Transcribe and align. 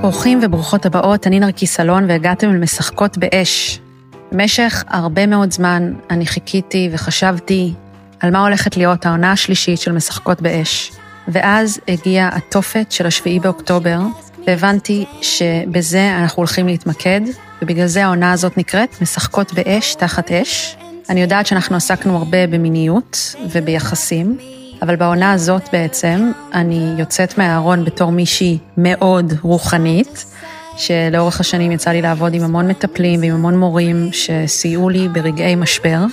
ברוכים 0.00 0.40
וברוכות 0.42 0.86
הבאות, 0.86 1.26
אני 1.26 1.40
נרקיס 1.40 1.80
אלון 1.80 2.04
והגעתם 2.08 2.54
למשחקות 2.54 3.18
באש. 3.18 3.80
במשך 4.32 4.84
הרבה 4.88 5.26
מאוד 5.26 5.52
זמן 5.52 5.92
אני 6.10 6.26
חיכיתי 6.26 6.88
וחשבתי 6.92 7.72
על 8.20 8.30
מה 8.30 8.42
הולכת 8.42 8.76
להיות 8.76 9.06
העונה 9.06 9.32
השלישית 9.32 9.78
של 9.78 9.92
משחקות 9.92 10.42
באש. 10.42 10.92
ואז 11.28 11.80
הגיע 11.88 12.28
התופת 12.32 12.92
של 12.92 13.06
השביעי 13.06 13.40
באוקטובר, 13.40 13.98
והבנתי 14.46 15.04
שבזה 15.22 16.16
אנחנו 16.18 16.40
הולכים 16.40 16.66
להתמקד, 16.66 17.20
ובגלל 17.62 17.86
זה 17.86 18.04
העונה 18.04 18.32
הזאת 18.32 18.58
נקראת 18.58 19.02
משחקות 19.02 19.52
באש 19.52 19.94
תחת 19.94 20.32
אש. 20.32 20.76
אני 21.08 21.22
יודעת 21.22 21.46
שאנחנו 21.46 21.76
עסקנו 21.76 22.16
הרבה 22.16 22.46
במיניות 22.46 23.34
וביחסים, 23.50 24.38
אבל 24.82 24.96
בעונה 24.96 25.32
הזאת 25.32 25.68
בעצם 25.72 26.32
אני 26.54 26.94
יוצאת 26.98 27.38
מהארון 27.38 27.84
בתור 27.84 28.12
מישהי 28.12 28.58
מאוד 28.76 29.32
רוחנית, 29.42 30.24
שלאורך 30.76 31.40
השנים 31.40 31.72
יצא 31.72 31.90
לי 31.90 32.02
לעבוד 32.02 32.34
עם 32.34 32.42
המון 32.42 32.68
מטפלים 32.68 33.20
ועם 33.20 33.34
המון 33.34 33.58
מורים 33.58 34.08
שסייעו 34.12 34.88
לי 34.88 35.08
ברגעי 35.08 35.54
משבר, 35.54 36.04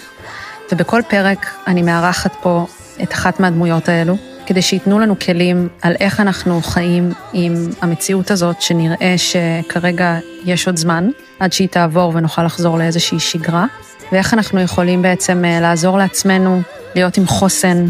ובכל 0.71 1.01
פרק 1.09 1.45
אני 1.67 1.81
מארחת 1.81 2.35
פה 2.41 2.65
את 3.03 3.13
אחת 3.13 3.39
מהדמויות 3.39 3.89
האלו, 3.89 4.17
כדי 4.45 4.61
שייתנו 4.61 4.99
לנו 4.99 5.19
כלים 5.19 5.67
על 5.81 5.95
איך 5.99 6.19
אנחנו 6.19 6.61
חיים 6.61 7.11
עם 7.33 7.53
המציאות 7.81 8.31
הזאת, 8.31 8.61
שנראה 8.61 9.15
שכרגע 9.17 10.17
יש 10.45 10.67
עוד 10.67 10.77
זמן, 10.77 11.09
עד 11.39 11.53
שהיא 11.53 11.67
תעבור 11.67 12.11
ונוכל 12.15 12.43
לחזור 12.43 12.77
לאיזושהי 12.77 13.19
שגרה, 13.19 13.65
ואיך 14.11 14.33
אנחנו 14.33 14.61
יכולים 14.61 15.01
בעצם 15.01 15.45
אה, 15.45 15.59
לעזור 15.59 15.97
לעצמנו 15.97 16.61
להיות 16.95 17.17
עם 17.17 17.27
חוסן, 17.27 17.85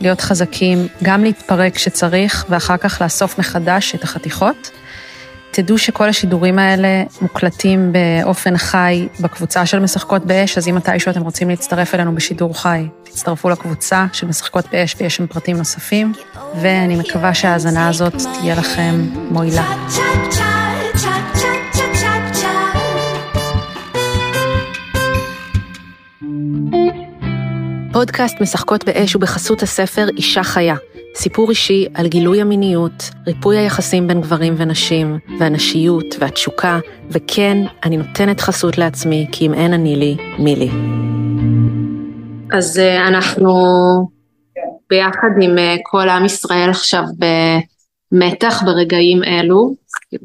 להיות 0.00 0.20
חזקים, 0.20 0.86
גם 1.02 1.24
להתפרק 1.24 1.74
כשצריך, 1.74 2.46
ואחר 2.48 2.76
כך 2.76 3.02
לאסוף 3.02 3.38
מחדש 3.38 3.94
את 3.94 4.04
החתיכות. 4.04 4.70
תדעו 5.50 5.78
שכל 5.78 6.08
השידורים 6.08 6.58
האלה 6.58 7.02
מוקלטים 7.20 7.92
באופן 7.92 8.56
חי 8.56 9.08
בקבוצה 9.20 9.66
של 9.66 9.78
משחקות 9.78 10.26
באש, 10.26 10.58
אז 10.58 10.68
אם 10.68 10.74
מתישהו 10.74 11.10
אתם 11.10 11.22
רוצים 11.22 11.50
להצטרף 11.50 11.94
אלינו 11.94 12.14
בשידור 12.14 12.62
חי, 12.62 12.86
תצטרפו 13.02 13.50
לקבוצה 13.50 14.06
של 14.12 14.26
משחקות 14.26 14.64
באש 14.72 14.96
ויש 15.00 15.16
שם 15.16 15.26
פרטים 15.26 15.56
נוספים, 15.56 16.12
ואני 16.60 16.96
מקווה 16.96 17.34
שההאזנה 17.34 17.88
הזאת 17.88 18.14
תהיה 18.40 18.54
לכם 18.54 19.06
מועילה. 19.30 19.64
פודקאסט 27.92 28.40
משחקות 28.40 28.84
באש 28.84 29.16
ובחסות 29.16 29.62
הספר 29.62 30.08
אישה 30.16 30.42
חיה, 30.42 30.74
סיפור 31.14 31.50
אישי 31.50 31.86
על 31.94 32.08
גילוי 32.08 32.40
המיניות, 32.40 33.10
ריפוי 33.26 33.58
היחסים 33.58 34.06
בין 34.06 34.20
גברים 34.20 34.54
ונשים, 34.56 35.18
והנשיות 35.40 36.04
והתשוקה, 36.18 36.78
וכן, 37.10 37.58
אני 37.84 37.96
נותנת 37.96 38.40
חסות 38.40 38.78
לעצמי, 38.78 39.26
כי 39.32 39.46
אם 39.46 39.54
אין 39.54 39.72
אני 39.72 39.96
לי, 39.96 40.16
מי 40.38 40.56
לי. 40.56 40.70
אז 42.58 42.78
אה, 42.78 43.08
אנחנו 43.08 43.54
ביחד 44.90 45.28
עם 45.42 45.58
אה, 45.58 45.76
כל 45.82 46.08
עם 46.08 46.24
ישראל 46.24 46.70
עכשיו 46.70 47.02
במתח 48.12 48.62
ברגעים 48.64 49.24
אלו, 49.24 49.74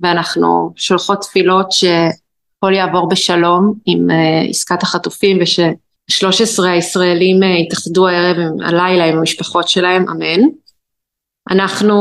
ואנחנו 0.01 0.73
שולחות 0.75 1.21
תפילות 1.21 1.71
שהכל 1.71 2.73
יעבור 2.73 3.09
בשלום 3.09 3.73
עם 3.85 4.11
אה, 4.11 4.41
עסקת 4.49 4.83
החטופים 4.83 5.37
וש... 5.41 5.59
13 6.09 6.71
הישראלים 6.71 7.43
אה, 7.43 7.55
התאחדו 7.55 8.07
הערב, 8.07 8.37
הלילה 8.65 9.05
עם 9.05 9.17
המשפחות 9.17 9.67
שלהם, 9.67 10.05
אמן. 10.09 10.41
אנחנו 11.49 11.95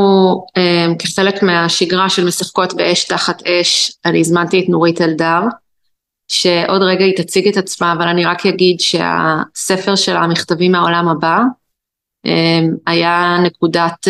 אה, 0.57 0.87
כחלק 0.98 1.43
מהשגרה 1.43 2.11
של 2.11 2.25
משחקות 2.25 2.75
באש 2.75 3.05
תחת 3.05 3.47
אש, 3.47 3.93
אני 4.05 4.21
הזמנתי 4.21 4.61
את 4.61 4.69
נורית 4.69 5.01
אלדר, 5.01 5.41
שעוד 6.29 6.83
רגע 6.83 7.05
היא 7.05 7.17
תציג 7.17 7.48
את 7.48 7.57
עצמה, 7.57 7.93
אבל 7.93 8.09
אני 8.09 8.25
רק 8.25 8.47
אגיד 8.47 8.80
שהספר 8.80 9.97
שלה, 9.97 10.27
מכתבים 10.27 10.73
מהעולם 10.73 11.09
הבא, 11.09 11.39
אה, 12.27 12.61
היה 12.86 13.36
נקודת 13.42 14.09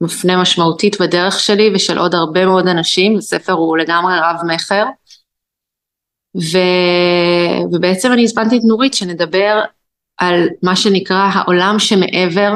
מפנה 0.00 0.42
משמעותית 0.42 1.00
בדרך 1.00 1.40
שלי 1.40 1.70
ושל 1.74 1.98
עוד 1.98 2.14
הרבה 2.14 2.46
מאוד 2.46 2.68
אנשים, 2.68 3.18
הספר 3.18 3.52
הוא 3.52 3.76
לגמרי 3.76 4.14
רב 4.18 4.36
מכר. 4.46 4.84
ו... 6.36 6.58
ובעצם 7.72 8.12
אני 8.12 8.22
הזמנתי 8.22 8.56
את 8.56 8.62
נורית 8.64 8.94
שנדבר 8.94 9.60
על 10.18 10.48
מה 10.62 10.76
שנקרא 10.76 11.28
העולם 11.32 11.76
שמעבר, 11.78 12.52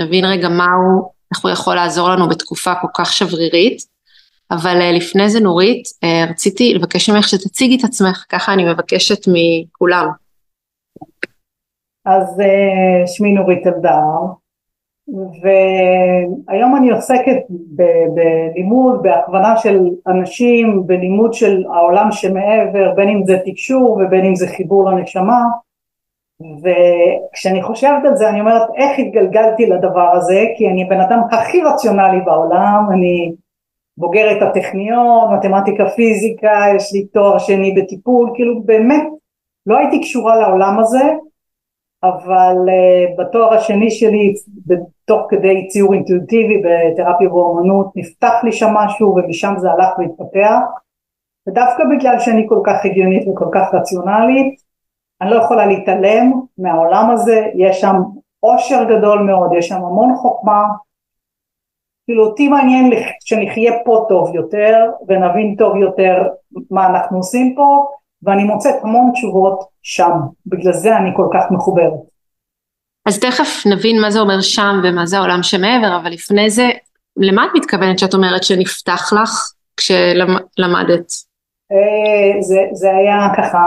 נבין 0.00 0.24
רגע 0.24 0.48
מהו, 0.48 1.12
איך 1.34 1.42
הוא 1.42 1.50
יכול 1.50 1.74
לעזור 1.74 2.08
לנו 2.10 2.28
בתקופה 2.28 2.74
כל 2.80 2.88
כך 2.94 3.12
שברירית, 3.12 3.82
אבל 4.50 4.80
אה, 4.80 4.92
לפני 4.92 5.28
זה 5.28 5.40
נורית, 5.40 5.82
אה, 6.04 6.24
רציתי 6.30 6.74
לבקש 6.74 7.10
ממך 7.10 7.28
שתציגי 7.28 7.76
את 7.76 7.84
עצמך, 7.84 8.24
ככה 8.28 8.52
אני 8.52 8.64
מבקשת 8.72 9.28
מכולם. 9.28 10.08
אז 12.06 12.40
אה, 12.40 13.06
שמי 13.06 13.32
נורית 13.32 13.66
אלדר, 13.66 14.34
והיום 15.08 16.76
אני 16.76 16.90
עוסקת 16.90 17.36
בלימוד, 18.14 19.02
בהכוונה 19.02 19.56
של 19.56 19.88
אנשים, 20.06 20.82
בלימוד 20.86 21.34
של 21.34 21.64
העולם 21.74 22.12
שמעבר, 22.12 22.92
בין 22.96 23.08
אם 23.08 23.26
זה 23.26 23.38
תקשור 23.44 24.00
ובין 24.00 24.24
אם 24.24 24.34
זה 24.34 24.48
חיבור 24.48 24.90
לנשמה, 24.90 25.42
וכשאני 26.40 27.62
חושבת 27.62 28.04
על 28.04 28.16
זה 28.16 28.28
אני 28.28 28.40
אומרת 28.40 28.68
איך 28.76 28.98
התגלגלתי 28.98 29.66
לדבר 29.66 30.10
הזה, 30.12 30.44
כי 30.56 30.68
אני 30.68 30.84
הבן 30.84 31.00
אדם 31.00 31.20
הכי 31.30 31.62
רציונלי 31.62 32.20
בעולם, 32.20 32.86
אני 32.92 33.32
בוגרת 33.98 34.42
הטכניון, 34.42 35.34
מתמטיקה 35.34 35.88
פיזיקה, 35.88 36.60
יש 36.76 36.92
לי 36.92 37.04
תואר 37.04 37.38
שני 37.38 37.72
בטיפול, 37.72 38.30
כאילו 38.34 38.62
באמת 38.62 39.04
לא 39.66 39.78
הייתי 39.78 40.00
קשורה 40.00 40.36
לעולם 40.36 40.78
הזה, 40.78 41.12
אבל 42.08 42.56
uh, 42.66 43.20
בתואר 43.20 43.54
השני 43.54 43.90
שלי, 43.90 44.34
תוך 45.04 45.26
כדי 45.28 45.68
ציור 45.68 45.94
אינטואיטיבי 45.94 46.62
בתרפיה 46.64 47.34
ואומנות, 47.34 47.86
נפתח 47.96 48.34
לי 48.42 48.52
שם 48.52 48.70
משהו 48.74 49.16
ומשם 49.16 49.54
זה 49.58 49.70
הלך 49.70 49.98
והתפתח, 49.98 50.60
ודווקא 51.48 51.84
בגלל 51.96 52.18
שאני 52.18 52.46
כל 52.48 52.60
כך 52.66 52.84
הגיונית 52.84 53.28
וכל 53.28 53.48
כך 53.52 53.74
רציונלית, 53.74 54.54
אני 55.20 55.30
לא 55.30 55.36
יכולה 55.36 55.66
להתעלם 55.66 56.32
מהעולם 56.58 57.10
הזה, 57.10 57.46
יש 57.54 57.80
שם 57.80 57.96
עושר 58.40 58.84
גדול 58.84 59.18
מאוד, 59.18 59.52
יש 59.58 59.68
שם 59.68 59.84
המון 59.84 60.14
חוכמה, 60.16 60.64
כאילו 62.06 62.26
אותי 62.26 62.48
מעניין 62.48 62.90
שנחיה 63.24 63.72
פה 63.84 64.04
טוב 64.08 64.34
יותר 64.34 64.90
ונבין 65.08 65.54
טוב 65.58 65.76
יותר 65.76 66.22
מה 66.70 66.86
אנחנו 66.86 67.16
עושים 67.16 67.54
פה 67.54 67.86
ואני 68.24 68.44
מוצאת 68.44 68.74
המון 68.82 69.10
תשובות 69.12 69.64
שם, 69.82 70.12
בגלל 70.46 70.72
זה 70.72 70.96
אני 70.96 71.10
כל 71.16 71.28
כך 71.34 71.44
מחוברת. 71.50 72.00
אז 73.06 73.20
תכף 73.20 73.66
נבין 73.66 74.00
מה 74.00 74.10
זה 74.10 74.20
אומר 74.20 74.40
שם 74.40 74.80
ומה 74.84 75.06
זה 75.06 75.18
העולם 75.18 75.42
שמעבר, 75.42 75.96
אבל 76.02 76.10
לפני 76.10 76.50
זה, 76.50 76.70
למה 77.16 77.44
את 77.44 77.50
מתכוונת 77.54 77.98
שאת 77.98 78.14
אומרת 78.14 78.44
שנפתח 78.44 79.12
לך 79.12 79.52
כשלמדת? 79.76 81.12
אה, 81.72 82.42
זה, 82.42 82.60
זה 82.72 82.90
היה 82.96 83.28
ככה, 83.36 83.58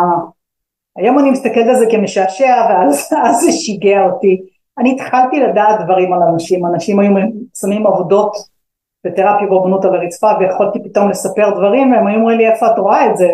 היום 0.97 1.19
אני 1.19 1.31
מסתכלת 1.31 1.67
על 1.67 1.75
זה 1.75 1.85
כמשעשע 1.91 2.65
ואז 2.69 3.09
זה 3.41 3.51
שיגע 3.51 4.05
אותי. 4.05 4.41
אני 4.79 4.91
התחלתי 4.91 5.39
לדעת 5.39 5.79
דברים 5.83 6.13
על 6.13 6.19
אנשים, 6.33 6.65
אנשים 6.65 6.99
היו 6.99 7.11
שמים 7.61 7.87
עבודות 7.87 8.37
בתרפיה 9.05 9.47
ואומנות 9.51 9.85
על 9.85 9.95
הרצפה 9.95 10.31
ויכולתי 10.39 10.79
פתאום 10.83 11.09
לספר 11.09 11.49
דברים 11.49 11.91
והם 11.91 12.07
היו 12.07 12.19
אומרים 12.19 12.37
לי 12.37 12.47
איפה 12.47 12.67
את 12.67 12.79
רואה 12.79 13.05
את 13.05 13.17
זה? 13.17 13.29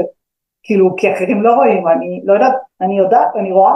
כאילו 0.64 0.96
כי 0.96 1.14
אחרים 1.14 1.42
לא 1.42 1.54
רואים, 1.56 1.88
אני 1.88 2.22
לא 2.26 2.34
יודעת, 2.34 2.54
אני 2.82 2.98
יודעת, 2.98 3.36
אני 3.36 3.52
רואה. 3.52 3.76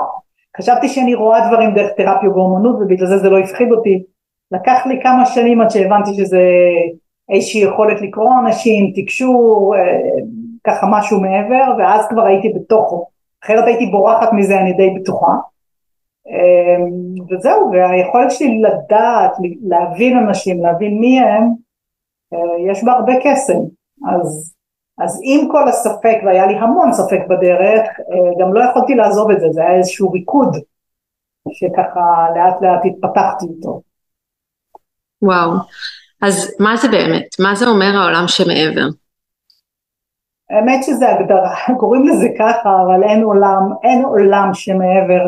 חשבתי 0.58 0.90
שאני 0.90 1.16
רואה 1.16 1.48
דברים 1.48 1.74
דרך 1.74 1.92
תרפיה 1.92 2.30
ואומנות 2.30 2.76
ובגלל 2.76 3.08
זה 3.08 3.18
זה 3.18 3.30
לא 3.30 3.40
הפחיד 3.40 3.72
אותי. 3.72 4.04
לקח 4.52 4.86
לי 4.86 5.00
כמה 5.04 5.26
שנים 5.26 5.62
עד 5.62 5.70
שהבנתי 5.70 6.14
שזה 6.14 6.42
איזושהי 7.30 7.62
יכולת 7.62 8.02
לקרוא 8.02 8.32
אנשים, 8.46 8.92
תקשור, 8.96 9.76
אה, 9.76 10.00
ככה 10.64 10.88
משהו 10.92 11.22
מעבר, 11.22 11.74
ואז 11.78 12.08
כבר 12.10 12.26
הייתי 12.26 12.50
בתוכו. 12.50 13.06
אחרת 13.44 13.64
הייתי 13.66 13.86
בורחת 13.86 14.34
מזה, 14.34 14.60
אני 14.60 14.74
די 14.74 14.90
בטוחה. 14.90 15.32
אה, 16.30 16.86
וזהו, 17.30 17.72
והיכולת 17.72 18.32
שלי 18.32 18.62
לדעת, 18.62 19.32
להבין 19.62 20.18
אנשים, 20.18 20.64
להבין 20.64 21.00
מי 21.00 21.20
הם, 21.20 21.44
אה, 22.34 22.72
יש 22.72 22.84
בה 22.84 22.92
הרבה 22.92 23.14
קסם. 23.24 23.60
אז 24.08 24.57
אז 24.98 25.20
עם 25.24 25.52
כל 25.52 25.68
הספק, 25.68 26.18
והיה 26.26 26.46
לי 26.48 26.56
המון 26.56 26.94
ספק 26.94 27.20
בדרך, 27.30 27.88
אה, 28.00 28.32
גם 28.40 28.54
לא 28.54 28.64
יכולתי 28.64 28.96
לעזוב 28.96 29.32
את 29.32 29.40
זה, 29.40 29.48
זה 29.52 29.62
היה 29.62 29.78
איזשהו 29.78 30.12
ריקוד 30.12 30.58
שככה 31.52 32.28
לאט 32.36 32.62
לאט 32.62 32.82
התפתחתי 32.86 33.46
איתו. 33.46 33.82
וואו, 35.22 35.52
אז 36.22 36.56
מה 36.60 36.78
זה 36.78 36.88
באמת? 36.88 37.28
מה 37.40 37.56
זה 37.56 37.68
אומר 37.68 37.98
העולם 37.98 38.28
שמעבר? 38.28 38.88
האמת 40.50 40.84
שזה 40.84 41.10
הגדרה, 41.10 41.56
קוראים 41.80 42.08
לזה 42.08 42.28
ככה, 42.40 42.70
אבל 42.86 43.04
אין 43.04 43.24
עולם, 43.24 43.62
אין 43.84 44.06
עולם 44.06 44.50
שמעבר. 44.54 45.26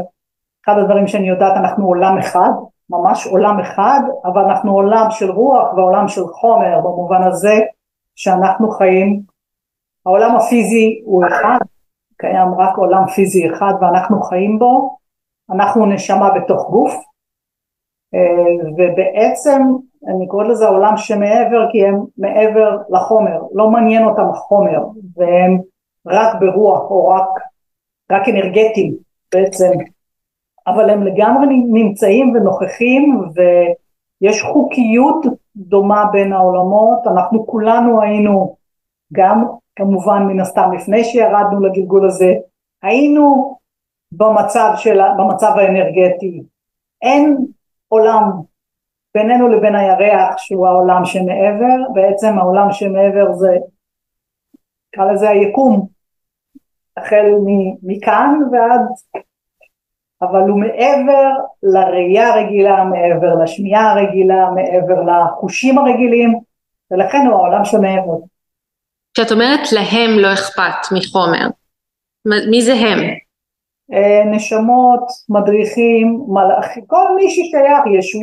אחד 0.66 0.78
הדברים 0.78 1.08
שאני 1.08 1.30
יודעת, 1.30 1.58
אנחנו 1.58 1.86
עולם 1.86 2.18
אחד, 2.18 2.50
ממש 2.90 3.28
עולם 3.28 3.60
אחד, 3.60 4.00
אבל 4.26 4.42
אנחנו 4.42 4.72
עולם 4.72 5.06
של 5.12 5.32
רוח 5.32 5.74
ועולם 5.74 6.08
של 6.08 6.28
חומר, 6.28 6.80
במובן 6.80 7.24
הזה 7.24 7.60
שאנחנו 8.16 8.72
חיים, 8.72 9.22
העולם 10.10 10.36
הפיזי 10.36 11.02
הוא 11.06 11.24
אחד, 11.28 11.58
קיים 12.18 12.54
רק 12.58 12.78
עולם 12.78 13.08
פיזי 13.08 13.50
אחד 13.50 13.74
ואנחנו 13.82 14.22
חיים 14.22 14.60
בו, 14.60 14.98
אנחנו 15.52 15.86
נשמה 15.86 16.30
בתוך 16.30 16.70
גוף, 16.70 16.94
אה, 18.14 18.66
ובעצם 18.78 19.62
אני 20.08 20.28
קוראת 20.28 20.48
לזה 20.48 20.66
העולם 20.66 20.98
שמעבר 20.98 21.72
כי 21.72 21.86
הם 21.86 21.96
מעבר 22.18 22.78
לחומר, 22.90 23.42
לא 23.54 23.70
מעניין 23.70 24.06
אותם 24.06 24.30
החומר, 24.30 24.80
והם 25.16 25.60
רק 26.08 26.36
ברוח 26.40 26.92
או 26.92 27.08
רק, 27.08 27.30
רק 28.12 28.30
אנרגטיים 28.30 28.94
בעצם, 29.34 29.72
אבל 30.68 30.90
הם 30.90 31.04
לגמרי 31.04 31.48
נמצאים 31.48 32.34
ונוכחים 32.36 33.22
ויש 33.36 34.42
חוקיות 34.44 35.26
דומה 35.56 36.06
בין 36.12 36.34
העולמות, 36.34 37.08
אנחנו 37.08 37.48
כולנו 37.48 38.02
היינו 38.02 38.56
גם 39.14 39.46
כמובן 39.80 40.24
מן 40.28 40.40
הסתם 40.40 40.72
לפני 40.76 41.04
שירדנו 41.04 41.60
לגלגול 41.60 42.08
הזה, 42.08 42.34
היינו 42.84 43.56
במצב, 44.12 44.72
של, 44.76 45.00
במצב 45.18 45.52
האנרגטי, 45.58 46.44
אין 47.02 47.38
עולם 47.88 48.24
בינינו 49.16 49.48
לבין 49.48 49.76
הירח 49.76 50.38
שהוא 50.38 50.68
העולם 50.68 51.06
שמעבר, 51.06 51.92
בעצם 51.94 52.40
העולם 52.40 52.72
שמעבר 52.72 53.34
זה, 53.34 53.58
נקרא 54.88 55.12
לזה 55.12 55.30
היקום, 55.30 55.88
החל 56.98 57.26
מכאן 57.84 58.40
ועד, 58.52 58.82
אבל 60.22 60.50
הוא 60.50 60.60
מעבר 60.60 61.32
לראייה 61.64 62.34
הרגילה, 62.34 62.84
מעבר 62.84 63.36
לשמיעה 63.44 63.92
הרגילה, 63.92 64.50
מעבר 64.52 65.02
לחושים 65.02 65.78
הרגילים, 65.78 66.40
ולכן 66.92 67.26
הוא 67.26 67.36
העולם 67.36 67.66
שמעבר. 67.66 68.18
כשאת 69.14 69.32
אומרת 69.32 69.72
להם 69.72 70.20
לא 70.20 70.34
אכפת 70.34 70.92
מחומר, 70.92 71.48
מי 72.26 72.62
זה 72.62 72.74
הם? 72.74 73.00
אה, 73.94 74.24
נשמות, 74.26 75.02
מדריכים, 75.30 76.24
מלאכים, 76.28 76.86
כל 76.88 77.16
מי 77.16 77.30
ששייך, 77.30 77.84
יש, 77.98 78.16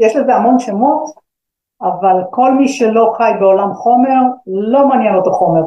יש 0.00 0.16
לזה 0.16 0.34
המון 0.34 0.58
שמות, 0.58 1.04
אבל 1.82 2.16
כל 2.30 2.52
מי 2.52 2.68
שלא 2.68 3.14
חי 3.16 3.30
בעולם 3.40 3.74
חומר, 3.74 4.20
לא 4.46 4.88
מעניין 4.88 5.14
אותו 5.14 5.32
חומר. 5.32 5.62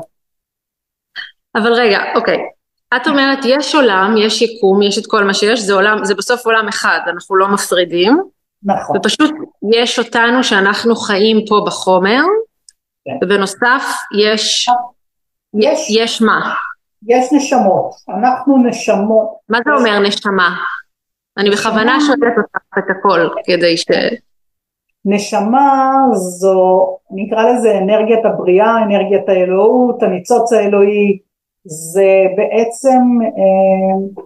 אבל 1.56 1.74
רגע, 1.74 2.00
אוקיי, 2.16 2.38
את 2.96 3.08
אומרת 3.08 3.40
יש 3.46 3.76
עולם, 3.76 4.16
יש 4.18 4.42
יקום, 4.42 4.82
יש 4.82 4.98
את 4.98 5.04
כל 5.08 5.24
מה 5.24 5.34
שיש, 5.34 5.60
זה 5.60 5.74
עולם, 5.74 6.06
זה 6.06 6.16
בסוף 6.16 6.46
עולם 6.46 6.68
אחד, 6.68 7.00
אנחנו 7.08 7.36
לא 7.36 7.48
מפרידים. 7.48 8.18
נכון. 8.64 8.98
ופשוט 8.98 9.32
יש 9.74 10.00
אותנו 10.00 10.44
שאנחנו 10.44 10.96
חיים 10.96 11.38
פה 11.50 11.64
בחומר. 11.66 12.22
ובנוסף 13.24 13.84
יש, 14.20 14.70
יש, 15.60 15.90
יש 15.90 16.22
מה? 16.22 16.54
יש 17.08 17.34
נשמות, 17.34 17.92
אנחנו 18.10 18.58
נשמות. 18.58 19.28
מה 19.50 19.58
זה 19.66 19.72
אומר 19.72 20.00
נשמה? 20.00 20.56
אני 21.38 21.50
בכוונה 21.50 21.98
שואלת 22.08 22.38
אותך 22.38 22.78
את 22.78 22.84
הכל 22.90 23.30
כדי 23.46 23.78
ש... 23.78 23.86
נשמה 25.06 25.92
זו, 26.14 26.88
נקרא 27.12 27.52
לזה 27.52 27.78
אנרגיית 27.78 28.26
הבריאה, 28.26 28.84
אנרגיית 28.84 29.30
האלוהות, 29.30 30.04
הניצוץ 30.04 30.54
האלוהי, 30.54 31.18
זה 31.66 32.26
בעצם, 32.38 33.00
אה, 33.24 34.22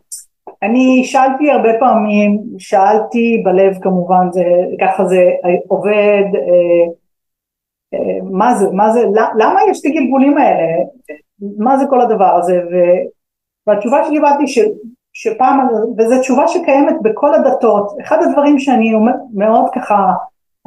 אני 0.64 1.04
שאלתי 1.06 1.52
הרבה 1.52 1.70
פעמים, 1.80 2.44
שאלתי 2.60 3.42
בלב 3.46 3.78
כמובן, 3.82 4.28
זה, 4.32 4.44
ככה 4.82 5.06
זה 5.06 5.30
עובד, 5.68 6.24
אה, 6.36 6.92
מה 8.32 8.56
זה, 8.56 8.72
מה 8.72 8.90
זה, 8.90 9.04
למה 9.38 9.60
יש 9.70 9.80
את 9.80 9.86
הגלגולים 9.86 10.38
האלה? 10.38 10.84
מה 11.58 11.78
זה 11.78 11.86
כל 11.90 12.02
הדבר 12.02 12.36
הזה, 12.36 12.54
ו, 12.54 12.76
והתשובה 13.68 14.04
שקיבלתי 14.04 14.48
ש, 14.48 14.60
שפעם, 15.14 15.68
וזו 15.98 16.20
תשובה 16.20 16.48
שקיימת 16.48 16.96
בכל 17.02 17.34
הדתות, 17.34 17.94
אחד 18.02 18.24
הדברים 18.24 18.60
שאני 18.60 18.94
מאוד 19.34 19.66
ככה, 19.76 20.12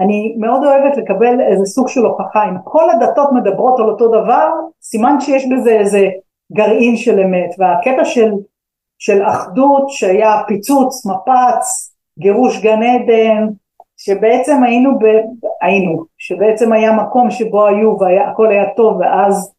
אני 0.01 0.37
מאוד 0.39 0.65
אוהבת 0.65 0.97
לקבל 0.97 1.41
איזה 1.41 1.65
סוג 1.65 1.89
של 1.89 2.05
הוכחה, 2.05 2.45
אם 2.49 2.55
כל 2.65 2.91
הדתות 2.91 3.33
מדברות 3.33 3.81
על 3.81 3.91
אותו 3.91 4.09
דבר, 4.09 4.51
סימן 4.83 5.21
שיש 5.21 5.47
בזה 5.53 5.71
איזה 5.71 6.09
גרעין 6.53 6.97
של 6.97 7.21
אמת, 7.21 7.51
והקטע 7.59 8.05
של, 8.05 8.33
של 8.99 9.23
אחדות 9.23 9.89
שהיה 9.89 10.43
פיצוץ, 10.47 11.07
מפץ, 11.07 11.95
גירוש 12.19 12.63
גן 12.63 12.83
עדן, 12.83 13.47
שבעצם 13.99 14.63
היינו, 14.63 14.99
ב, 14.99 15.05
היינו, 15.63 16.05
שבעצם 16.19 16.73
היה 16.73 16.93
מקום 16.93 17.31
שבו 17.31 17.67
היו 17.67 17.97
והכל 18.01 18.51
היה 18.51 18.75
טוב 18.77 18.97
ואז 19.01 19.55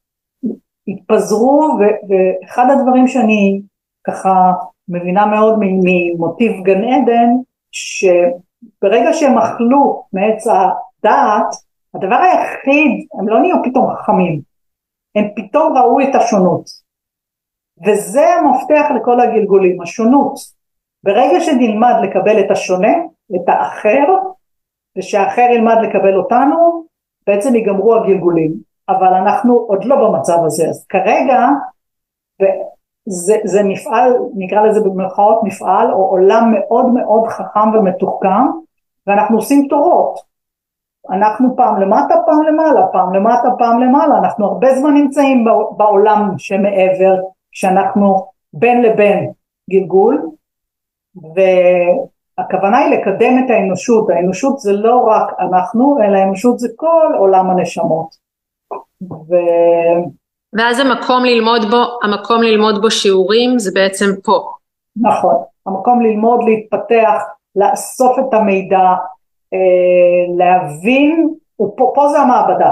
התפזרו 0.87 1.77
ואחד 1.79 2.65
הדברים 2.69 3.07
שאני 3.07 3.61
ככה 4.07 4.51
מבינה 4.87 5.25
מאוד 5.25 5.59
ממוטיב 5.59 6.51
גן 6.63 6.83
עדן 6.83 7.29
שברגע 7.71 9.13
שהם 9.13 9.37
אכלו 9.37 10.03
מעץ 10.13 10.47
הדעת 10.47 11.55
הדבר 11.95 12.15
היחיד 12.15 13.07
הם 13.19 13.29
לא 13.29 13.39
נהיו 13.39 13.55
פתאום 13.63 13.95
חכמים 13.95 14.41
הם 15.15 15.27
פתאום 15.35 15.77
ראו 15.77 16.01
את 16.01 16.15
השונות. 16.15 16.63
וזה 17.85 18.25
המפתח 18.33 18.85
לכל 18.95 19.19
הגלגולים 19.19 19.81
השונות. 19.81 20.33
ברגע 21.03 21.39
שנלמד 21.39 21.93
לקבל 22.03 22.39
את 22.39 22.51
השונה 22.51 22.93
את 23.35 23.49
האחר 23.49 24.15
ושהאחר 24.97 25.47
ילמד 25.51 25.75
לקבל 25.83 26.15
אותנו 26.17 26.83
בעצם 27.27 27.55
ייגמרו 27.55 27.95
הגלגולים. 27.95 28.69
אבל 28.89 29.13
אנחנו 29.13 29.53
עוד 29.53 29.85
לא 29.85 29.95
במצב 29.95 30.37
הזה, 30.45 30.69
אז 30.69 30.85
כרגע 30.89 31.47
זה, 33.05 33.37
זה 33.43 33.63
מפעל, 33.63 34.13
נקרא 34.35 34.61
לזה 34.61 34.79
במרכאות 34.81 35.39
מפעל, 35.43 35.91
או 35.91 36.05
עולם 36.05 36.53
מאוד 36.53 36.85
מאוד 36.85 37.27
חכם 37.27 37.73
ומתוחכם, 37.73 38.45
ואנחנו 39.07 39.35
עושים 39.35 39.67
תורות. 39.69 40.19
אנחנו 41.09 41.55
פעם 41.55 41.81
למטה, 41.81 42.15
פעם 42.25 42.43
למעלה, 42.43 42.87
פעם 42.91 43.13
למטה, 43.13 43.49
פעם 43.57 43.79
למעלה, 43.79 44.17
אנחנו 44.17 44.45
הרבה 44.45 44.75
זמן 44.75 44.93
נמצאים 44.93 45.45
בעולם 45.77 46.31
שמעבר, 46.37 47.15
כשאנחנו 47.51 48.27
בין 48.53 48.81
לבין 48.81 49.31
גלגול, 49.69 50.29
והכוונה 52.39 52.77
היא 52.77 52.97
לקדם 52.97 53.45
את 53.45 53.49
האנושות, 53.49 54.09
האנושות 54.09 54.59
זה 54.59 54.73
לא 54.73 54.95
רק 54.95 55.33
אנחנו, 55.39 55.97
אלא 56.03 56.17
האנושות 56.17 56.59
זה 56.59 56.67
כל 56.75 57.13
עולם 57.17 57.49
הנשמות. 57.49 58.15
ו... 59.01 59.35
ואז 60.53 60.79
המקום 60.79 61.25
ללמוד 61.25 61.61
בו, 61.71 61.77
המקום 62.03 62.41
ללמוד 62.41 62.81
בו 62.81 62.91
שיעורים 62.91 63.59
זה 63.59 63.71
בעצם 63.73 64.05
פה. 64.23 64.49
נכון, 65.01 65.35
המקום 65.65 66.01
ללמוד, 66.01 66.39
להתפתח, 66.43 67.21
לאסוף 67.55 68.19
את 68.19 68.33
המידע, 68.33 68.85
אה, 69.53 70.35
להבין, 70.37 71.33
ופה, 71.61 71.91
פה 71.95 72.07
זה 72.07 72.19
המעבדה, 72.19 72.71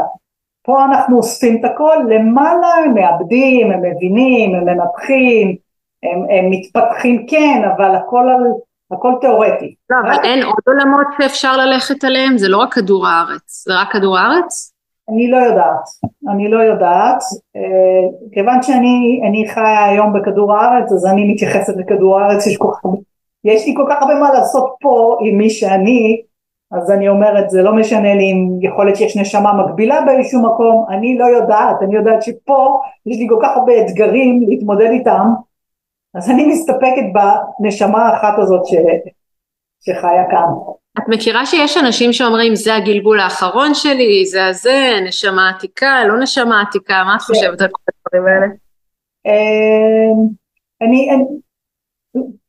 פה 0.64 0.86
אנחנו 0.86 1.18
אוספים 1.18 1.60
את 1.60 1.72
הכל, 1.72 1.96
למעלה 2.10 2.68
הם 2.68 2.94
מאבדים, 2.94 3.72
הם 3.72 3.82
מבינים, 3.82 4.56
הם 4.56 4.66
מנתחים, 4.66 5.56
הם, 6.04 6.26
הם 6.30 6.50
מתפתחים 6.50 7.26
כן, 7.30 7.62
אבל 7.76 7.96
הכל, 7.96 8.30
על, 8.30 8.44
הכל 8.92 9.14
תיאורטי. 9.22 9.76
לא, 9.90 9.98
אבל 10.04 10.24
אין 10.24 10.44
עוד 10.44 10.56
עולמות 10.68 11.08
שאפשר 11.22 11.58
ללכת 11.58 12.04
עליהם? 12.04 12.38
זה 12.38 12.48
לא 12.48 12.58
רק 12.58 12.74
כדור 12.74 13.08
הארץ, 13.08 13.64
זה 13.68 13.74
רק 13.82 13.92
כדור 13.92 14.18
הארץ? 14.18 14.74
אני 15.10 15.32
לא 15.32 15.38
יודעת, 15.38 15.84
אני 16.30 16.52
לא 16.52 16.60
יודעת, 16.60 17.24
אה, 17.56 18.10
כיוון 18.32 18.62
שאני 18.62 19.48
חיה 19.54 19.86
היום 19.86 20.14
בכדור 20.14 20.54
הארץ 20.54 20.92
אז 20.92 21.06
אני 21.06 21.34
מתייחסת 21.34 21.74
לכדור 21.78 22.20
הארץ, 22.20 22.48
יש, 22.48 22.58
כל 22.58 22.68
כך, 22.74 22.90
יש 23.44 23.68
לי 23.68 23.74
כל 23.78 23.86
כך 23.90 24.02
הרבה 24.02 24.16
מה 24.16 24.34
לעשות 24.34 24.76
פה 24.82 25.18
עם 25.22 25.38
מי 25.38 25.50
שאני, 25.50 26.22
אז 26.72 26.92
אני 26.92 27.10
אומרת 27.10 27.50
זה 27.50 27.62
לא 27.62 27.76
משנה 27.76 28.16
לי 28.16 28.32
אם 28.32 28.50
יכול 28.62 28.86
להיות 28.86 28.98
שיש 28.98 29.18
נשמה 29.18 29.54
מקבילה 29.54 30.02
באיזשהו 30.02 30.42
מקום, 30.42 30.86
אני 30.90 31.18
לא 31.18 31.26
יודעת, 31.26 31.82
אני 31.82 31.96
יודעת 31.96 32.22
שפה 32.22 32.80
יש 33.06 33.18
לי 33.18 33.28
כל 33.30 33.40
כך 33.42 33.58
הרבה 33.58 33.74
אתגרים 33.82 34.46
להתמודד 34.48 34.90
איתם, 34.90 35.28
אז 36.18 36.30
אני 36.30 36.46
מסתפקת 36.46 37.06
בנשמה 37.60 38.06
האחת 38.06 38.40
הזאת 38.40 38.66
ש, 38.66 38.74
שחיה 39.82 40.24
כאן. 40.32 40.50
את 40.98 41.04
מכירה 41.08 41.46
שיש 41.46 41.78
אנשים 41.78 42.14
שאומרים 42.14 42.56
זה 42.56 42.76
הגלגול 42.76 43.20
האחרון 43.20 43.74
שלי, 43.74 44.26
זה 44.26 44.46
הזה, 44.48 44.94
נשמה 45.06 45.50
עתיקה, 45.50 46.04
לא 46.08 46.20
נשמה 46.20 46.62
עתיקה, 46.62 47.04
מה 47.06 47.16
את. 47.16 47.22
חושבת 47.22 47.62
על 47.62 47.68
כל 47.72 47.82
הדברים 48.06 48.28
האלה? 48.28 48.46
אמ, 49.26 50.28
אני, 50.82 51.10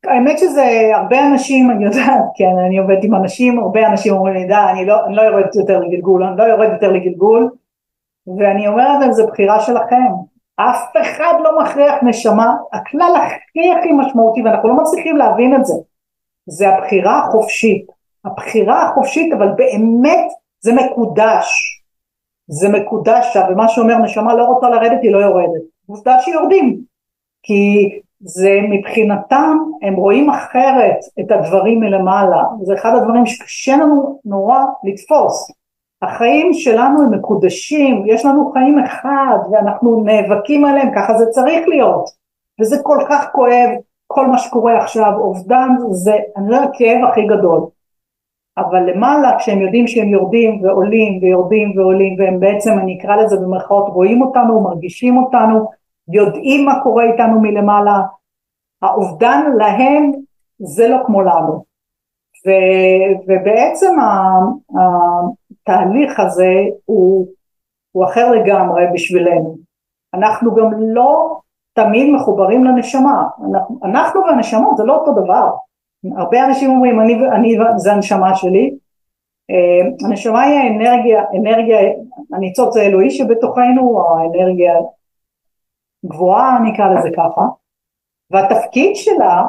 האמת 0.03 0.39
שזה 0.39 0.91
הרבה 0.95 1.27
אנשים, 1.27 1.71
אני 1.71 1.85
יודעת, 1.85 2.23
כן, 2.37 2.53
אני 2.67 2.77
עובדת 2.77 3.03
עם 3.03 3.15
אנשים, 3.15 3.59
הרבה 3.59 3.87
אנשים 3.87 4.13
אומרים 4.13 4.33
לי, 4.35 4.45
די, 4.47 4.53
אני 4.71 4.85
לא, 4.85 5.05
אני 5.05 5.15
לא 5.15 5.21
יורדת 5.21 5.55
יותר 5.55 5.79
לגלגול, 5.79 6.23
אני 6.23 6.37
לא 6.37 6.43
יורד 6.43 6.69
יותר 6.73 6.91
לגלגול, 6.91 7.49
ואני 8.37 8.67
אומרת 8.67 9.01
להם, 9.01 9.11
זה 9.11 9.23
בחירה 9.25 9.59
שלכם, 9.59 10.11
אף 10.61 10.93
אחד 11.01 11.33
לא 11.43 11.61
מכריח 11.61 11.95
נשמה, 12.03 12.55
הכלל 12.73 13.13
הכי 13.15 13.71
הכי 13.79 13.91
משמעותי, 13.91 14.41
ואנחנו 14.41 14.69
לא 14.69 14.75
מצליחים 14.75 15.17
להבין 15.17 15.55
את 15.55 15.65
זה, 15.65 15.73
זה 16.45 16.69
הבחירה 16.69 17.19
החופשית. 17.19 17.85
הבחירה 18.25 18.83
החופשית, 18.83 19.33
אבל 19.33 19.47
באמת 19.47 20.27
זה 20.59 20.73
מקודש. 20.73 21.79
זה 22.47 22.69
מקודש 22.69 23.33
שם, 23.33 23.41
ומה 23.49 23.67
שאומר 23.67 23.97
נשמה 23.97 24.33
לא 24.33 24.43
רוצה 24.43 24.69
לרדת 24.69 24.99
היא 25.01 25.11
לא 25.11 25.17
יורדת, 25.17 25.61
עובדה 25.87 26.21
שיורדים, 26.21 26.81
כי 27.43 27.89
זה 28.19 28.59
מבחינתם 28.69 29.57
הם 29.81 29.95
רואים 29.95 30.29
אחרת 30.29 30.97
את 31.19 31.31
הדברים 31.31 31.79
מלמעלה, 31.79 32.43
זה 32.63 32.73
אחד 32.73 32.95
הדברים 32.95 33.25
שקשה 33.25 33.75
לנו 33.75 34.19
נורא 34.25 34.59
לתפוס, 34.83 35.51
החיים 36.01 36.53
שלנו 36.53 37.01
הם 37.01 37.13
מקודשים, 37.13 38.03
יש 38.07 38.25
לנו 38.25 38.51
חיים 38.51 38.79
אחד 38.79 39.37
ואנחנו 39.51 40.03
נאבקים 40.03 40.65
עליהם, 40.65 40.89
ככה 40.95 41.13
זה 41.13 41.25
צריך 41.25 41.67
להיות, 41.67 42.09
וזה 42.61 42.83
כל 42.83 42.97
כך 43.09 43.29
כואב 43.31 43.69
כל 44.07 44.27
מה 44.27 44.37
שקורה 44.37 44.77
עכשיו, 44.77 45.11
אובדן 45.17 45.69
זה, 45.91 46.17
אני 46.37 46.51
לא 46.51 46.57
הכאב 46.57 47.03
הכי 47.09 47.27
גדול. 47.27 47.61
אבל 48.57 48.89
למעלה 48.89 49.37
כשהם 49.37 49.61
יודעים 49.61 49.87
שהם 49.87 50.09
יורדים 50.09 50.63
ועולים 50.63 51.19
ויורדים 51.21 51.77
ועולים 51.77 52.15
והם 52.19 52.39
בעצם 52.39 52.79
אני 52.79 52.97
אקרא 52.99 53.15
לזה 53.15 53.37
במרכאות 53.37 53.89
רואים 53.89 54.21
אותנו, 54.21 54.61
מרגישים 54.61 55.17
אותנו, 55.17 55.69
יודעים 56.07 56.65
מה 56.65 56.83
קורה 56.83 57.03
איתנו 57.03 57.41
מלמעלה, 57.41 57.99
האובדן 58.81 59.51
להם 59.57 60.11
זה 60.59 60.87
לא 60.87 60.97
כמו 61.05 61.21
לנו. 61.21 61.63
ו, 62.47 62.49
ובעצם 63.27 63.95
התהליך 65.69 66.19
הזה 66.19 66.53
הוא, 66.85 67.27
הוא 67.91 68.05
אחר 68.05 68.31
לגמרי 68.31 68.83
בשבילנו. 68.93 69.57
אנחנו 70.13 70.55
גם 70.55 70.71
לא 70.79 71.39
תמיד 71.73 72.15
מחוברים 72.15 72.63
לנשמה, 72.63 73.23
אנחנו, 73.51 73.79
אנחנו 73.83 74.21
והנשמות 74.21 74.77
זה 74.77 74.83
לא 74.83 74.95
אותו 74.95 75.11
דבר, 75.11 75.49
הרבה 76.17 76.45
אנשים 76.45 76.69
אומרים 76.69 76.99
אני, 76.99 77.27
אני 77.35 77.57
זה 77.77 77.93
הנשמה 77.93 78.35
שלי, 78.35 78.75
אה, 79.49 80.07
הנשמה 80.07 80.41
היא 80.41 80.59
האנרגיה, 80.59 81.23
אנרגיה, 81.39 81.79
הניצוץ 82.33 82.77
האלוהי 82.77 83.09
שבתוכנו, 83.09 83.81
או 83.81 84.19
האנרגיה 84.19 84.73
גבוהה 86.05 86.59
נקרא 86.63 86.93
לזה 86.93 87.09
ככה, 87.17 87.41
והתפקיד 88.31 88.95
שלה 88.95 89.43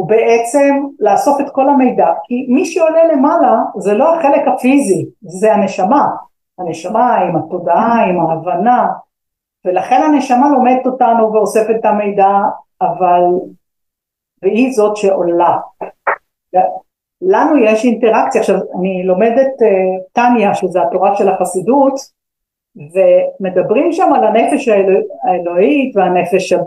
הוא 0.00 0.08
בעצם 0.08 0.86
לאסוף 1.00 1.40
את 1.40 1.50
כל 1.50 1.68
המידע, 1.68 2.06
כי 2.24 2.46
מי 2.48 2.64
שעולה 2.64 3.06
למעלה 3.12 3.58
זה 3.78 3.94
לא 3.94 4.14
החלק 4.14 4.48
הפיזי, 4.48 5.06
זה 5.20 5.54
הנשמה, 5.54 6.08
הנשמה 6.58 7.16
עם 7.16 7.36
התודעה, 7.36 8.04
עם 8.04 8.20
ההבנה, 8.20 8.88
ולכן 9.64 10.02
הנשמה 10.02 10.48
לומדת 10.48 10.86
אותנו 10.86 11.32
ואוספת 11.32 11.74
את 11.80 11.84
המידע, 11.84 12.38
אבל, 12.80 13.22
והיא 14.42 14.72
זאת 14.72 14.96
שעולה. 14.96 15.58
לנו 17.22 17.56
יש 17.56 17.84
אינטראקציה, 17.84 18.40
עכשיו 18.40 18.56
אני 18.78 19.02
לומדת 19.04 19.52
uh, 19.62 20.02
טניה 20.12 20.54
שזה 20.54 20.82
התורה 20.82 21.16
של 21.16 21.28
החסידות 21.28 21.94
ומדברים 22.76 23.92
שם 23.92 24.12
על 24.12 24.24
הנפש 24.24 24.68
האלוה, 24.68 25.00
האלוהית 25.24 25.96
והנפש, 25.96 26.52
ה, 26.52 26.58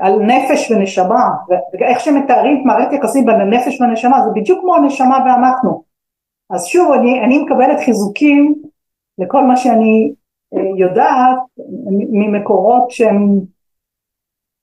על 0.00 0.12
נפש 0.12 0.70
ונשמה 0.70 1.28
ואיך 1.72 2.00
שמתארים 2.00 2.60
את 2.60 2.66
מערכת 2.66 2.92
יחסים 2.92 3.26
בין 3.26 3.40
הנפש 3.40 3.80
והנשמה 3.80 4.16
זה 4.24 4.30
בדיוק 4.34 4.60
כמו 4.60 4.76
הנשמה 4.76 5.18
ואנחנו 5.24 5.84
אז 6.50 6.66
שוב 6.66 6.92
אני, 6.92 7.24
אני 7.24 7.38
מקבלת 7.38 7.80
חיזוקים 7.84 8.54
לכל 9.18 9.44
מה 9.44 9.56
שאני 9.56 10.12
יודעת 10.76 11.38
ממקורות 12.10 12.90
שהם 12.90 13.40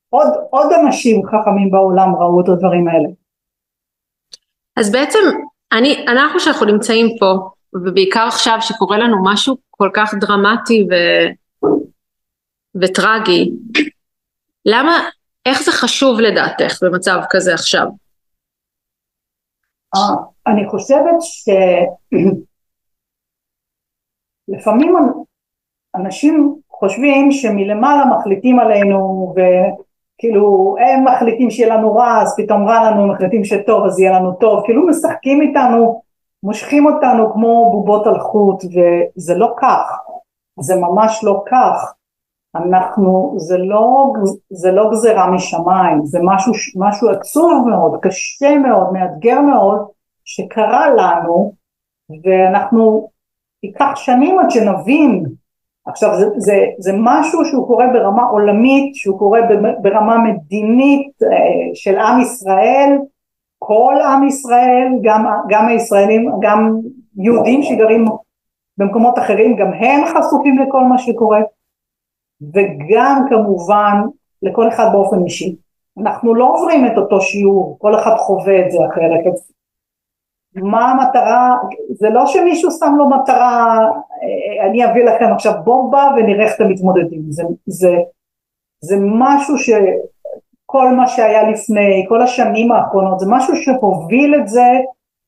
עוד, 0.09 0.27
עוד 0.49 0.73
אנשים 0.73 1.25
חכמים 1.25 1.71
בעולם 1.71 2.15
ראו 2.15 2.41
את 2.41 2.49
הדברים 2.49 2.87
האלה. 2.87 3.09
אז 4.77 4.91
בעצם 4.91 5.19
אני, 5.71 6.05
אנחנו 6.07 6.39
שאנחנו 6.39 6.65
נמצאים 6.65 7.07
פה, 7.19 7.49
ובעיקר 7.73 8.27
עכשיו 8.27 8.57
שקורה 8.61 8.97
לנו 8.97 9.17
משהו 9.23 9.55
כל 9.69 9.89
כך 9.93 10.13
דרמטי 10.13 10.87
ו, 10.89 10.93
וטרגי, 12.81 13.51
למה, 14.69 15.09
איך 15.45 15.63
זה 15.63 15.71
חשוב 15.71 16.19
לדעתך 16.19 16.83
במצב 16.83 17.19
כזה 17.29 17.53
עכשיו? 17.53 17.87
אה, 19.95 20.15
אני 20.47 20.69
חושבת 20.69 21.15
שלפעמים 24.49 24.95
אנשים 25.95 26.55
חושבים 26.69 27.31
שמלמעלה 27.31 28.05
מחליטים 28.05 28.59
עלינו 28.59 29.33
וכאילו 29.35 30.75
הם 30.79 31.05
מחליטים 31.05 31.51
שיהיה 31.51 31.75
לנו 31.75 31.95
רע 31.95 32.21
אז 32.21 32.35
פתאום 32.37 32.67
רע 32.67 32.91
לנו, 32.91 33.07
מחליטים 33.07 33.43
שטוב 33.43 33.85
אז 33.85 33.99
יהיה 33.99 34.19
לנו 34.19 34.33
טוב, 34.33 34.63
כאילו 34.65 34.87
משחקים 34.87 35.41
איתנו, 35.41 36.01
מושכים 36.43 36.85
אותנו 36.85 37.33
כמו 37.33 37.71
בובות 37.71 38.07
על 38.07 38.19
חוט 38.19 38.63
וזה 38.63 39.35
לא 39.35 39.55
כך, 39.61 39.99
זה 40.59 40.75
ממש 40.75 41.23
לא 41.23 41.43
כך, 41.49 41.93
אנחנו, 42.55 43.35
זה 43.37 43.57
לא, 43.57 44.13
זה 44.49 44.71
לא 44.71 44.89
גזירה 44.91 45.31
משמיים, 45.31 46.05
זה 46.05 46.19
משהו, 46.23 46.53
משהו 46.75 47.09
עצוב 47.09 47.67
מאוד, 47.69 47.99
קשה 48.01 48.57
מאוד, 48.57 48.93
מאתגר 48.93 49.41
מאוד, 49.41 49.87
שקרה 50.25 50.89
לנו 50.89 51.53
ואנחנו, 52.25 53.09
ייקח 53.63 53.95
שנים 53.95 54.39
עד 54.39 54.51
שנבין. 54.51 55.23
עכשיו 55.85 56.19
זה, 56.19 56.25
זה, 56.37 56.65
זה 56.79 56.91
משהו 56.97 57.45
שהוא 57.45 57.67
קורה 57.67 57.85
ברמה 57.93 58.23
עולמית, 58.23 58.95
שהוא 58.95 59.19
קורה 59.19 59.39
ברמה 59.81 60.17
מדינית 60.17 61.11
אה, 61.23 61.69
של 61.73 61.99
עם 61.99 62.21
ישראל, 62.21 62.97
כל 63.59 63.95
עם 64.03 64.27
ישראל, 64.27 64.87
גם, 65.01 65.25
גם 65.49 65.67
הישראלים, 65.67 66.31
גם 66.41 66.71
יהודים 67.17 67.63
שגרים 67.63 68.05
במקומות 68.77 69.19
אחרים, 69.19 69.55
גם 69.55 69.73
הם 69.73 70.05
חשופים 70.05 70.59
לכל 70.59 70.83
מה 70.83 70.97
שקורה, 70.97 71.39
וגם 72.41 73.25
כמובן 73.29 73.93
לכל 74.41 74.67
אחד 74.67 74.89
באופן 74.91 75.23
אישי. 75.23 75.55
אנחנו 76.01 76.35
לא 76.35 76.53
עוברים 76.53 76.85
את 76.85 76.97
אותו 76.97 77.21
שיעור, 77.21 77.77
כל 77.79 77.95
אחד 77.95 78.15
חווה 78.17 78.65
את 78.65 78.71
זה 78.71 78.77
אחרת. 78.91 79.33
מה 80.55 80.91
המטרה, 80.91 81.57
זה 81.89 82.09
לא 82.09 82.25
שמישהו 82.25 82.71
שם 82.71 82.93
לו 82.97 83.09
מטרה, 83.09 83.77
אה, 84.23 84.69
אני 84.69 84.85
אביא 84.85 85.03
לכם 85.03 85.33
עכשיו 85.33 85.53
בומבה 85.63 86.07
ונראה 86.17 86.45
איך 86.45 86.55
אתם 86.55 86.69
מתמודדים, 86.69 87.21
זה, 87.29 87.43
זה, 87.65 87.95
זה 88.81 88.95
משהו 88.99 89.57
שכל 89.57 90.91
מה 90.97 91.07
שהיה 91.07 91.49
לפני, 91.49 92.05
כל 92.09 92.21
השנים 92.21 92.71
האחרונות, 92.71 93.19
זה 93.19 93.25
משהו 93.29 93.55
שהוביל 93.55 94.35
את 94.35 94.47
זה 94.47 94.71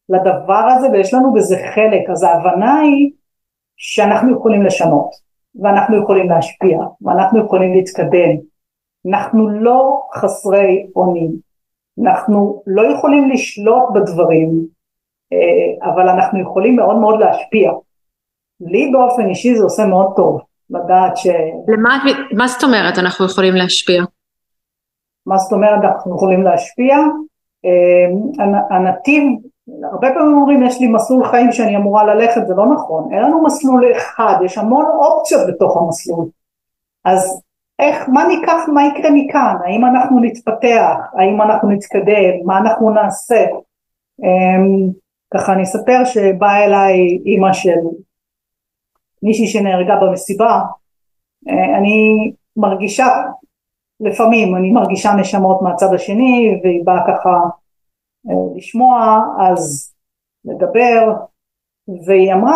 לדבר 0.09 0.67
הזה 0.77 0.89
ויש 0.91 1.13
לנו 1.13 1.33
בזה 1.33 1.57
חלק, 1.75 2.09
אז 2.09 2.23
ההבנה 2.23 2.79
היא 2.79 3.11
שאנחנו 3.77 4.37
יכולים 4.37 4.63
לשנות 4.63 5.28
ואנחנו 5.61 6.03
יכולים 6.03 6.29
להשפיע 6.29 6.79
ואנחנו 7.01 7.45
יכולים 7.45 7.73
להתקדם, 7.73 8.37
אנחנו 9.09 9.49
לא 9.49 10.01
חסרי 10.15 10.87
אונים, 10.95 11.31
אנחנו 12.03 12.63
לא 12.67 12.81
יכולים 12.93 13.29
לשלוט 13.29 13.83
בדברים 13.93 14.67
אה, 15.33 15.89
אבל 15.91 16.09
אנחנו 16.09 16.41
יכולים 16.41 16.75
מאוד 16.75 16.97
מאוד 16.97 17.19
להשפיע. 17.19 17.71
לי 18.61 18.91
באופן 18.91 19.29
אישי 19.29 19.55
זה 19.55 19.63
עושה 19.63 19.85
מאוד 19.85 20.13
טוב, 20.15 20.41
לדעת 20.69 21.17
ש... 21.17 21.27
למה, 21.67 22.03
מה 22.37 22.47
זאת 22.47 22.63
אומרת 22.63 22.97
אנחנו 22.97 23.25
יכולים 23.25 23.55
להשפיע? 23.55 24.03
מה 25.25 25.37
זאת 25.37 25.51
אומרת 25.51 25.83
אנחנו 25.83 26.15
יכולים 26.15 26.43
להשפיע? 26.43 26.97
אה, 27.65 28.45
הנתיב, 28.69 29.23
הרבה 29.91 30.13
פעמים 30.13 30.33
אומרים 30.33 30.63
יש 30.63 30.79
לי 30.79 30.87
מסלול 30.87 31.25
חיים 31.25 31.51
שאני 31.51 31.77
אמורה 31.77 32.03
ללכת, 32.03 32.47
זה 32.47 32.53
לא 32.53 32.65
נכון, 32.65 33.13
אין 33.13 33.23
לנו 33.23 33.43
מסלול 33.43 33.91
אחד, 33.97 34.35
יש 34.45 34.57
המון 34.57 34.85
אופציות 34.85 35.47
בתוך 35.47 35.77
המסלול. 35.77 36.25
אז 37.05 37.41
איך, 37.79 38.09
מה 38.09 38.27
ניקח, 38.27 38.69
מה 38.73 38.85
יקרה 38.85 39.11
מכאן? 39.11 39.55
האם 39.65 39.85
אנחנו 39.85 40.19
נתפתח? 40.19 40.95
האם 41.13 41.41
אנחנו 41.41 41.69
נתקדם? 41.69 42.45
מה 42.45 42.57
אנחנו 42.57 42.89
נעשה? 42.89 43.45
אה, 44.23 44.63
ככה 45.33 45.53
אני 45.53 45.63
אספר 45.63 46.05
שבאה 46.05 46.65
אליי 46.65 47.19
אימא 47.25 47.53
של 47.53 47.79
מישהי 49.23 49.47
שנהרגה 49.47 49.95
במסיבה, 49.95 50.61
אה, 51.49 51.77
אני 51.77 52.31
מרגישה, 52.57 53.07
לפעמים 53.99 54.55
אני 54.55 54.71
מרגישה 54.71 55.13
נשמות 55.13 55.61
מהצד 55.61 55.93
השני 55.93 56.59
והיא 56.63 56.81
באה 56.85 57.01
ככה 57.07 57.39
לשמוע, 58.55 59.19
אז 59.41 59.93
לדבר, 60.45 61.13
והיא 62.07 62.33
אמרה, 62.33 62.55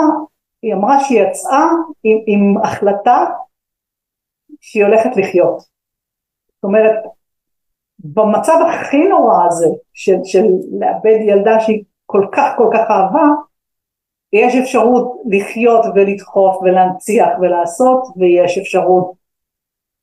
היא 0.62 0.74
אמרה 0.74 1.03
שהיא 1.03 1.22
יצאה 1.22 1.65
עם, 2.03 2.18
עם 2.27 2.58
החלטה 2.63 3.25
שהיא 4.62 4.86
הולכת 4.86 5.18
לחיות. 5.18 5.60
זאת 5.60 6.63
אומרת, 6.63 7.03
במצב 8.00 8.58
הכי 8.68 9.08
נורא 9.08 9.46
הזה 9.48 9.68
של, 9.94 10.18
של 10.24 10.46
לאבד 10.80 11.18
ילדה 11.27 11.60
שהיא 11.60 11.84
כל 12.06 12.27
כך 12.32 12.53
כל 12.58 12.70
כך 12.74 12.92
אהבה, 12.92 13.27
יש 14.34 14.56
אפשרות 14.56 15.22
לחיות 15.25 15.86
ולדחוף 15.96 16.56
ולהנציח 16.62 17.30
ולעשות, 17.42 18.03
ויש 18.18 18.58
אפשרות 18.58 19.13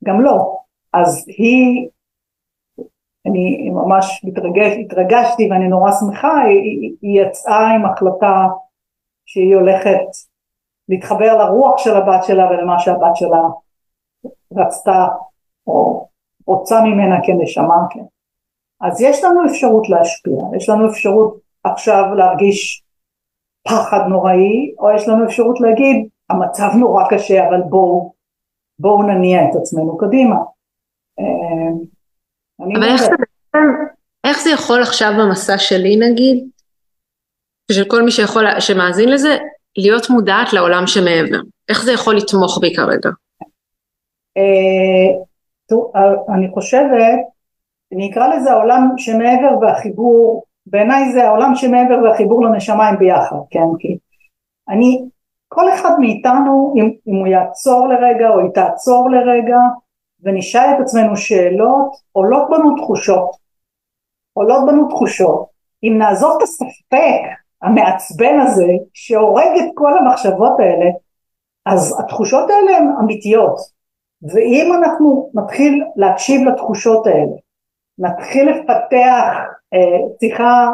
גם 0.05 0.21
לא. 0.21 0.57
אז 0.93 1.25
היא, 1.29 1.89
אני 3.27 3.71
ממש 3.71 4.25
מתרגש, 4.25 4.73
התרגשתי 4.85 5.49
ואני 5.51 5.69
נורא 5.69 5.91
שמחה, 5.93 6.41
היא, 6.41 6.97
היא 7.03 7.23
יצאה 7.23 7.71
עם 7.71 7.87
החלטה 7.87 8.47
שהיא 9.27 9.55
הולכת 9.55 10.01
להתחבר 10.89 11.37
לרוח 11.37 11.79
של 11.79 11.97
הבת 11.97 12.25
שלה 12.25 12.51
ולמה 12.51 12.79
שהבת 12.79 13.17
שלה 13.17 13.43
רצתה 14.57 15.07
או 15.67 16.09
רוצה 16.47 16.81
ממנה 16.81 17.17
כנשמה, 17.25 17.77
כן. 17.91 18.05
אז 18.81 19.01
יש 19.01 19.25
לנו 19.25 19.47
אפשרות 19.47 19.89
להשפיע, 19.89 20.43
יש 20.57 20.69
לנו 20.69 20.91
אפשרות 20.91 21.37
עכשיו 21.65 22.15
להרגיש 22.15 22.83
פחד 23.69 24.01
נוראי, 24.09 24.75
או 24.79 24.91
יש 24.91 25.09
לנו 25.09 25.25
אפשרות 25.25 25.61
להגיד, 25.61 26.09
המצב 26.31 26.71
נורא 26.79 27.05
קשה, 27.11 27.49
אבל 27.49 27.63
בואו, 27.63 28.13
בואו 28.79 29.03
נניע 29.03 29.45
את 29.45 29.57
עצמנו 29.57 29.99
קדימה. 29.99 30.37
אבל 32.61 32.85
איך 32.85 33.03
זה, 33.03 33.11
איך 34.25 34.41
זה 34.41 34.51
יכול 34.51 34.83
עכשיו 34.83 35.13
במסע 35.19 35.59
שלי 35.59 35.97
נגיד, 35.97 36.45
ושל 37.71 37.85
כל 37.85 38.03
מי 38.03 38.11
שיכול, 38.11 38.61
שמאזין 38.61 39.09
לזה, 39.09 39.37
להיות 39.77 40.11
מודעת 40.11 40.53
לעולם 40.53 40.87
שמעבר? 40.87 41.41
איך 41.69 41.85
זה 41.85 41.93
יכול 41.93 42.17
לתמוך 42.17 42.59
בי 42.61 42.75
כרגע? 42.75 43.11
אה, 44.37 45.11
אה, 45.97 46.35
אני 46.35 46.49
חושבת, 46.55 47.19
אני 47.95 48.11
אקרא 48.11 48.35
לזה 48.35 48.51
העולם 48.53 48.89
שמעבר 48.97 49.59
והחיבור, 49.61 50.45
בעיניי 50.67 51.13
זה 51.13 51.25
העולם 51.25 51.55
שמעבר 51.55 52.03
והחיבור 52.05 52.45
לנשמה 52.45 52.89
הם 52.89 52.99
ביחד, 52.99 53.37
כן? 53.51 53.67
כי 53.79 53.97
אני, 54.69 55.05
כל 55.49 55.75
אחד 55.75 55.91
מאיתנו, 55.99 56.75
אם, 56.77 56.91
אם 57.07 57.15
הוא 57.15 57.27
יעצור 57.27 57.89
לרגע 57.89 58.29
או 58.29 58.41
היא 58.41 58.51
תעצור 58.55 59.11
לרגע 59.11 59.59
ונשאל 60.23 60.75
את 60.77 60.81
עצמנו 60.81 61.17
שאלות, 61.17 61.93
עולות 62.13 62.49
בנו 62.51 62.77
תחושות. 62.77 63.31
עולות 64.33 64.67
בנו 64.67 64.89
תחושות. 64.89 65.47
אם 65.83 65.95
נעזוב 65.99 66.37
את 66.37 66.43
הספק 66.43 67.23
המעצבן 67.63 68.41
הזה, 68.41 68.73
שהורג 68.95 69.59
את 69.59 69.71
כל 69.75 69.99
המחשבות 69.99 70.61
האלה, 70.61 70.91
אז 71.67 72.01
התחושות 72.01 72.51
האלה 72.51 72.77
הן 72.77 72.89
אמיתיות. 73.01 73.57
ואם 74.23 74.73
אנחנו 74.73 75.31
נתחיל 75.35 75.85
להקשיב 75.97 76.49
לתחושות 76.49 77.07
האלה, 77.07 77.37
נתחיל 77.99 78.51
לפתח 78.51 79.37
אה, 79.75 79.99
שיחה, 80.21 80.69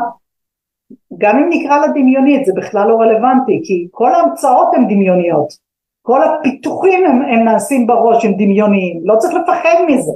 גם 1.18 1.38
אם 1.38 1.46
נקרא 1.50 1.78
לה 1.78 1.88
דמיונית, 1.88 2.46
זה 2.46 2.52
בכלל 2.56 2.88
לא 2.88 2.96
רלוונטי, 2.96 3.60
כי 3.64 3.88
כל 3.90 4.14
ההמצאות 4.14 4.74
הן 4.74 4.84
דמיוניות, 4.84 5.65
כל 6.06 6.20
הפיתוחים 6.22 7.06
הם, 7.06 7.22
הם 7.22 7.44
נעשים 7.44 7.86
בראש, 7.86 8.24
הם 8.24 8.32
דמיוניים, 8.32 9.00
לא 9.04 9.16
צריך 9.16 9.34
לפחד 9.34 9.74
מזה. 9.88 10.12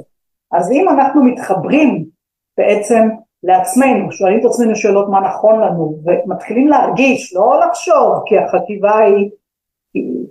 אז 0.51 0.71
אם 0.71 0.89
אנחנו 0.89 1.23
מתחברים 1.23 2.05
בעצם 2.57 3.09
לעצמנו, 3.43 4.11
שואלים 4.11 4.39
את 4.39 4.45
עצמנו 4.45 4.75
שאלות 4.75 5.09
מה 5.09 5.19
נכון 5.19 5.59
לנו, 5.59 5.99
ומתחילים 6.05 6.67
להרגיש, 6.67 7.33
לא 7.35 7.59
לחשוב, 7.59 8.23
כי 8.25 8.37
החטיבה 8.37 8.97
היא, 8.97 9.29
היא 9.93 10.25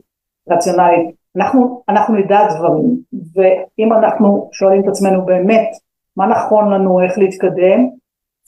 רציונלית, 0.50 1.10
אנחנו, 1.36 1.82
אנחנו 1.88 2.14
נדע 2.14 2.48
דברים, 2.54 2.96
ואם 3.34 3.92
אנחנו 3.92 4.48
שואלים 4.52 4.82
את 4.82 4.88
עצמנו 4.88 5.24
באמת 5.24 5.68
מה 6.16 6.26
נכון 6.26 6.72
לנו, 6.72 7.00
איך 7.00 7.18
להתקדם, 7.18 7.88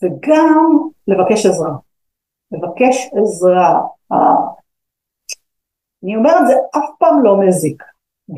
וגם 0.03 0.79
לבקש 1.09 1.47
עזרה. 1.47 1.73
לבקש 2.53 3.11
עזרה. 3.15 3.81
אני 6.05 6.17
אומרת 6.17 6.47
זה 6.47 6.55
אף 6.77 6.91
פעם 6.99 7.23
לא 7.23 7.41
מזיק. 7.41 7.83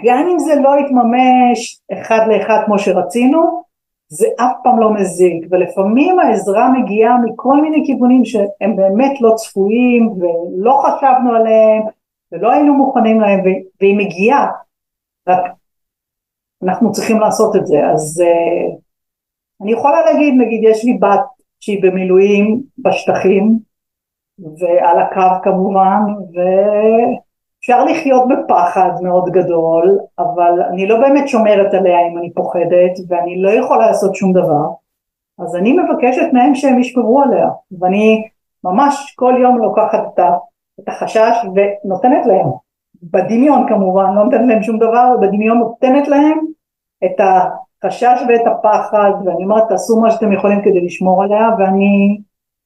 גם 0.04 0.28
אם 0.28 0.38
זה 0.38 0.54
לא 0.54 0.71
יתממש 0.80 1.80
אחד 1.92 2.21
לאחד 2.28 2.62
כמו 2.66 2.78
שרצינו, 2.78 3.62
זה 4.09 4.26
אף 4.37 4.52
פעם 4.62 4.78
לא 4.78 4.94
מזיק, 4.94 5.47
ולפעמים 5.50 6.18
העזרה 6.18 6.71
מגיעה 6.71 7.18
מכל 7.18 7.61
מיני 7.61 7.87
כיוונים 7.87 8.25
שהם 8.25 8.76
באמת 8.76 9.21
לא 9.21 9.33
צפויים 9.37 10.09
ולא 10.09 10.83
חשבנו 10.83 11.35
עליהם 11.35 11.83
ולא 12.33 12.52
היינו 12.52 12.75
מוכנים 12.75 13.21
להם 13.21 13.40
והיא 13.80 13.97
מגיעה, 13.97 14.50
רק 15.28 15.40
אנחנו 16.62 16.92
צריכים 16.92 17.20
לעשות 17.20 17.57
את 17.57 17.66
זה, 17.66 17.87
אז 17.87 18.22
uh, 18.22 18.77
אני 19.62 19.72
יכולה 19.72 20.03
להגיד, 20.05 20.35
נגיד 20.38 20.61
יש 20.64 20.85
לי 20.85 20.98
בת 20.98 21.20
שהיא 21.61 21.83
במילואים 21.83 22.62
בשטחים 22.79 23.59
ועל 24.38 24.98
הקו 25.00 25.42
כמובן 25.42 26.00
ואפשר 27.68 27.85
לחיות 27.85 28.22
בפחד 28.29 28.90
מאוד 29.03 29.24
גדול 29.31 29.98
אבל 30.18 30.62
אני 30.70 30.87
לא 30.87 31.00
באמת 31.00 31.29
שומרת 31.29 31.74
עליה 31.74 31.98
אם 32.09 32.18
אני 32.18 32.33
פוחדת 32.33 32.92
ואני 33.09 33.42
לא 33.42 33.50
יכולה 33.50 33.87
לעשות 33.87 34.14
שום 34.14 34.33
דבר. 34.33 34.64
אז 35.38 35.57
אני 35.57 35.72
מבקשת 35.72 36.33
מהם 36.33 36.55
שהם 36.55 36.79
ישמרו 36.79 37.22
עליה 37.22 37.48
ואני 37.81 38.29
ממש 38.64 39.14
כל 39.16 39.35
יום 39.42 39.59
לוקחת 39.59 40.20
את 40.81 40.88
החשש 40.88 41.37
ונותנת 41.55 42.27
להם. 42.27 42.46
בדמיון 43.03 43.68
כמובן, 43.68 44.14
לא 44.14 44.24
נותנת 44.24 44.48
להם 44.48 44.62
שום 44.62 44.79
דבר, 44.79 45.16
בדמיון 45.20 45.59
נותנת 45.59 46.09
להם 46.09 46.38
את 47.05 47.20
החשש 47.20 48.22
ואת 48.29 48.46
הפחד, 48.46 49.12
ואני 49.24 49.44
אומרת 49.44 49.68
תעשו 49.68 50.00
מה 50.00 50.11
שאתם 50.11 50.33
יכולים 50.33 50.62
כדי 50.62 50.81
לשמור 50.81 51.22
עליה, 51.22 51.48
ואני, 51.59 52.18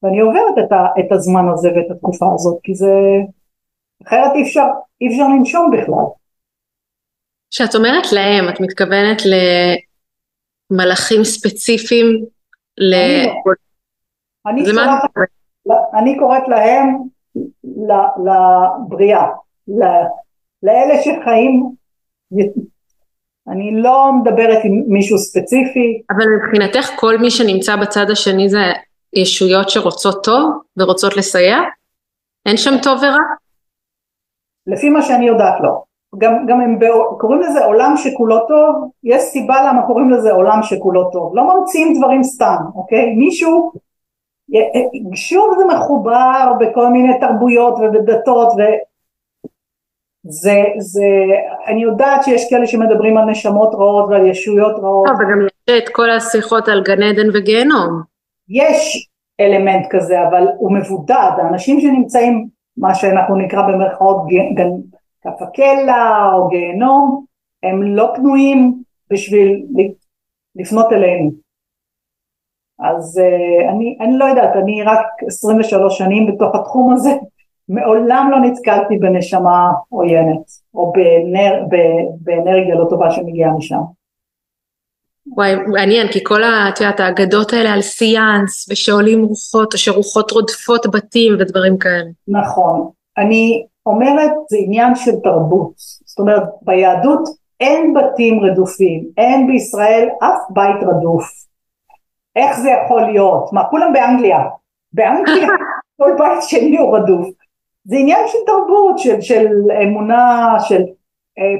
ואני 0.03 0.19
עוברת 0.19 0.57
את, 0.59 0.71
ה, 0.71 0.85
את 0.99 1.11
הזמן 1.11 1.49
הזה 1.49 1.69
ואת 1.75 1.91
התקופה 1.91 2.25
הזאת, 2.33 2.59
כי 2.63 2.75
זה, 2.75 2.93
אחרת 4.07 4.31
אי 4.35 4.43
אפשר, 4.43 4.65
אי 5.01 5.07
אפשר 5.07 5.23
לנשום 5.27 5.71
בכלל. 5.71 6.05
כשאת 7.51 7.75
אומרת 7.75 8.11
להם, 8.11 8.49
את 8.49 8.61
מתכוונת 8.61 9.21
למלאכים 10.71 11.23
ספציפיים? 11.23 12.25
ל... 12.77 12.93
אני, 12.93 13.25
לא. 13.25 14.51
אני, 14.51 14.65
שולחת, 14.65 15.09
אני 15.99 16.17
קוראת 16.19 16.43
להם 16.47 16.97
לבריאה, 18.25 19.27
לאלה 20.63 21.03
שחיים, 21.03 21.71
אני 23.47 23.81
לא 23.81 24.11
מדברת 24.21 24.57
עם 24.63 24.83
מישהו 24.87 25.17
ספציפי. 25.17 26.01
אבל 26.09 26.25
מבחינתך 26.35 26.89
כל 26.95 27.17
מי 27.17 27.31
שנמצא 27.31 27.75
בצד 27.75 28.09
השני 28.11 28.49
זה 28.49 28.59
ישויות 29.13 29.69
שרוצות 29.69 30.23
טוב 30.23 30.51
ורוצות 30.77 31.17
לסייע? 31.17 31.57
אין 32.45 32.57
שם 32.57 32.73
טוב 32.83 32.97
ורע? 32.97 33.17
לפי 34.67 34.89
מה 34.89 35.01
שאני 35.01 35.27
יודעת 35.27 35.61
לא. 35.61 35.83
גם, 36.17 36.45
גם 36.47 36.61
הם 36.61 36.79
קוראים 37.19 37.41
לזה 37.41 37.65
עולם 37.65 37.93
שכולו 37.97 38.47
טוב, 38.47 38.89
יש 39.03 39.21
סיבה 39.21 39.55
למה 39.67 39.87
קוראים 39.87 40.09
לזה 40.09 40.31
עולם 40.31 40.63
שכולו 40.63 41.11
טוב. 41.11 41.35
לא 41.35 41.43
ממציאים 41.43 41.97
דברים 41.97 42.23
סתם, 42.23 42.57
אוקיי? 42.75 43.15
מישהו, 43.15 43.71
שוב 45.15 45.55
זה 45.57 45.65
מחובר 45.75 46.53
בכל 46.59 46.87
מיני 46.87 47.19
תרבויות 47.19 47.73
ובדתות 47.79 48.53
זה, 50.23 50.63
זה, 50.77 51.05
אני 51.67 51.83
יודעת 51.83 52.23
שיש 52.23 52.49
כאלה 52.49 52.67
שמדברים 52.67 53.17
על 53.17 53.25
נשמות 53.25 53.75
רעות 53.75 54.09
ועל 54.09 54.25
ישויות 54.25 54.75
רעות. 54.79 55.07
טוב, 55.07 55.15
וגם 55.15 55.41
יש 55.41 55.83
את 55.83 55.89
כל 55.89 56.09
השיחות 56.09 56.67
על 56.67 56.83
גן 56.83 57.03
עדן 57.03 57.29
וגיהנום. 57.33 58.01
יש 58.49 59.09
אלמנט 59.39 59.87
כזה, 59.89 60.27
אבל 60.27 60.47
הוא 60.57 60.71
מבודד. 60.71 61.31
האנשים 61.37 61.79
שנמצאים, 61.81 62.47
מה 62.79 62.95
שאנחנו 62.95 63.35
נקרא 63.35 63.61
במרכאות 63.61 64.25
גן, 64.55 64.69
כף 65.21 65.41
או 66.33 66.47
גיהנום, 66.47 67.25
הם 67.63 67.83
לא 67.83 68.11
פנויים 68.15 68.83
בשביל 69.11 69.65
לפנות 70.55 70.91
אלינו. 70.91 71.31
אז 72.79 73.21
uh, 73.21 73.69
אני, 73.69 73.97
אני 74.01 74.17
לא 74.17 74.25
יודעת, 74.25 74.55
אני 74.55 74.83
רק 74.83 74.99
23 75.27 75.97
שנים 75.97 76.27
בתוך 76.27 76.55
התחום 76.55 76.93
הזה, 76.93 77.09
מעולם 77.69 78.29
לא 78.31 78.39
נתקלתי 78.39 78.97
בנשמה 78.97 79.71
עוינת, 79.89 80.45
או 80.73 80.91
באנר, 80.91 81.65
באנרגיה 82.21 82.75
לא 82.75 82.85
טובה 82.89 83.11
שמגיעה 83.11 83.51
משם. 83.53 83.98
וואי, 85.35 85.55
מעניין, 85.55 86.07
כי 86.11 86.23
כל 86.23 86.43
את 86.43 86.81
יודעת, 86.81 86.99
האגדות 86.99 87.53
האלה 87.53 87.73
על 87.73 87.81
סיאנס, 87.81 88.69
ושעולים 88.71 89.23
רוחות, 89.23 89.73
או 89.73 89.77
שרוחות 89.77 90.31
רודפות 90.31 90.87
בתים 90.91 91.35
ודברים 91.39 91.77
כאלה. 91.77 92.09
נכון. 92.27 92.89
אני 93.17 93.65
אומרת, 93.85 94.31
זה 94.49 94.57
עניין 94.59 94.95
של 94.95 95.11
תרבות. 95.23 95.73
זאת 96.05 96.19
אומרת, 96.19 96.43
ביהדות 96.61 97.29
אין 97.59 97.93
בתים 97.93 98.39
רדופים, 98.43 99.03
אין 99.17 99.47
בישראל 99.47 100.09
אף 100.23 100.39
בית 100.49 100.83
רדוף. 100.83 101.25
איך 102.35 102.59
זה 102.59 102.69
יכול 102.69 103.01
להיות? 103.01 103.53
מה, 103.53 103.63
כולם 103.69 103.93
באנגליה. 103.93 104.39
באנגליה 104.93 105.47
כל 106.01 106.11
בית 106.17 106.43
שני 106.43 106.77
הוא 106.77 106.97
רדוף. 106.97 107.27
זה 107.85 107.95
עניין 107.95 108.27
של 108.27 108.37
תרבות, 108.45 108.99
של, 108.99 109.21
של 109.21 109.47
אמונה, 109.83 110.55
של 110.59 110.81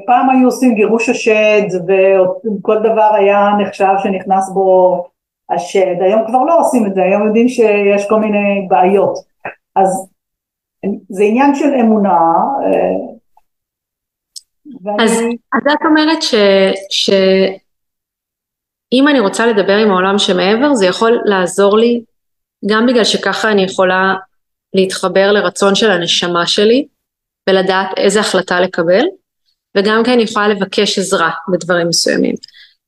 פעם 0.06 0.30
היו 0.30 0.46
עושים 0.46 0.76
גירוש 0.76 1.10
השד 1.10 1.62
וכל 1.88 2.80
דבר 2.80 3.12
היה 3.16 3.50
נחשב 3.62 3.94
שנכנס 4.04 4.50
בו 4.54 5.04
השד, 5.50 5.96
היום 6.02 6.28
כבר 6.28 6.44
לא 6.44 6.60
עושים 6.60 6.86
את 6.86 6.94
זה, 6.94 7.04
היום 7.04 7.28
יודעים 7.28 7.50
שיש 7.50 8.10
כל 8.10 8.20
מיני 8.20 8.68
בעיות. 8.70 9.18
אז 9.76 10.08
זה 11.10 11.24
עניין 11.24 11.56
של 11.56 11.74
אמונה. 11.74 12.20
אה, 12.64 12.70
ואני... 14.84 15.04
אז, 15.04 15.12
אז 15.54 15.74
את 15.74 15.86
אומרת 15.86 16.22
ש, 16.22 16.36
שאם 16.90 19.08
אני 19.08 19.20
רוצה 19.20 19.48
לדבר 19.48 19.78
עם 19.78 19.92
העולם 19.92 20.20
שמעבר, 20.20 20.74
זה 20.74 20.86
יכול 20.86 21.20
לעזור 21.26 21.78
לי, 21.78 22.04
גם 22.70 22.86
בגלל 22.86 23.04
שככה 23.04 23.52
אני 23.52 23.62
יכולה 23.62 24.16
להתחבר 24.74 25.32
לרצון 25.32 25.76
של 25.76 25.92
הנשמה 25.92 26.48
שלי, 26.48 26.88
ולדעת 27.50 27.88
איזה 27.98 28.20
החלטה 28.20 28.60
לקבל, 28.60 29.06
וגם 29.78 30.02
כן 30.06 30.20
יכולה 30.20 30.48
לבקש 30.48 31.00
עזרה 31.00 31.30
בדברים 31.52 31.88
מסוימים. 31.88 32.36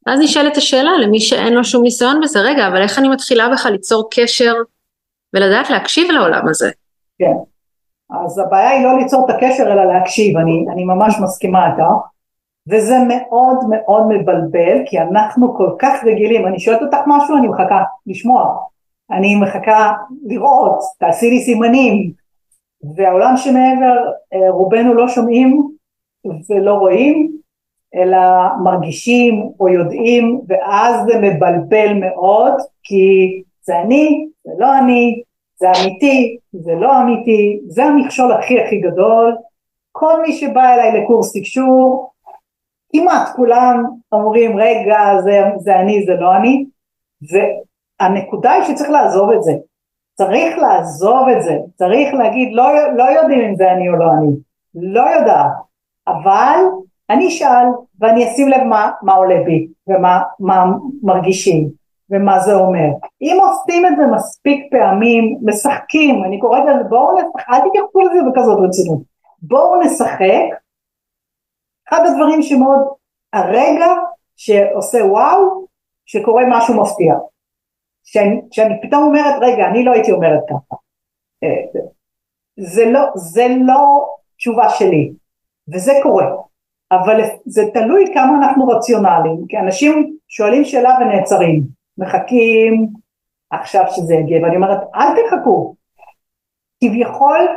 ואז 0.08 0.20
נשאלת 0.20 0.58
השאלה 0.58 0.92
למי 1.04 1.20
שאין 1.20 1.54
לו 1.54 1.64
שום 1.64 1.84
ניסיון 1.84 2.20
בזה, 2.24 2.40
רגע, 2.40 2.68
אבל 2.68 2.82
איך 2.82 3.00
אני 3.00 3.08
מתחילה 3.08 3.50
בכלל 3.50 3.72
ליצור 3.72 4.10
קשר 4.14 4.54
ולדעת 5.34 5.70
להקשיב 5.70 6.12
לעולם 6.12 6.48
הזה? 6.48 6.72
כן. 7.20 7.34
אז 8.26 8.40
הבעיה 8.40 8.70
היא 8.70 8.86
לא 8.86 8.98
ליצור 8.98 9.26
את 9.26 9.36
הקשר 9.36 9.64
אלא 9.64 9.86
להקשיב, 9.86 10.38
אני, 10.38 10.66
אני 10.74 10.84
ממש 10.84 11.16
מסכימה 11.24 11.72
איתך, 11.72 11.84
וזה 12.70 12.96
מאוד 13.08 13.58
מאוד 13.70 14.04
מבלבל 14.10 14.78
כי 14.86 15.00
אנחנו 15.00 15.58
כל 15.58 15.70
כך 15.80 16.04
רגילים, 16.06 16.48
אני 16.48 16.60
שואלת 16.60 16.82
אותך 16.82 16.98
משהו 17.08 17.38
אני 17.38 17.48
מחכה 17.48 17.84
לשמוע, 18.08 18.56
אני 19.12 19.36
מחכה 19.36 19.94
לראות, 20.26 20.80
תעשי 21.00 21.30
לי 21.30 21.42
סימנים, 21.42 22.12
והעולם 22.96 23.38
שמעבר 23.38 23.98
אה, 24.34 24.50
רובנו 24.50 24.94
לא 24.94 25.08
שומעים 25.08 25.72
ולא 26.26 26.74
רואים, 26.74 27.38
אלא 27.96 28.20
מרגישים 28.64 29.50
או 29.60 29.70
יודעים, 29.70 30.42
ואז 30.48 31.06
זה 31.06 31.20
מבלבל 31.22 31.94
מאוד, 31.94 32.54
כי 32.84 33.42
זה 33.62 33.80
אני, 33.80 34.28
זה 34.44 34.52
לא 34.58 34.78
אני, 34.78 35.22
זה 35.60 35.68
אמיתי, 35.82 36.38
זה 36.52 36.76
לא 36.76 37.02
אמיתי, 37.02 37.60
זה 37.68 37.84
המכשול 37.84 38.32
הכי 38.32 38.62
הכי 38.62 38.80
גדול. 38.80 39.36
כל 39.92 40.22
מי 40.22 40.34
שבא 40.34 40.74
אליי 40.74 41.02
לקורס 41.02 41.34
תקשור, 41.38 42.12
כמעט 42.94 43.36
כולם 43.36 43.86
אומרים 44.12 44.58
רגע 44.58 44.98
זה, 45.24 45.42
זה 45.58 45.80
אני 45.80 46.06
זה 46.06 46.14
לא 46.14 46.36
אני. 46.36 46.66
והנקודה 48.02 48.52
היא 48.52 48.64
שצריך 48.64 48.90
לעזוב 48.90 49.32
את 49.32 49.44
זה. 49.44 49.52
צריך 50.14 50.58
לעזוב 50.58 51.30
את 51.30 51.44
זה. 51.44 51.58
צריך 51.76 52.14
להגיד 52.14 52.50
לא, 52.54 52.94
לא 52.98 53.04
יודעים 53.04 53.42
אם 53.42 53.56
זה 53.56 53.72
אני 53.72 53.90
או 53.90 53.96
לא 53.96 54.06
אני. 54.12 54.32
לא 54.76 55.02
יודעת 55.02 55.52
אבל 56.08 56.58
אני 57.10 57.28
אשאל 57.28 57.66
ואני 58.00 58.32
אשים 58.32 58.48
לב 58.48 58.64
מה, 58.64 58.92
מה 59.02 59.14
עולה 59.14 59.44
בי 59.46 59.68
ומה 59.88 60.22
מה 60.40 60.66
מרגישים 61.04 61.70
ומה 62.10 62.40
זה 62.40 62.54
אומר. 62.54 62.88
אם 63.22 63.38
עושים 63.42 63.86
את 63.86 63.92
זה 63.98 64.04
מספיק 64.16 64.72
פעמים, 64.72 65.38
משחקים, 65.44 66.24
אני 66.24 66.40
קוראת 66.40 66.64
לזה 66.66 66.84
בואו 66.84 67.14
נשחק, 67.14 67.50
אל 67.50 67.60
תתייחסו 67.70 68.00
לזה 68.00 68.20
בכזאת 68.32 68.60
רצינות, 68.68 69.00
בואו 69.42 69.82
נשחק, 69.82 70.60
אחד 71.90 72.00
הדברים 72.06 72.42
שמאוד, 72.42 72.88
הרגע 73.34 73.88
שעושה 74.36 75.06
וואו, 75.06 75.66
שקורה 76.06 76.44
משהו 76.50 76.82
מפתיע. 76.82 77.16
שאני, 78.04 78.42
שאני 78.52 78.82
פתאום 78.82 79.04
אומרת, 79.04 79.36
רגע, 79.42 79.68
אני 79.68 79.84
לא 79.84 79.92
הייתי 79.92 80.12
אומרת 80.12 80.40
ככה. 80.50 80.76
אה, 81.44 81.82
זה 82.60 82.86
לא, 82.86 83.00
זה 83.16 83.48
לא 83.66 84.08
תשובה 84.38 84.70
שלי, 84.70 85.12
וזה 85.74 85.92
קורה. 86.04 86.26
אבל 86.92 87.22
זה 87.46 87.62
תלוי 87.74 88.06
כמה 88.14 88.38
אנחנו 88.38 88.68
רציונליים, 88.68 89.46
כי 89.50 89.58
אנשים 89.58 90.18
שואלים 90.28 90.66
שאלה 90.66 90.98
ונעצרים, 91.02 91.64
מחכים 91.98 92.88
עכשיו 93.52 93.84
שזה 93.90 94.14
יגיע, 94.14 94.44
ואני 94.44 94.56
אומרת 94.56 94.80
אל 94.96 95.08
תחכו, 95.16 95.76
כביכול 96.84 97.48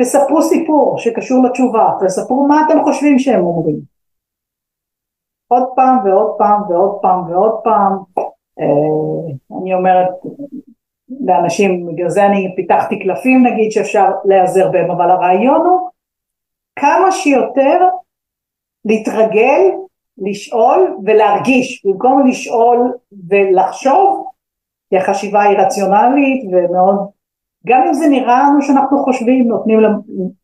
תספרו 0.00 0.42
סיפור 0.42 0.98
שקשור 0.98 1.44
לתשובה, 1.44 1.88
תספרו 2.04 2.46
מה 2.48 2.62
אתם 2.66 2.82
חושבים 2.84 3.18
שהם 3.18 3.40
אומרים. 3.40 3.80
עוד 5.48 5.68
פעם 5.76 5.98
ועוד 6.04 6.34
פעם 6.38 6.62
ועוד 6.70 6.98
פעם 7.02 7.30
ועוד 7.30 7.60
פעם, 7.64 7.92
אה, 8.60 9.34
אני 9.60 9.74
אומרת 9.74 10.08
לאנשים, 11.26 11.86
בגלל 11.86 12.08
זה 12.08 12.26
אני 12.26 12.52
פיתחתי 12.56 12.98
קלפים 12.98 13.46
נגיד 13.46 13.70
שאפשר 13.70 14.10
להיעזר 14.24 14.70
בהם, 14.70 14.90
אבל 14.90 15.10
הרעיון 15.10 15.60
הוא 15.60 15.90
כמה 16.80 17.12
שיותר 17.12 17.78
להתרגל, 18.84 19.70
לשאול 20.18 20.96
ולהרגיש, 21.04 21.86
במקום 21.86 22.26
לשאול 22.26 22.92
ולחשוב, 23.28 24.26
כי 24.90 24.96
החשיבה 24.96 25.42
היא 25.42 25.58
רציונלית 25.58 26.44
ומאוד, 26.52 26.96
גם 27.66 27.82
אם 27.86 27.94
זה 27.94 28.08
נראה 28.08 28.42
לנו 28.42 28.62
שאנחנו 28.62 29.04
חושבים, 29.04 29.48
נותנים 29.48 29.80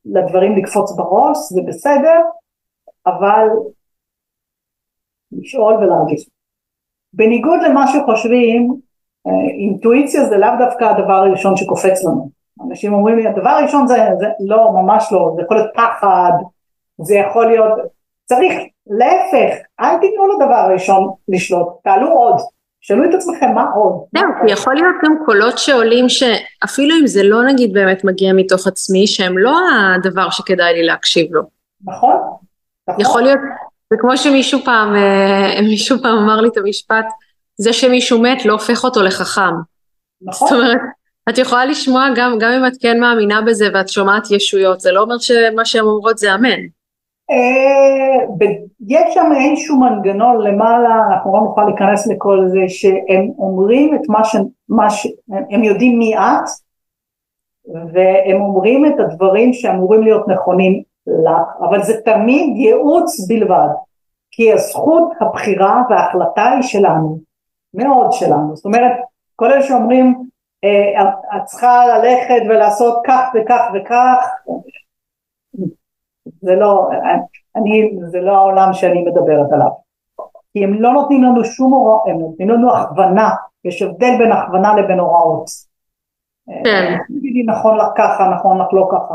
לדברים 0.05 0.57
לקפוץ 0.57 0.92
בראש, 0.96 1.38
זה 1.51 1.61
בסדר, 1.66 2.20
אבל 3.07 3.49
לשאול 5.33 5.75
ולהרגיש. 5.75 6.31
בניגוד 7.12 7.61
למה 7.62 7.87
שחושבים, 7.87 8.75
אה, 9.27 9.51
אינטואיציה 9.59 10.25
זה 10.25 10.37
לאו 10.37 10.49
דווקא 10.59 10.85
הדבר 10.85 11.14
הראשון 11.14 11.57
שקופץ 11.57 12.05
לנו. 12.05 12.36
אנשים 12.64 12.95
אומרים 12.95 13.16
לי, 13.16 13.29
הדבר 13.29 13.51
הראשון 13.51 13.87
זה, 13.87 13.95
זה 14.19 14.27
לא, 14.40 14.73
ממש 14.73 15.09
לא, 15.12 15.33
זה 15.37 15.42
יכול 15.42 15.57
להיות 15.57 15.71
פחד, 15.75 16.33
זה 16.99 17.14
יכול 17.14 17.47
להיות 17.47 17.73
צריך, 18.25 18.53
להפך, 18.87 19.55
אל 19.81 19.99
תיתנו 20.01 20.27
לדבר 20.27 20.55
הראשון 20.55 21.11
לשלוט, 21.29 21.69
תעלו 21.85 22.09
עוד, 22.09 22.37
שאלו 22.81 23.05
את 23.05 23.14
עצמכם 23.14 23.55
מה 23.55 23.64
עוד. 23.75 24.05
זהו, 24.16 24.29
כי 24.40 24.53
יכול 24.53 24.75
להיות 24.75 24.95
גם 25.05 25.14
קולות 25.25 25.59
שעולים 25.59 26.09
שאפילו 26.09 26.95
אם 27.01 27.07
זה 27.07 27.23
לא 27.23 27.45
נגיד 27.45 27.73
באמת 27.73 28.05
מגיע 28.05 28.33
מתוך 28.33 28.66
עצמי, 28.66 29.07
שהם 29.07 29.38
לא 29.38 29.59
הדבר 29.97 30.31
שכדאי 30.31 30.75
לי 30.75 30.83
להקשיב 30.83 31.27
לו. 31.31 31.42
נכון. 31.85 32.16
נכון. 32.88 33.01
יכול 33.01 33.23
להיות, 33.23 33.38
זה 33.90 33.97
כמו 34.01 34.16
שמישהו 34.16 34.61
פעם, 34.64 34.97
אה, 34.97 35.62
מישהו 35.62 35.99
פעם 36.03 36.19
אמר 36.19 36.40
לי 36.40 36.49
את 36.49 36.57
המשפט, 36.57 37.07
זה 37.57 37.73
שמישהו 37.73 38.23
מת 38.23 38.45
לא 38.45 38.53
הופך 38.53 38.85
אותו 38.85 39.03
לחכם. 39.03 39.55
נכון. 40.23 40.49
זאת 40.49 40.59
אומרת, 40.59 40.81
את 41.29 41.39
יכולה 41.39 41.65
לשמוע 41.65 42.05
גם, 42.17 42.37
גם 42.41 42.53
אם 42.53 42.67
את 42.67 42.73
כן 42.81 43.01
מאמינה 43.01 43.43
בזה 43.43 43.67
ואת 43.75 43.89
שומעת 43.89 44.31
ישויות, 44.31 44.81
זה 44.81 44.93
לא 44.93 45.01
אומר 45.01 45.19
שמה 45.19 45.65
שהן 45.65 45.85
אומרות 45.85 46.19
זה 46.19 46.35
אמן. 46.35 46.61
אה, 47.31 48.47
יש 48.87 49.15
שם 49.15 49.31
איזשהו 49.37 49.81
מנגנון 49.81 50.43
למעלה, 50.43 51.03
אנחנו 51.11 51.37
לא 51.37 51.41
נוכל 51.41 51.65
להיכנס 51.65 52.07
לכל 52.07 52.45
זה, 52.49 52.69
שהם 52.69 53.31
אומרים 53.39 53.95
את 53.95 54.01
מה 54.09 54.25
ש... 54.25 54.37
מה 54.69 54.91
ש... 54.91 55.07
הם 55.51 55.65
יודעים 55.65 55.99
מי 55.99 56.17
את, 56.17 56.49
והם 57.67 58.41
אומרים 58.41 58.87
את 58.87 59.01
הדברים 59.01 59.53
שאמורים 59.53 60.03
להיות 60.03 60.29
נכונים 60.29 60.83
לך, 61.07 61.69
אבל 61.69 61.83
זה 61.83 62.01
תמיד 62.05 62.57
ייעוץ 62.57 63.29
בלבד, 63.29 63.69
כי 64.31 64.53
הזכות 64.53 65.12
הבחירה 65.21 65.83
וההחלטה 65.91 66.51
היא 66.51 66.62
שלנו, 66.62 67.19
מאוד 67.75 68.12
שלנו, 68.12 68.57
זאת 68.57 68.65
אומרת, 68.65 68.93
כל 69.37 69.53
אלה 69.53 69.62
שאומרים, 69.62 70.15
את 71.37 71.45
צריכה 71.45 71.87
ללכת 71.87 72.42
ולעשות 72.49 73.03
כך 73.07 73.29
וכך 73.35 73.62
וכך, 73.75 74.29
זה 76.40 76.55
לא, 76.55 76.88
אני, 77.57 77.90
זה 78.11 78.21
לא 78.21 78.37
העולם 78.37 78.73
שאני 78.73 79.03
מדברת 79.03 79.53
עליו. 79.53 79.71
כי 80.53 80.64
הם 80.64 80.83
לא 80.83 80.92
נותנים 80.92 81.23
לנו 81.23 81.45
שום 81.45 81.73
הוראות, 81.73 82.03
הם 82.07 82.19
נותנים 82.19 82.51
לנו 82.51 82.77
הכוונה, 82.77 83.31
יש 83.64 83.83
הבדל 83.83 84.19
בין 84.19 84.33
הכוונה 84.33 84.77
לבין 84.77 84.99
הוראות. 84.99 85.47
כן. 86.64 86.97
תגידי 87.09 87.42
נכון 87.42 87.77
לך 87.77 87.87
ככה, 87.97 88.29
נכון 88.29 88.61
לך 88.61 88.66
לא 88.73 88.88
ככה. 88.92 89.14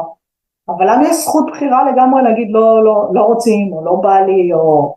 אבל 0.69 0.89
לנו 0.89 1.04
יש 1.04 1.15
זכות 1.15 1.45
בחירה 1.51 1.91
לגמרי 1.91 2.23
להגיד 2.23 2.47
לא, 2.51 2.84
לא, 2.84 3.08
לא 3.13 3.21
רוצים, 3.21 3.73
או 3.73 3.86
לא 3.86 3.95
בא 3.95 4.19
לי, 4.19 4.54
או 4.54 4.95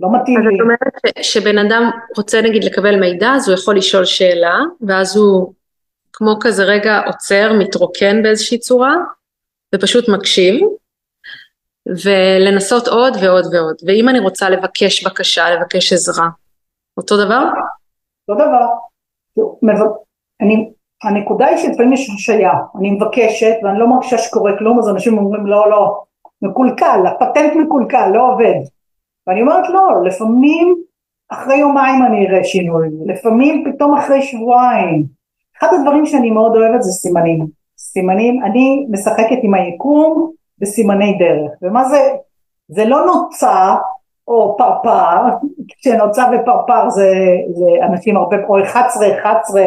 לא 0.00 0.12
מתאים 0.12 0.40
לי. 0.40 0.48
אז 0.48 0.54
את 0.54 0.60
אומרת 0.60 1.24
שבן 1.24 1.58
אדם 1.58 1.90
רוצה 2.16 2.42
נגיד 2.42 2.64
לקבל 2.64 3.00
מידע, 3.00 3.30
אז 3.30 3.48
הוא 3.48 3.58
יכול 3.58 3.76
לשאול 3.76 4.04
שאלה, 4.04 4.54
ואז 4.80 5.16
הוא 5.16 5.52
כמו 6.24 6.36
כזה 6.40 6.64
רגע 6.64 7.00
עוצר, 7.06 7.52
מתרוקן 7.58 8.22
באיזושהי 8.22 8.58
צורה, 8.58 8.94
ופשוט 9.74 10.08
מקשיב, 10.08 10.60
ולנסות 12.04 12.88
עוד 12.88 13.16
ועוד 13.22 13.44
ועוד. 13.54 13.76
ואם 13.86 14.08
אני 14.08 14.18
רוצה 14.18 14.50
לבקש 14.50 15.06
בקשה, 15.06 15.50
לבקש 15.50 15.92
עזרה, 15.92 16.28
אותו 16.96 17.16
דבר? 17.24 17.44
אותו 18.28 18.40
דבר. 18.40 18.66
אני, 20.40 20.70
הנקודה 21.02 21.46
היא 21.46 21.56
שלפעמים 21.56 21.92
יש 21.92 22.10
השעיה, 22.14 22.52
אני 22.78 22.90
מבקשת 22.90 23.54
ואני 23.62 23.78
לא 23.78 23.86
מרגישה 23.88 24.18
שקורה 24.18 24.58
כלום, 24.58 24.78
אז 24.78 24.88
אנשים 24.88 25.18
אומרים 25.18 25.46
לא, 25.46 25.70
לא, 25.70 26.02
מקולקל, 26.42 27.00
הפטנט 27.06 27.52
מקולקל, 27.56 28.10
לא 28.14 28.32
עובד. 28.32 28.60
ואני 29.26 29.40
אומרת 29.40 29.68
לא, 29.68 30.04
לפעמים 30.04 30.74
אחרי 31.28 31.56
יומיים 31.56 32.02
אני 32.02 32.26
אראה 32.28 32.44
שינוי, 32.44 32.88
לפעמים 33.06 33.72
פתאום 33.72 33.94
אחרי 33.94 34.22
שבועיים. 34.22 35.21
אחד 35.64 35.74
הדברים 35.74 36.06
שאני 36.06 36.30
מאוד 36.30 36.56
אוהבת 36.56 36.82
זה 36.82 36.92
סימנים. 36.92 37.46
סימנים, 37.78 38.44
אני 38.44 38.86
משחקת 38.90 39.38
עם 39.42 39.54
היקום 39.54 40.32
בסימני 40.58 41.18
דרך. 41.18 41.52
ומה 41.62 41.84
זה, 41.84 42.10
זה 42.68 42.84
לא 42.84 43.06
נוצה 43.06 43.76
או 44.28 44.56
פרפר, 44.58 45.16
כשנוצה 45.68 46.24
ופרפר 46.32 46.90
זה, 46.90 47.12
זה 47.50 47.66
אנשים 47.82 48.16
הרבה, 48.16 48.36
או 48.48 48.62
11, 48.62 49.06
11, 49.20 49.62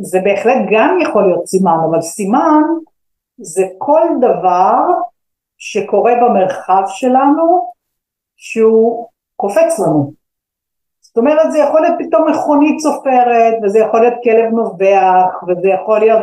זה 0.00 0.20
בהחלט 0.24 0.56
גם 0.70 0.98
יכול 1.02 1.26
להיות 1.26 1.46
סימן, 1.46 1.76
אבל 1.90 2.00
סימן 2.00 2.62
זה 3.38 3.66
כל 3.78 4.02
דבר 4.20 4.76
שקורה 5.58 6.12
במרחב 6.22 6.82
שלנו 6.86 7.70
שהוא 8.36 9.06
קופץ 9.36 9.78
לנו. 9.78 10.19
זאת 11.10 11.18
אומרת 11.18 11.52
זה 11.52 11.58
יכול 11.58 11.80
להיות 11.80 11.94
פתאום 11.98 12.28
מכונית 12.28 12.80
סופרת 12.80 13.54
וזה 13.62 13.78
יכול 13.78 14.00
להיות 14.00 14.14
כלב 14.24 14.50
נובח 14.52 15.42
וזה 15.48 15.68
יכול 15.68 15.98
להיות 15.98 16.22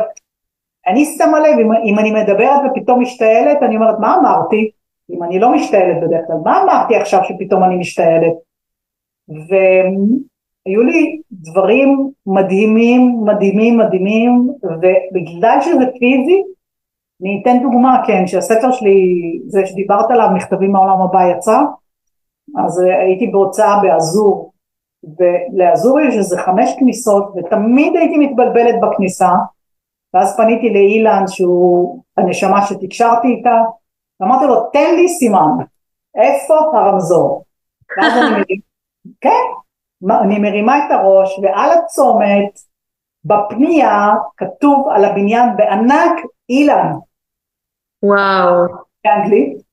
אני 0.88 1.06
שמה 1.06 1.40
לב, 1.40 1.60
אם, 1.60 1.72
אם 1.74 2.00
אני 2.00 2.12
מדברת 2.12 2.62
ופתאום 2.72 3.02
משתעלת, 3.02 3.64
אני 3.64 3.76
אומרת, 3.76 4.00
מה 4.00 4.18
אמרתי? 4.18 4.72
אם 5.10 5.24
אני 5.24 5.40
לא 5.40 5.54
משתעלת 5.54 5.98
בדרך 6.04 6.22
כלל, 6.28 6.36
מה 6.44 6.64
אמרתי 6.64 6.96
עכשיו 6.96 7.20
שפתאום 7.24 7.64
אני 7.64 7.76
משתעלת? 7.76 8.34
והיו 9.30 10.84
לי 10.84 11.22
דברים 11.32 12.12
מדהימים, 12.26 13.18
מדהימים, 13.26 13.78
מדהימים, 13.78 14.48
ובגלל 14.64 15.58
שזה 15.62 15.86
פיזי, 16.00 16.44
אני 17.22 17.42
אתן 17.42 17.60
דוגמה, 17.62 18.04
כן, 18.08 18.28
שהספר 18.28 18.72
שלי, 18.72 19.14
זה 19.48 19.66
שדיברת 19.66 20.12
עליו, 20.12 20.30
מכתבים 20.36 20.72
מהעולם 20.72 21.02
הבא 21.02 21.32
יצא, 21.32 21.60
אז 22.58 22.80
הייתי 22.80 23.28
בהוצאה 23.28 23.82
באזור, 23.82 24.47
ולאזור 25.20 26.00
יש 26.00 26.18
איזה 26.18 26.38
חמש 26.38 26.76
כניסות, 26.80 27.34
ותמיד 27.36 27.96
הייתי 27.96 28.18
מתבלבלת 28.18 28.76
בכניסה, 28.82 29.30
ואז 30.14 30.38
פניתי 30.38 30.70
לאילן 30.70 31.24
שהוא 31.28 32.04
הנשמה 32.18 32.66
שתקשרתי 32.66 33.28
איתה, 33.28 33.62
ואמרתי 34.20 34.46
לו 34.46 34.70
תן 34.74 34.96
לי 34.96 35.10
סימן, 35.10 35.52
איפה 36.16 36.56
הרמזור? 36.74 37.44
ואז 37.98 38.14
אני 38.18 38.30
מרימה, 38.30 38.62
כן, 39.22 39.46
אני 40.12 40.40
מרימה 40.40 40.78
את 40.78 40.92
הראש 40.92 41.40
ועל 41.40 41.70
הצומת 41.72 42.60
בפנייה 43.26 44.14
כתוב 44.38 44.88
על 44.90 45.06
הבניין 45.06 45.58
בענק 45.58 46.26
אילן. 46.50 46.94
וואו. 48.04 48.66
באנגלית, 49.06 49.67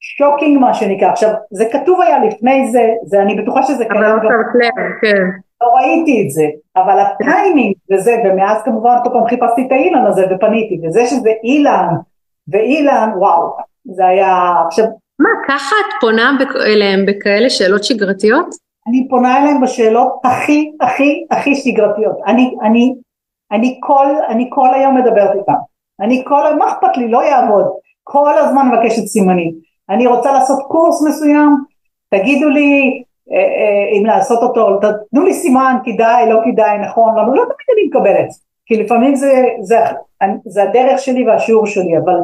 שוקינג 0.00 0.58
מה 0.58 0.74
שנקרא, 0.74 1.08
עכשיו 1.08 1.30
זה 1.50 1.64
כתוב 1.72 2.00
היה 2.00 2.24
לפני 2.24 2.68
זה, 2.70 2.88
זה 3.04 3.22
אני 3.22 3.34
בטוחה 3.34 3.62
שזה 3.62 3.84
קיים. 3.84 4.04
אבל 4.04 4.14
לא 4.14 4.30
שמת 4.52 4.72
כן. 5.00 5.24
לא 5.62 5.66
ראיתי 5.66 6.22
את 6.24 6.30
זה, 6.30 6.44
אבל 6.76 6.98
הטיימינג 6.98 7.74
וזה, 7.92 8.16
ומאז 8.24 8.62
כמובן 8.64 8.96
כל 9.04 9.10
פעם 9.12 9.26
חיפשתי 9.26 9.66
את 9.66 9.72
האילן 9.72 10.06
הזה 10.06 10.26
ופניתי, 10.30 10.80
וזה 10.86 11.06
שזה 11.06 11.30
אילן, 11.44 11.88
ואילן, 12.48 13.10
וואו, 13.16 13.56
זה 13.84 14.06
היה, 14.06 14.54
עכשיו... 14.66 14.84
מה, 15.18 15.28
ככה 15.48 15.76
את 15.80 15.94
פונה 16.00 16.36
אליהם 16.66 17.06
בכאלה 17.06 17.50
שאלות 17.50 17.84
שגרתיות? 17.84 18.46
אני 18.88 19.08
פונה 19.08 19.38
אליהם 19.38 19.60
בשאלות 19.60 20.20
הכי, 20.24 20.72
הכי, 20.80 21.26
הכי 21.30 21.54
שגרתיות. 21.54 22.16
אני, 22.26 22.54
אני, 22.62 22.94
אני 23.52 23.78
כל, 23.82 24.06
אני 24.28 24.48
כל 24.52 24.74
היום 24.74 24.96
מדברת 24.96 25.36
איתם. 25.36 25.52
אני 26.00 26.24
כל, 26.26 26.56
מה 26.58 26.68
אכפת 26.68 26.96
לי, 26.96 27.08
לא 27.08 27.22
יעבוד. 27.24 27.64
כל 28.04 28.38
הזמן 28.38 28.68
מבקשת 28.68 29.06
סימנים. 29.06 29.67
אני 29.90 30.06
רוצה 30.06 30.32
לעשות 30.32 30.58
קורס 30.68 31.02
מסוים, 31.08 31.56
תגידו 32.10 32.48
לי, 32.48 33.02
אה, 33.32 33.36
אה, 33.36 33.98
אם 33.98 34.06
לעשות 34.06 34.42
אותו, 34.42 34.80
תנו 35.10 35.22
לי 35.24 35.34
סימן, 35.34 35.76
כדאי, 35.84 36.30
לא 36.30 36.40
כדאי, 36.44 36.78
נכון, 36.78 37.14
לא, 37.16 37.22
לא 37.22 37.42
תמיד 37.42 37.78
אני 37.78 37.88
מקבלת, 37.88 38.28
כי 38.66 38.76
לפעמים 38.76 39.16
זה, 39.16 39.44
זה, 39.60 39.76
זה 40.44 40.62
הדרך 40.62 40.98
שלי 40.98 41.28
והשיעור 41.28 41.66
שלי, 41.66 41.98
אבל, 41.98 42.16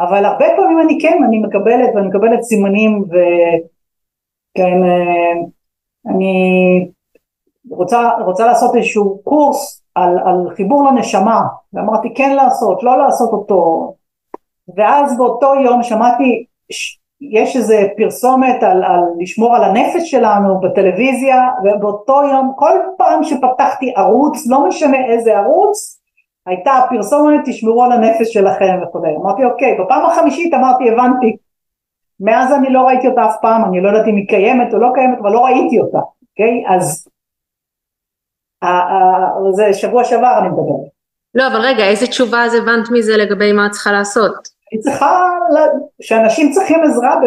אבל 0.00 0.24
הרבה 0.24 0.46
פעמים 0.56 0.80
אני 0.80 0.98
כן, 1.00 1.18
אני 1.24 1.38
מקבלת 1.38 1.90
ואני 1.94 2.06
מקבלת 2.08 2.42
סימנים 2.42 3.04
וכן, 3.08 4.82
אה, 4.84 5.32
אני 6.06 6.88
רוצה, 7.70 8.10
רוצה 8.24 8.46
לעשות 8.46 8.76
איזשהו 8.76 9.18
קורס 9.24 9.82
על, 9.94 10.18
על 10.24 10.54
חיבור 10.56 10.84
לנשמה, 10.84 11.42
ואמרתי 11.72 12.14
כן 12.14 12.36
לעשות, 12.36 12.82
לא 12.82 12.98
לעשות 12.98 13.32
אותו, 13.32 13.94
ואז 14.76 15.18
באותו 15.18 15.54
יום 15.64 15.82
שמעתי 15.82 16.44
יש 17.20 17.56
איזה 17.56 17.88
פרסומת 17.96 18.62
על, 18.62 18.84
על 18.84 19.00
לשמור 19.18 19.56
על 19.56 19.64
הנפש 19.64 20.10
שלנו 20.10 20.60
בטלוויזיה 20.60 21.48
ובאותו 21.64 22.22
יום 22.32 22.52
כל 22.56 22.78
פעם 22.98 23.24
שפתחתי 23.24 23.92
ערוץ 23.96 24.46
לא 24.46 24.68
משנה 24.68 25.04
איזה 25.06 25.38
ערוץ 25.38 26.00
הייתה 26.46 26.72
פרסומת 26.90 27.40
תשמרו 27.44 27.84
על 27.84 27.92
הנפש 27.92 28.32
שלכם 28.32 28.78
וכו' 28.82 29.00
אמרתי 29.20 29.44
אוקיי 29.44 29.78
בפעם 29.80 30.06
החמישית 30.06 30.54
אמרתי 30.54 30.90
הבנתי 30.90 31.36
מאז 32.20 32.52
אני 32.52 32.72
לא 32.72 32.80
ראיתי 32.80 33.08
אותה 33.08 33.26
אף 33.26 33.36
פעם 33.42 33.64
אני 33.64 33.80
לא 33.80 33.88
יודעת 33.88 34.06
אם 34.08 34.16
היא 34.16 34.28
קיימת 34.28 34.74
או 34.74 34.78
לא 34.78 34.88
קיימת 34.94 35.18
אבל 35.18 35.32
לא 35.32 35.44
ראיתי 35.44 35.80
אותה 35.80 35.98
אוקיי? 35.98 36.64
אז 36.68 37.08
זה 39.52 39.74
שבוע 39.74 40.04
שעבר 40.04 40.38
אני 40.38 40.48
מדברת. 40.48 40.92
לא 41.34 41.46
אבל 41.46 41.60
רגע 41.60 41.84
איזה 41.84 42.06
תשובה 42.06 42.44
אז 42.44 42.54
הבנת 42.54 42.88
מזה 42.92 43.16
לגבי 43.16 43.52
מה 43.52 43.66
את 43.66 43.70
צריכה 43.70 43.92
לעשות 43.92 44.32
היא 44.72 44.80
צריכה, 44.80 45.28
שאנשים 46.02 46.52
צריכים 46.52 46.84
עזרה 46.84 47.20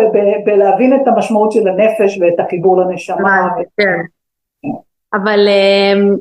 בלהבין 0.46 0.96
את 0.96 1.08
המשמעות 1.08 1.52
של 1.52 1.68
הנפש 1.68 2.18
ואת 2.22 2.40
החיבור 2.40 2.82
לנשמה. 2.82 3.48
כן. 3.78 4.00
אבל 5.14 5.48
אמ, 5.48 6.16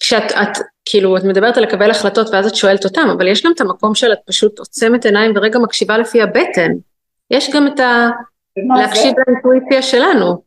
כשאת, 0.00 0.32
את, 0.32 0.58
כאילו, 0.84 1.16
את 1.16 1.24
מדברת 1.24 1.56
על 1.56 1.62
לקבל 1.62 1.90
החלטות 1.90 2.30
ואז 2.32 2.46
את 2.46 2.54
שואלת 2.54 2.84
אותם, 2.84 3.08
אבל 3.16 3.28
יש 3.28 3.46
גם 3.46 3.52
את 3.54 3.60
המקום 3.60 3.94
של 3.94 4.12
את 4.12 4.18
פשוט 4.26 4.58
עוצמת 4.58 5.04
עיניים 5.04 5.32
ורגע 5.36 5.58
מקשיבה 5.58 5.98
לפי 5.98 6.22
הבטן. 6.22 6.72
יש 7.30 7.50
גם 7.54 7.66
את 7.66 7.80
ה... 7.80 8.10
להקשיב 8.76 9.14
לאינטואיציה 9.18 9.82
שלנו. 9.82 10.42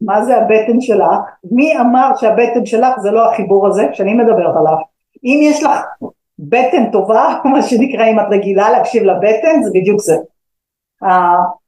מה 0.00 0.24
זה 0.24 0.36
הבטן 0.36 0.80
שלך? 0.80 1.16
מי 1.50 1.78
אמר 1.80 2.10
שהבטן 2.16 2.66
שלך 2.66 2.98
זה 3.02 3.10
לא 3.10 3.32
החיבור 3.32 3.66
הזה 3.66 3.82
שאני 3.92 4.14
מדברת 4.14 4.56
עליו? 4.56 4.76
אם 5.24 5.40
יש 5.42 5.62
לך 5.62 5.70
בטן 6.48 6.90
טובה, 6.90 7.38
מה 7.52 7.62
שנקרא, 7.62 8.06
אם 8.06 8.20
את 8.20 8.24
רגילה 8.30 8.70
להקשיב 8.70 9.02
לבטן, 9.02 9.62
זה 9.62 9.70
בדיוק 9.74 10.00
זה. 10.00 10.16
Uh, 11.04 11.06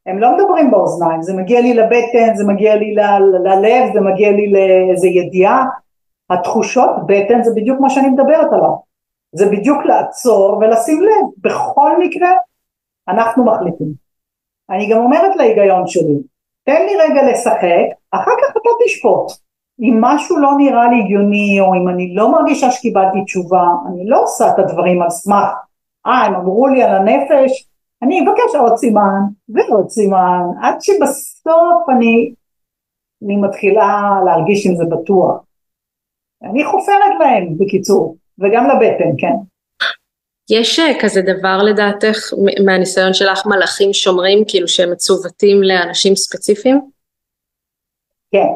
הם 0.07 0.19
לא 0.19 0.37
מדברים 0.37 0.71
באוזניים, 0.71 1.23
זה 1.23 1.33
מגיע 1.35 1.61
לי 1.61 1.75
לבטן, 1.75 2.35
זה 2.35 2.45
מגיע 2.45 2.77
לי 2.77 2.95
ל- 2.95 3.49
ללב, 3.49 3.93
זה 3.93 4.01
מגיע 4.01 4.31
לי 4.31 4.53
לאיזה 4.53 5.09
ידיעה. 5.09 5.65
התחושות 6.31 6.91
בטן 7.07 7.43
זה 7.43 7.51
בדיוק 7.57 7.81
מה 7.81 7.91
שאני 7.91 8.09
מדברת 8.09 8.53
עליו. 8.53 8.75
זה 9.33 9.47
בדיוק 9.51 9.85
לעצור 9.85 10.59
ולשים 10.61 11.03
לב, 11.03 11.27
בכל 11.39 11.99
מקרה 11.99 12.31
אנחנו 13.09 13.45
מחליטים. 13.45 13.93
אני 14.71 14.91
גם 14.91 14.99
אומרת 14.99 15.37
להיגיון 15.37 15.87
שלי, 15.87 16.19
תן 16.65 16.87
לי 16.87 16.97
רגע 16.97 17.31
לשחק, 17.31 17.97
אחר 18.11 18.31
כך 18.43 18.51
אתה 18.51 18.71
תשפוט. 18.85 19.33
אם 19.83 19.99
משהו 20.01 20.39
לא 20.39 20.51
נראה 20.59 20.89
לי 20.89 21.01
הגיוני, 21.01 21.61
או 21.61 21.75
אם 21.75 21.89
אני 21.89 22.15
לא 22.15 22.33
מרגישה 22.33 22.71
שקיבלתי 22.71 23.25
תשובה, 23.25 23.65
אני 23.89 24.07
לא 24.07 24.23
עושה 24.23 24.51
את 24.51 24.59
הדברים 24.59 25.03
על 25.03 25.11
סמך, 25.11 25.49
אה, 26.07 26.25
הם 26.27 26.35
אמרו 26.35 26.69
לי 26.69 26.83
על 26.83 26.95
הנפש, 26.95 27.69
אני 28.03 28.21
אבקש 28.21 28.55
עוד 28.61 28.77
סימן, 28.77 29.21
ועוד 29.49 29.89
סימן, 29.89 30.43
עד 30.63 30.81
שבסוף 30.81 31.89
אני, 31.97 32.35
אני 33.25 33.37
מתחילה 33.37 34.11
להרגיש 34.27 34.67
אם 34.67 34.77
זה 34.77 34.85
בטוח. 34.85 35.41
אני 36.43 36.65
חופרת 36.65 37.15
להם, 37.21 37.59
בקיצור, 37.59 38.17
וגם 38.39 38.67
לבטן, 38.67 39.11
כן. 39.19 39.35
יש 40.51 40.81
אה, 40.81 41.01
כזה 41.01 41.23
דבר 41.23 41.59
לדעתך, 41.63 42.19
מהניסיון 42.65 43.15
שלך, 43.15 43.47
מלאכים 43.47 43.93
שומרים, 43.93 44.39
כאילו 44.49 44.69
שהם 44.69 44.93
מצוותים 44.93 45.63
לאנשים 45.63 46.17
ספציפיים? 46.17 46.81
כן, 48.33 48.49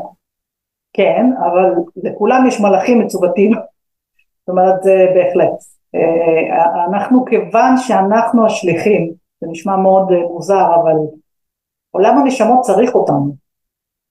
כן, 0.96 1.26
אבל 1.38 1.72
לכולם 1.96 2.44
יש 2.48 2.60
מלאכים 2.60 3.00
מצוותים, 3.00 3.52
זאת 3.52 4.48
אומרת 4.48 4.82
זה 4.82 5.06
בהחלט. 5.14 5.52
אה, 5.94 6.84
אנחנו 6.84 7.24
כיוון 7.24 7.76
שאנחנו 7.76 8.46
השליחים, 8.46 9.12
זה 9.40 9.46
נשמע 9.50 9.76
מאוד 9.76 10.12
מוזר, 10.30 10.74
אבל 10.74 10.92
עולם 11.90 12.18
הנשמות 12.18 12.60
צריך 12.60 12.94
אותנו. 12.94 13.34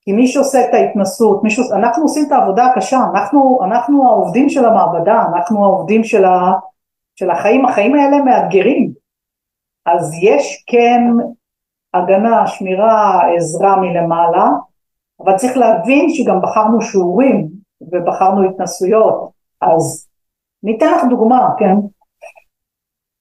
כי 0.00 0.12
מי 0.12 0.26
שעושה 0.26 0.68
את 0.68 0.74
ההתנסות, 0.74 1.42
מישהו, 1.42 1.64
אנחנו 1.72 2.02
עושים 2.02 2.24
את 2.26 2.32
העבודה 2.32 2.66
הקשה, 2.66 2.98
אנחנו, 3.14 3.60
אנחנו 3.64 4.04
העובדים 4.04 4.48
של 4.48 4.64
המעבדה, 4.64 5.24
אנחנו 5.34 5.64
העובדים 5.64 6.04
של, 6.04 6.24
ה, 6.24 6.52
של 7.14 7.30
החיים, 7.30 7.66
החיים 7.66 7.94
האלה 7.94 8.16
מאתגרים. 8.24 8.92
אז 9.86 10.14
יש 10.22 10.64
כן 10.66 11.02
הגנה, 11.94 12.46
שמירה, 12.46 13.20
עזרה 13.36 13.76
מלמעלה, 13.76 14.48
אבל 15.20 15.36
צריך 15.36 15.56
להבין 15.56 16.10
שגם 16.10 16.40
בחרנו 16.42 16.80
שיעורים 16.80 17.48
ובחרנו 17.80 18.48
התנסויות, 18.48 19.30
אז 19.60 20.08
ניתן 20.62 20.92
לך 20.92 21.04
דוגמה, 21.10 21.50
כן? 21.58 21.74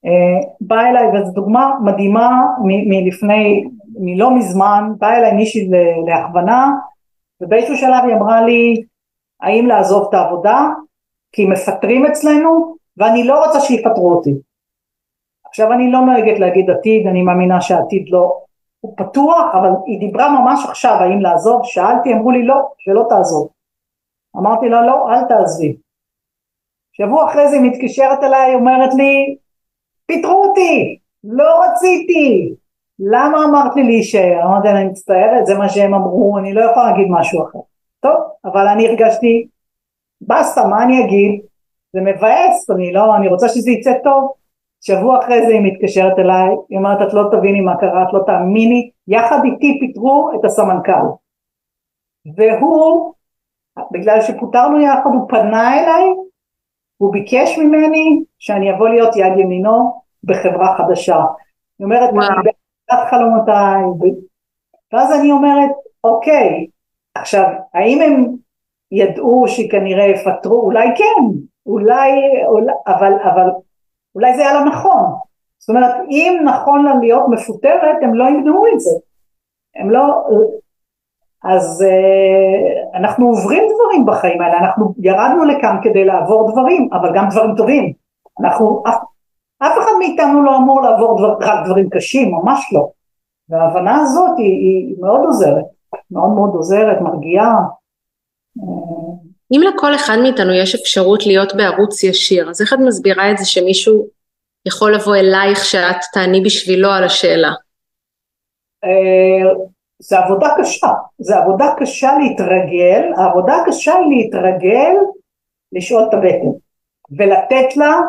Uh, 0.05 0.47
בא 0.61 0.81
אליי, 0.81 1.07
וזו 1.07 1.31
דוגמה 1.31 1.77
מדהימה 1.83 2.41
מלפני, 2.63 3.63
מלא 3.99 4.35
מזמן, 4.35 4.91
בא 4.97 5.13
אליי 5.13 5.33
מישהי 5.33 5.69
להכוונה, 6.07 6.71
ובאיזשהו 7.41 7.75
שלב 7.75 8.03
היא 8.07 8.15
אמרה 8.15 8.41
לי, 8.41 8.83
האם 9.41 9.65
לעזוב 9.65 10.07
את 10.09 10.13
העבודה, 10.13 10.69
כי 11.31 11.45
מפטרים 11.45 12.05
אצלנו, 12.05 12.75
ואני 12.97 13.23
לא 13.23 13.45
רוצה 13.45 13.59
שיפטרו 13.59 14.11
אותי. 14.11 14.33
עכשיו 15.45 15.73
אני 15.73 15.91
לא 15.91 15.99
נוהגת 16.01 16.39
להגיד 16.39 16.69
עתיד, 16.69 17.07
אני 17.07 17.21
מאמינה 17.21 17.61
שהעתיד 17.61 18.09
לא, 18.09 18.44
הוא 18.85 18.93
פתוח, 18.97 19.55
אבל 19.55 19.69
היא 19.85 19.99
דיברה 19.99 20.41
ממש 20.41 20.65
עכשיו 20.69 20.97
האם 20.99 21.19
לעזוב, 21.19 21.61
שאלתי, 21.63 22.13
אמרו 22.13 22.31
לי 22.31 22.45
לא, 22.45 22.55
שלא 22.77 23.05
תעזוב. 23.09 23.47
אמרתי 24.37 24.69
לה 24.69 24.85
לא, 24.85 25.09
אל 25.09 25.23
תעזבי. 25.23 25.75
שבוע 26.93 27.31
אחרי 27.31 27.47
זה 27.47 27.55
היא 27.55 27.71
מתקשרת 27.71 28.23
אליי, 28.23 28.55
אומרת 28.55 28.93
לי, 28.93 29.35
פיטרו 30.05 30.45
אותי, 30.45 30.99
לא 31.23 31.63
רציתי, 31.63 32.53
למה 32.99 33.45
אמרת 33.45 33.75
לי 33.75 33.83
להישאר? 33.83 34.43
אמרתי 34.43 34.67
לה, 34.67 34.81
אני 34.81 34.89
מצטערת, 34.89 35.45
זה 35.45 35.57
מה 35.57 35.69
שהם 35.69 35.93
אמרו, 35.93 36.37
אני 36.37 36.53
לא 36.53 36.61
יכולה 36.61 36.91
להגיד 36.91 37.07
משהו 37.09 37.43
אחר. 37.43 37.59
טוב, 37.99 38.17
אבל 38.45 38.67
אני 38.67 38.87
הרגשתי, 38.87 39.47
בסטה, 40.21 40.67
מה 40.67 40.83
אני 40.83 41.05
אגיד? 41.05 41.41
זה 41.93 42.01
מבאס, 42.01 42.69
אני 42.69 42.93
לא, 42.93 43.15
אני 43.15 43.27
רוצה 43.27 43.49
שזה 43.49 43.71
יצא 43.71 43.93
טוב. 44.03 44.33
שבוע 44.87 45.19
אחרי 45.19 45.45
זה 45.45 45.51
היא 45.51 45.61
מתקשרת 45.63 46.19
אליי, 46.19 46.49
היא 46.69 46.77
אומרת 46.77 47.07
את 47.07 47.13
לא 47.13 47.23
תביני 47.31 47.61
מה 47.61 47.77
קרה, 47.77 48.03
את 48.03 48.13
לא 48.13 48.19
תאמיני, 48.25 48.89
יחד 49.07 49.39
איתי 49.45 49.77
פיטרו 49.79 50.31
את 50.39 50.45
הסמנכ"ל. 50.45 51.05
והוא, 52.35 53.13
בגלל 53.91 54.21
שפוטרנו 54.21 54.81
יחד, 54.81 55.09
הוא 55.13 55.29
פנה 55.29 55.79
אליי, 55.79 56.03
הוא 56.97 57.13
ביקש 57.13 57.57
ממני 57.57 58.23
שאני 58.39 58.71
אבוא 58.71 58.89
להיות 58.89 59.15
יד 59.15 59.37
ימינו 59.37 60.01
בחברה 60.23 60.77
חדשה. 60.77 61.19
היא 61.79 61.85
אומרת, 61.85 62.09
אני 62.09 62.51
בעד 62.89 63.07
חלומותיי, 63.09 63.83
ואז 64.93 65.19
אני 65.19 65.31
אומרת, 65.31 65.71
אוקיי, 66.03 66.67
עכשיו, 67.15 67.45
האם 67.73 68.01
הם 68.01 68.35
ידעו 68.91 69.45
שכנראה 69.47 70.05
יפטרו? 70.05 70.61
אולי 70.61 70.87
כן, 70.97 71.23
אולי, 71.65 72.11
אולי 72.47 72.73
אבל, 72.87 73.13
אבל 73.23 73.49
אולי 74.15 74.35
זה 74.35 74.41
היה 74.41 74.53
לא 74.53 74.65
נכון. 74.65 75.03
זאת 75.59 75.69
אומרת, 75.69 75.95
אם 76.09 76.41
נכון 76.45 76.85
לה 76.85 76.95
להיות 76.95 77.23
מפוטרת, 77.29 77.97
הם 78.01 78.13
לא 78.13 78.25
ימנעו 78.25 78.65
את 78.73 78.79
זה. 78.79 78.91
הם 79.75 79.89
לא... 79.89 80.27
אז 81.43 81.85
uh, 81.87 82.97
אנחנו 82.97 83.27
עוברים 83.27 83.63
דברים 83.73 84.05
בחיים 84.05 84.41
האלה, 84.41 84.57
אנחנו 84.57 84.93
ירדנו 84.97 85.43
לכאן 85.43 85.77
כדי 85.83 86.05
לעבור 86.05 86.51
דברים, 86.51 86.89
אבל 86.93 87.11
גם 87.15 87.29
דברים 87.29 87.55
טובים. 87.55 87.93
אנחנו, 88.39 88.83
אף, 88.87 88.95
אף 89.59 89.77
אחד 89.77 89.91
מאיתנו 89.99 90.43
לא 90.43 90.57
אמור 90.57 90.81
לעבור 90.81 91.19
דבר, 91.19 91.37
רק 91.41 91.65
דברים 91.65 91.89
קשים, 91.89 92.31
ממש 92.31 92.73
לא. 92.73 92.87
וההבנה 93.49 94.01
הזאת 94.01 94.37
היא, 94.37 94.45
היא 94.45 94.95
מאוד 95.01 95.21
עוזרת, 95.25 95.65
מאוד 96.11 96.29
מאוד 96.29 96.55
עוזרת, 96.55 97.01
מרגיעה. 97.01 97.55
אם 99.51 99.61
לכל 99.61 99.95
אחד 99.95 100.17
מאיתנו 100.21 100.53
יש 100.53 100.75
אפשרות 100.75 101.25
להיות 101.25 101.55
בערוץ 101.55 102.03
ישיר, 102.03 102.49
אז 102.49 102.61
איך 102.61 102.73
את 102.73 102.79
מסבירה 102.79 103.31
את 103.31 103.37
זה 103.37 103.45
שמישהו 103.45 104.07
יכול 104.67 104.95
לבוא 104.95 105.15
אלייך 105.15 105.65
שאת 105.65 105.97
תעני 106.13 106.41
בשבילו 106.41 106.91
על 106.91 107.03
השאלה? 107.03 107.51
אה, 108.83 109.53
זה 109.99 110.19
עבודה 110.19 110.47
קשה, 110.57 110.87
זה 111.19 111.37
עבודה 111.37 111.73
קשה 111.77 112.11
להתרגל, 112.17 113.11
העבודה 113.17 113.55
הקשה 113.55 113.93
היא 113.93 114.05
להתרגל 114.09 114.95
לשאול 115.71 116.03
את 116.09 116.13
הבטן 116.13 116.51
ולתת 117.17 117.77
לה 117.77 117.99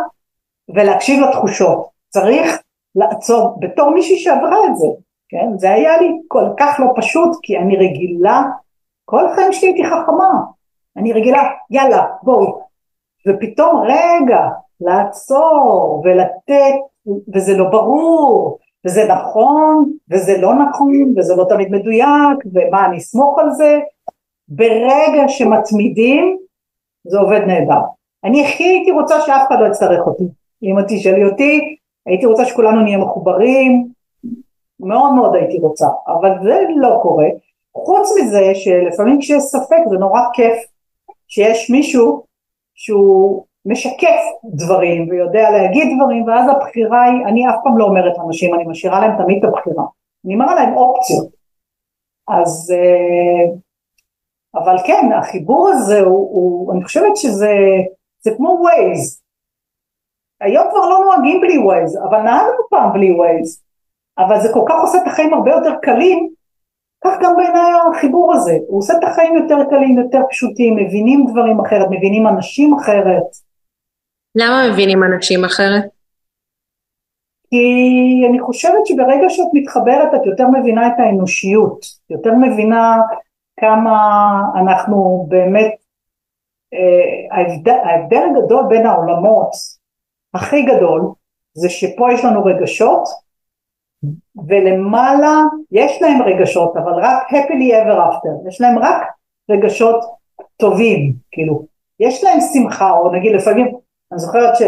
ולהקשיב 0.75 1.25
לתחושות. 1.25 1.89
צריך 2.09 2.59
לעצור, 2.95 3.59
בתור 3.61 3.91
מישהי 3.91 4.19
שעברה 4.19 4.59
את 4.67 4.77
זה, 4.77 4.87
כן? 5.29 5.47
זה 5.59 5.71
היה 5.71 6.01
לי 6.01 6.09
כל 6.29 6.45
כך 6.59 6.81
לא 6.81 6.87
פשוט, 6.97 7.39
כי 7.43 7.57
אני 7.59 7.77
רגילה, 7.77 8.43
כל 9.05 9.27
החיים 9.27 9.53
שלי 9.53 9.69
הייתי 9.69 9.85
חכמה, 9.85 10.31
אני 10.97 11.13
רגילה, 11.13 11.43
יאללה, 11.71 12.07
בואי. 12.23 12.47
ופתאום, 13.29 13.83
רגע, 13.87 14.49
לעצור 14.81 16.03
ולתת, 16.05 16.75
וזה 17.35 17.57
לא 17.57 17.71
ברור, 17.71 18.59
וזה 18.87 19.09
נכון, 19.09 19.93
וזה 20.11 20.39
לא 20.39 20.55
נכון, 20.55 21.15
וזה 21.17 21.37
לא 21.37 21.47
תמיד 21.49 21.69
מדויק, 21.71 22.39
ומה, 22.55 22.87
אני 22.87 22.97
אסמוך 22.97 23.39
על 23.39 23.51
זה? 23.51 23.79
ברגע 24.49 25.29
שמתמידים, 25.29 26.37
זה 27.07 27.19
עובד 27.19 27.41
נהדר. 27.47 27.81
אני 28.25 28.45
הכי 28.47 28.65
הייתי 28.65 28.91
רוצה 28.91 29.21
שאף 29.21 29.49
אחד 29.49 29.57
לא 29.61 29.67
יצטרך 29.67 30.07
אותי. 30.07 30.25
אם 30.63 30.79
את 30.79 30.85
תשאלי 30.89 31.25
אותי, 31.25 31.77
הייתי 32.07 32.27
רוצה 32.27 32.45
שכולנו 32.45 32.81
נהיה 32.81 32.99
מחוברים, 32.99 33.89
מאוד 34.81 35.13
מאוד 35.15 35.35
הייתי 35.35 35.59
רוצה, 35.59 35.87
אבל 36.07 36.31
זה 36.43 36.63
לא 36.77 36.99
קורה. 37.03 37.27
חוץ 37.77 38.09
מזה 38.21 38.55
שלפעמים 38.55 39.19
כשיש 39.21 39.43
ספק 39.43 39.79
זה 39.91 39.97
נורא 39.97 40.21
כיף 40.33 40.57
שיש 41.29 41.71
מישהו 41.71 42.25
שהוא 42.75 43.45
משקף 43.67 44.21
דברים 44.45 45.09
ויודע 45.11 45.51
להגיד 45.51 45.97
דברים 45.97 46.29
ואז 46.29 46.51
הבחירה 46.51 47.05
היא, 47.05 47.27
אני 47.27 47.49
אף 47.49 47.55
פעם 47.65 47.79
לא 47.79 47.85
אומרת 47.85 48.19
לאנשים, 48.19 48.55
אני 48.55 48.65
משאירה 48.67 49.01
להם 49.01 49.23
תמיד 49.23 49.45
את 49.45 49.51
הבחירה, 49.51 49.85
אני 50.25 50.37
מראה 50.37 50.55
להם 50.55 50.77
אופציות. 50.77 51.29
אז 52.29 52.75
אה, 52.77 53.53
אבל 54.55 54.77
כן, 54.87 55.13
החיבור 55.19 55.69
הזה 55.69 56.01
הוא, 56.01 56.17
הוא 56.17 56.73
אני 56.73 56.85
חושבת 56.85 57.17
שזה 57.17 57.53
זה 58.21 58.31
כמו 58.37 58.59
ווייז. 58.61 59.23
היום 60.41 60.69
כבר 60.71 60.89
לא 60.89 61.01
נוהגים 61.05 61.41
בלי 61.41 61.59
ווייז, 61.59 61.97
אבל 61.97 62.23
נהגנו 62.23 62.69
פעם 62.71 62.93
בלי 62.93 63.13
ווייז. 63.13 63.63
אבל 64.19 64.41
זה 64.41 64.49
כל 64.53 64.65
כך 64.69 64.75
עושה 64.81 64.99
את 65.03 65.07
החיים 65.07 65.35
הרבה 65.35 65.51
יותר 65.51 65.75
קלים, 65.83 66.31
כך 67.05 67.17
גם 67.23 67.37
בעיניי 67.37 67.73
החיבור 67.91 68.35
הזה, 68.35 68.59
הוא 68.69 68.79
עושה 68.79 68.95
את 68.99 69.05
החיים 69.05 69.37
יותר 69.37 69.57
קלים, 69.71 69.99
יותר 69.99 70.21
פשוטים, 70.31 70.77
מבינים 70.77 71.27
דברים 71.31 71.61
אחרת, 71.61 71.87
מבינים 71.91 72.27
אנשים 72.27 72.75
אחרת. 72.75 73.23
למה 74.35 74.73
מבינים 74.73 75.05
אנשים 75.05 75.45
אחרת? 75.45 75.85
כי 77.51 78.27
אני 78.31 78.41
חושבת 78.41 78.87
שברגע 78.87 79.29
שאת 79.29 79.47
מתחברת 79.53 80.15
את 80.15 80.27
יותר 80.27 80.49
מבינה 80.49 80.87
את 80.87 80.93
האנושיות, 80.99 81.87
יותר 82.11 82.35
מבינה 82.35 82.97
כמה 83.61 83.99
אנחנו 84.61 85.27
באמת, 85.29 85.75
אה, 86.75 87.37
ההבדל, 87.37 87.79
ההבדל 87.85 88.23
הגדול 88.31 88.65
בין 88.69 88.87
העולמות 88.87 89.51
הכי 90.35 90.63
גדול 90.63 91.13
זה 91.55 91.69
שפה 91.69 92.13
יש 92.13 92.25
לנו 92.25 92.45
רגשות 92.45 93.09
ולמעלה 94.49 95.43
יש 95.73 96.03
להם 96.03 96.23
רגשות 96.23 96.77
אבל 96.77 96.93
רק 96.93 97.29
happily 97.31 97.73
ever 97.73 97.97
after, 97.97 98.49
יש 98.49 98.61
להם 98.61 98.79
רק 98.79 99.03
רגשות 99.51 100.05
טובים, 100.57 101.13
כאילו, 101.31 101.63
יש 102.01 102.25
להם 102.25 102.39
שמחה 102.41 102.91
או 102.91 103.13
נגיד 103.13 103.33
לפעמים, 103.33 103.67
אני 104.13 104.19
זוכרת 104.19 104.57
ש, 104.57 104.63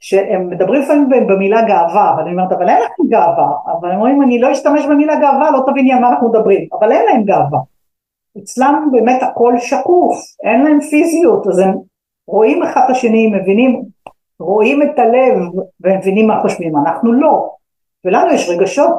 שהם 0.00 0.50
מדברים 0.50 0.82
לפעמים 0.82 1.26
במילה 1.26 1.62
גאווה, 1.62 2.14
אבל 2.14 2.22
אני 2.22 2.30
אומרת 2.30 2.52
אבל 2.52 2.68
אין 2.68 2.82
לכם 2.82 3.02
גאווה, 3.08 3.48
אבל 3.66 3.90
הם 3.90 3.96
אומרים 3.96 4.22
אני 4.22 4.38
לא 4.38 4.52
אשתמש 4.52 4.86
במילה 4.86 5.20
גאווה 5.20 5.50
לא 5.50 5.62
תביני 5.66 5.92
על 5.92 5.98
מה 5.98 6.08
אנחנו 6.08 6.28
מדברים, 6.28 6.68
אבל 6.78 6.92
אין 6.92 7.06
להם 7.06 7.24
גאווה, 7.24 7.58
אצלם 8.38 8.88
באמת 8.92 9.22
הכל 9.22 9.58
שקוף, 9.58 10.16
אין 10.42 10.62
להם 10.64 10.80
פיזיות, 10.80 11.46
אז 11.46 11.58
הם 11.58 11.74
רואים 12.28 12.62
אחד 12.62 12.80
את 12.84 12.90
השני, 12.90 13.26
מבינים, 13.26 13.82
רואים 14.40 14.82
את 14.82 14.98
הלב 14.98 15.38
ומבינים 15.80 16.26
מה 16.26 16.40
חושבים, 16.42 16.76
אנחנו 16.76 17.12
לא, 17.12 17.50
ולנו 18.04 18.32
יש 18.32 18.48
רגשות, 18.48 18.94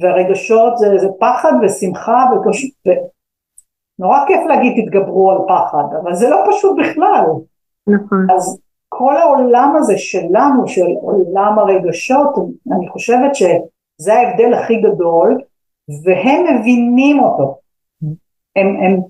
והרגשות 0.00 0.78
זה, 0.78 0.98
זה 0.98 1.08
פחד 1.20 1.52
ושמחה 1.62 2.24
וקוש... 2.32 2.66
ונורא 2.86 4.24
כיף 4.26 4.40
להגיד 4.48 4.84
תתגברו 4.84 5.30
על 5.30 5.38
פחד, 5.48 5.84
אבל 6.02 6.14
זה 6.14 6.28
לא 6.28 6.44
פשוט 6.50 6.76
בכלל. 6.78 7.24
נכון. 7.86 8.26
אז 8.36 8.60
כל 8.88 9.16
העולם 9.16 9.74
הזה 9.78 9.98
שלנו, 9.98 10.68
של 10.68 10.86
עולם 11.00 11.58
הרגשות, 11.58 12.34
אני 12.76 12.88
חושבת 12.88 13.34
שזה 13.34 14.14
ההבדל 14.14 14.54
הכי 14.54 14.80
גדול, 14.80 15.40
והם 16.04 16.56
מבינים 16.56 17.20
אותו. 17.20 17.58
הם, 18.56 18.66
הם, 18.66 19.00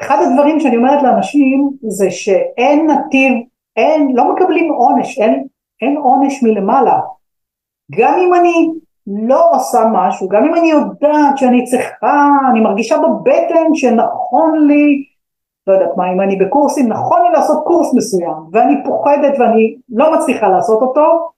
אחד 0.00 0.16
הדברים 0.22 0.60
שאני 0.60 0.76
אומרת 0.76 1.02
לאנשים 1.02 1.70
זה 1.88 2.10
שאין 2.10 2.90
נתיב, 2.90 3.32
אין, 3.76 4.16
לא 4.16 4.34
מקבלים 4.34 4.72
עונש, 4.72 5.18
אין, 5.18 5.46
אין 5.80 5.96
עונש 5.96 6.42
מלמעלה. 6.42 7.00
גם 7.90 8.18
אם 8.18 8.34
אני 8.34 8.70
לא 9.06 9.56
עושה 9.56 9.84
משהו, 9.92 10.28
גם 10.28 10.44
אם 10.44 10.54
אני 10.54 10.70
יודעת 10.70 11.38
שאני 11.38 11.64
צריכה, 11.64 12.28
אני 12.50 12.60
מרגישה 12.60 12.96
בבטן 12.98 13.74
שנכון 13.74 14.66
לי, 14.66 15.04
לא 15.66 15.72
יודעת 15.72 15.96
מה, 15.96 16.12
אם 16.12 16.20
אני 16.20 16.36
בקורסים, 16.36 16.88
נכון 16.88 17.22
לי 17.22 17.32
לעשות 17.32 17.64
קורס 17.64 17.94
מסוים, 17.94 18.34
ואני 18.52 18.74
פוחדת 18.84 19.38
ואני 19.38 19.76
לא 19.88 20.12
מצליחה 20.14 20.48
לעשות 20.48 20.82
אותו, 20.82 21.30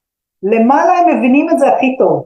למעלה 0.42 0.92
הם 0.92 1.18
מבינים 1.18 1.50
את 1.50 1.58
זה 1.58 1.68
הכי 1.68 1.96
טוב. 1.96 2.24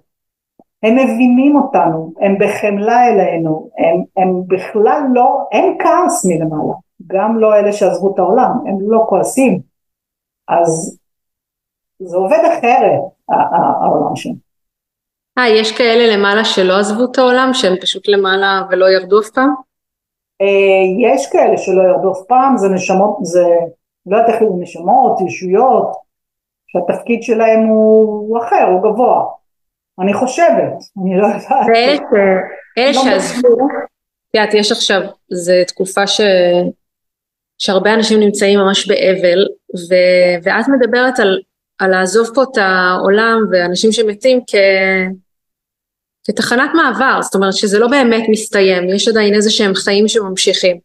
הם 0.82 0.94
מבינים 0.94 1.56
אותנו, 1.56 2.12
הם 2.20 2.38
בחמלה 2.40 3.06
אלינו, 3.06 3.68
הם, 3.78 4.02
הם 4.16 4.42
בכלל 4.46 5.02
לא, 5.12 5.38
אין 5.52 5.78
כעס 5.78 6.26
מלמעלה, 6.26 6.72
גם 7.06 7.38
לא 7.38 7.56
אלה 7.56 7.72
שעזבו 7.72 8.14
את 8.14 8.18
העולם, 8.18 8.50
הם 8.66 8.78
לא 8.80 9.04
כועסים. 9.08 9.60
אז 10.48 10.98
זה 11.98 12.16
עובד 12.16 12.42
אחרת, 12.58 13.00
העולם 13.28 14.16
שלנו. 14.16 14.36
אה, 15.38 15.48
יש 15.48 15.78
כאלה 15.78 16.16
למעלה 16.16 16.44
שלא 16.44 16.78
עזבו 16.78 17.04
את 17.04 17.18
העולם, 17.18 17.50
שהם 17.54 17.76
פשוט 17.80 18.08
למעלה 18.08 18.62
ולא 18.70 18.86
ירדו 18.90 19.20
אף 19.20 19.30
פעם? 19.30 19.54
אה, 20.40 21.12
יש 21.14 21.26
כאלה 21.32 21.58
שלא 21.58 21.82
ירדו 21.82 22.12
אף 22.12 22.26
פעם, 22.28 22.56
זה 22.56 22.68
נשמות, 22.68 23.18
זה 23.22 23.44
לא 24.06 24.16
יודעת 24.16 24.34
איך 24.34 24.40
זה 24.40 24.56
נשמות, 24.60 25.20
ישויות, 25.20 25.92
שהתפקיד 26.66 27.22
שלהם 27.22 27.60
הוא 27.60 28.38
אחר, 28.38 28.64
הוא 28.64 28.92
גבוה. 28.92 29.24
אני 30.00 30.14
חושבת, 30.14 30.72
אני 31.02 31.18
לא 31.18 31.26
יודעת. 31.26 31.66
ואלה 32.76 32.92
לא 32.92 32.92
שעזבו, 32.92 33.48
את 34.30 34.34
יודעת, 34.34 34.54
יש 34.54 34.72
עכשיו, 34.72 35.00
זו 35.30 35.52
תקופה 35.66 36.06
ש... 36.06 36.20
שהרבה 37.58 37.94
אנשים 37.94 38.20
נמצאים 38.20 38.58
ממש 38.58 38.88
באבל, 38.88 39.46
ו... 39.76 39.94
ואת 40.42 40.64
מדברת 40.68 41.18
על, 41.18 41.40
על 41.78 41.90
לעזוב 41.90 42.26
פה 42.34 42.42
את 42.42 42.56
העולם 42.56 43.38
ואנשים 43.50 43.92
שמתים 43.92 44.40
כ... 44.46 44.54
כתחנת 46.26 46.70
מעבר, 46.74 47.22
זאת 47.22 47.34
אומרת 47.34 47.52
שזה 47.52 47.78
לא 47.78 47.88
באמת 47.88 48.26
מסתיים, 48.28 48.88
יש 48.88 49.08
עדיין 49.08 49.34
איזה 49.34 49.50
שהם 49.50 49.74
חיים 49.74 50.08
שממשיכים. 50.08 50.76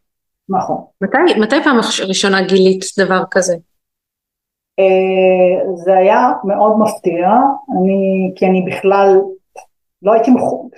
נכון. 0.48 0.76
מתי, 1.00 1.40
מתי 1.40 1.56
פעם 1.64 1.78
ראשונה 2.08 2.42
גילית 2.42 2.84
דבר 2.98 3.22
כזה? 3.30 3.54
אה, 4.78 5.74
זה 5.74 5.96
היה 5.96 6.32
מאוד 6.44 6.78
מפתיע, 6.78 7.28
אני, 7.76 8.32
כי 8.36 8.46
אני 8.46 8.62
בכלל 8.62 9.20
לא 10.02 10.12
הייתי, 10.12 10.30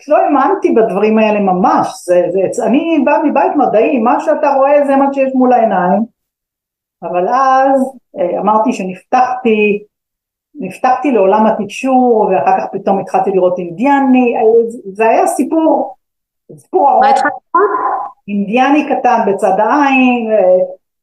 לא 0.09 0.17
האמנתי 0.17 0.75
בדברים 0.75 1.19
האלה 1.19 1.41
ממש, 1.41 1.89
זה, 2.05 2.23
זה, 2.53 2.67
אני 2.67 3.03
באה 3.05 3.23
מבית 3.23 3.53
מדעי, 3.57 3.99
מה 3.99 4.21
שאתה 4.21 4.55
רואה 4.57 4.87
זה 4.87 4.97
מה 4.97 5.15
שיש 5.15 5.33
מול 5.35 5.53
העיניים, 5.53 6.05
אבל 7.03 7.29
אז 7.29 7.81
אה, 8.19 8.41
אמרתי 8.41 8.73
שנפתחתי, 8.73 9.83
נפתחתי 10.55 11.13
לעולם 11.13 11.47
התקשור 11.47 12.29
ואחר 12.31 12.61
כך 12.61 12.65
פתאום 12.73 12.99
התחלתי 12.99 13.31
לראות 13.31 13.59
אינדיאני, 13.59 14.35
זה 14.93 15.09
היה 15.09 15.27
סיפור, 15.27 15.95
סיפור 16.57 16.91
ארוך. 16.91 17.03
מה 17.03 17.11
התחלת? 17.11 17.33
אינדיאני 18.29 18.89
קטן 18.89 19.19
בצד 19.27 19.61
העין, 19.61 20.31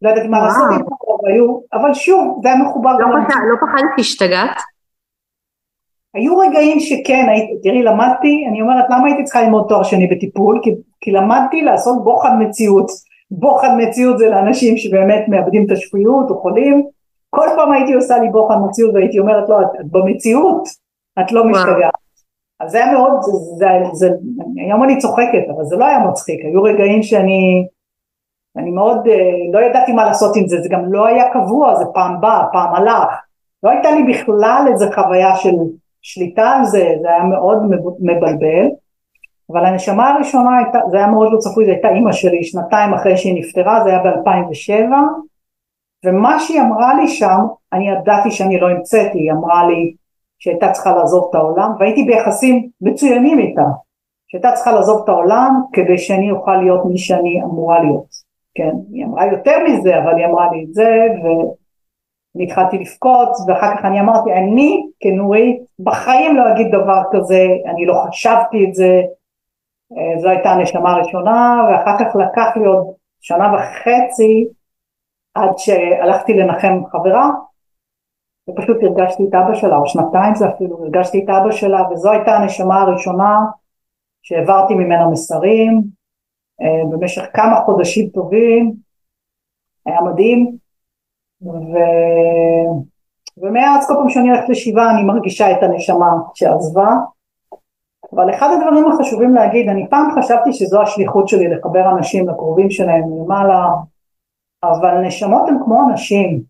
לא 0.01 0.09
יודעת 0.09 0.25
מה 0.25 0.39
לעשות 0.39 0.87
היו, 1.27 1.59
אבל 1.73 1.93
שוב, 1.93 2.39
זה 2.43 2.49
היה 2.49 2.63
מחובר. 2.63 2.91
לא, 2.91 3.05
פחד, 3.27 3.39
לא 3.49 3.55
פחדת 3.55 3.89
שהשתגעת? 3.97 4.57
היו 6.13 6.37
רגעים 6.37 6.79
שכן, 6.79 7.25
הייתי, 7.29 7.53
תראי 7.63 7.83
למדתי, 7.83 8.45
אני 8.49 8.61
אומרת 8.61 8.85
למה 8.89 9.07
הייתי 9.07 9.23
צריכה 9.23 9.41
ללמוד 9.41 9.65
תואר 9.69 9.83
שני 9.83 10.07
בטיפול? 10.07 10.59
כי, 10.63 10.71
כי 11.01 11.11
למדתי 11.11 11.61
לעשות 11.61 12.03
בוחן 12.03 12.41
מציאות. 12.43 12.91
בוחן 13.31 13.81
מציאות 13.81 14.17
זה 14.17 14.29
לאנשים 14.29 14.77
שבאמת 14.77 15.25
מאבדים 15.27 15.65
את 15.65 15.71
השפיות 15.71 16.29
או 16.29 16.41
חולים. 16.41 16.87
כל 17.35 17.47
פעם 17.55 17.71
הייתי 17.71 17.93
עושה 17.93 18.17
לי 18.17 18.29
בוחן 18.29 18.55
מציאות 18.65 18.93
והייתי 18.93 19.19
אומרת 19.19 19.49
לו, 19.49 19.59
לא, 19.59 19.65
את, 19.65 19.79
את 19.79 19.85
במציאות, 19.91 20.63
את 21.19 21.31
לא 21.31 21.45
משתגעת. 21.45 21.93
אז 22.59 22.71
זה 22.71 22.83
היה 22.83 22.93
מאוד, 22.93 23.21
זה, 23.21 23.31
זה, 23.57 23.67
זה, 23.93 24.09
היום 24.67 24.83
אני 24.83 24.97
צוחקת, 24.97 25.43
אבל 25.55 25.63
זה 25.63 25.75
לא 25.75 25.85
היה 25.85 25.99
מצחיק, 25.99 26.45
היו 26.45 26.63
רגעים 26.63 27.03
שאני 27.03 27.67
אני 28.57 28.71
מאוד, 28.71 29.07
אה, 29.07 29.13
לא 29.53 29.59
ידעתי 29.59 29.91
מה 29.91 30.05
לעשות 30.05 30.35
עם 30.35 30.47
זה, 30.47 30.61
זה 30.61 30.69
גם 30.69 30.93
לא 30.93 31.05
היה 31.05 31.33
קבוע, 31.33 31.75
זה 31.75 31.85
פעם 31.93 32.21
בא, 32.21 32.43
פעם 32.51 32.75
הלך. 32.75 33.09
לא 33.63 33.69
הייתה 33.69 33.91
לי 33.91 34.03
בכלל 34.03 34.65
איזה 34.71 34.85
חוויה 34.95 35.35
של 35.35 35.55
שליטה 36.01 36.49
על 36.49 36.65
זה, 36.65 36.93
זה 37.01 37.09
היה 37.09 37.23
מאוד 37.23 37.57
מבלבל. 37.99 38.67
אבל 39.51 39.65
הנשמה 39.65 40.09
הראשונה 40.09 40.57
הייתה, 40.57 40.79
זה 40.91 40.97
היה 40.97 41.07
מאוד 41.07 41.31
לא 41.31 41.37
צפוי, 41.37 41.65
זו 41.65 41.71
הייתה 41.71 41.89
אימא 41.89 42.11
שלי, 42.11 42.43
שנתיים 42.43 42.93
אחרי 42.93 43.17
שהיא 43.17 43.39
נפטרה, 43.39 43.83
זה 43.83 43.89
היה 43.89 43.99
ב-2007, 43.99 44.93
ומה 46.05 46.39
שהיא 46.39 46.61
אמרה 46.61 46.93
לי 46.93 47.07
שם, 47.07 47.39
אני 47.73 47.89
ידעתי 47.89 48.31
שאני 48.31 48.59
לא 48.59 48.69
המצאתי, 48.69 49.19
היא 49.19 49.31
אמרה 49.31 49.67
לי 49.67 49.95
שהייתה 50.39 50.71
צריכה 50.71 50.95
לעזוב 50.95 51.27
את 51.29 51.35
העולם, 51.35 51.71
והייתי 51.79 52.03
ביחסים 52.03 52.69
מצוינים 52.81 53.39
איתה, 53.39 53.65
שהייתה 54.27 54.51
צריכה 54.51 54.71
לעזוב 54.71 55.01
את 55.03 55.09
העולם 55.09 55.61
כדי 55.73 55.97
שאני 55.97 56.31
אוכל 56.31 56.55
להיות 56.55 56.85
מי 56.85 56.97
שאני 56.97 57.41
אמורה 57.43 57.79
להיות. 57.83 58.31
כן, 58.55 58.71
היא 58.93 59.05
אמרה 59.05 59.25
יותר 59.25 59.57
מזה, 59.67 59.97
אבל 59.97 60.15
היא 60.17 60.25
אמרה 60.25 60.51
לי 60.51 60.63
את 60.63 60.73
זה, 60.73 61.07
ואני 61.23 62.43
התחלתי 62.43 62.77
לבכות, 62.77 63.29
ואחר 63.47 63.77
כך 63.77 63.85
אני 63.85 63.99
אמרתי, 63.99 64.33
אני 64.33 64.83
כנורית 64.99 65.61
בחיים 65.79 66.35
לא 66.35 66.51
אגיד 66.51 66.67
דבר 66.71 67.01
כזה, 67.11 67.47
אני 67.65 67.85
לא 67.85 67.93
חשבתי 68.07 68.65
את 68.69 68.73
זה, 68.73 69.01
אה, 69.97 70.19
זו 70.21 70.29
הייתה 70.29 70.49
הנשמה 70.49 70.91
הראשונה, 70.91 71.61
ואחר 71.69 71.97
כך 71.99 72.15
לקח 72.15 72.57
לי 72.57 72.65
עוד 72.65 72.93
שנה 73.21 73.53
וחצי 73.53 74.47
עד 75.33 75.57
שהלכתי 75.57 76.33
לנחם 76.33 76.85
חברה, 76.91 77.29
ופשוט 78.49 78.77
הרגשתי 78.83 79.23
את 79.29 79.33
אבא 79.33 79.55
שלה, 79.55 79.77
או 79.77 79.87
שנתיים 79.87 80.35
זה 80.35 80.49
אפילו, 80.49 80.83
הרגשתי 80.83 81.23
את 81.23 81.29
אבא 81.29 81.51
שלה, 81.51 81.81
וזו 81.91 82.11
הייתה 82.11 82.31
הנשמה 82.31 82.81
הראשונה 82.81 83.39
שהעברתי 84.21 84.73
ממנה 84.73 85.09
מסרים, 85.09 85.81
אה, 86.61 86.89
במשך 86.91 87.21
כמה 87.33 87.61
חודשים 87.65 88.09
טובים, 88.09 88.73
היה 89.85 90.01
מדהים, 90.01 90.57
ו... 91.43 91.77
ומאז 93.37 93.87
כל 93.87 93.93
פעם 93.93 94.09
שאני 94.09 94.29
הולכת 94.29 94.49
לשבעה 94.49 94.91
אני 94.91 95.03
מרגישה 95.03 95.51
את 95.51 95.63
הנשמה 95.63 96.09
שעזבה, 96.33 96.89
אבל 98.13 98.29
אחד 98.29 98.47
הדברים 98.57 98.91
החשובים 98.91 99.33
להגיד, 99.33 99.69
אני 99.69 99.87
פעם 99.89 100.11
חשבתי 100.15 100.53
שזו 100.53 100.81
השליחות 100.81 101.27
שלי 101.27 101.47
לחבר 101.47 101.89
אנשים 101.89 102.29
לקרובים 102.29 102.69
שלהם 102.69 103.03
מלמעלה, 103.03 103.67
אבל 104.63 104.97
נשמות 104.97 105.49
הן 105.49 105.57
כמו 105.65 105.89
אנשים, 105.89 106.41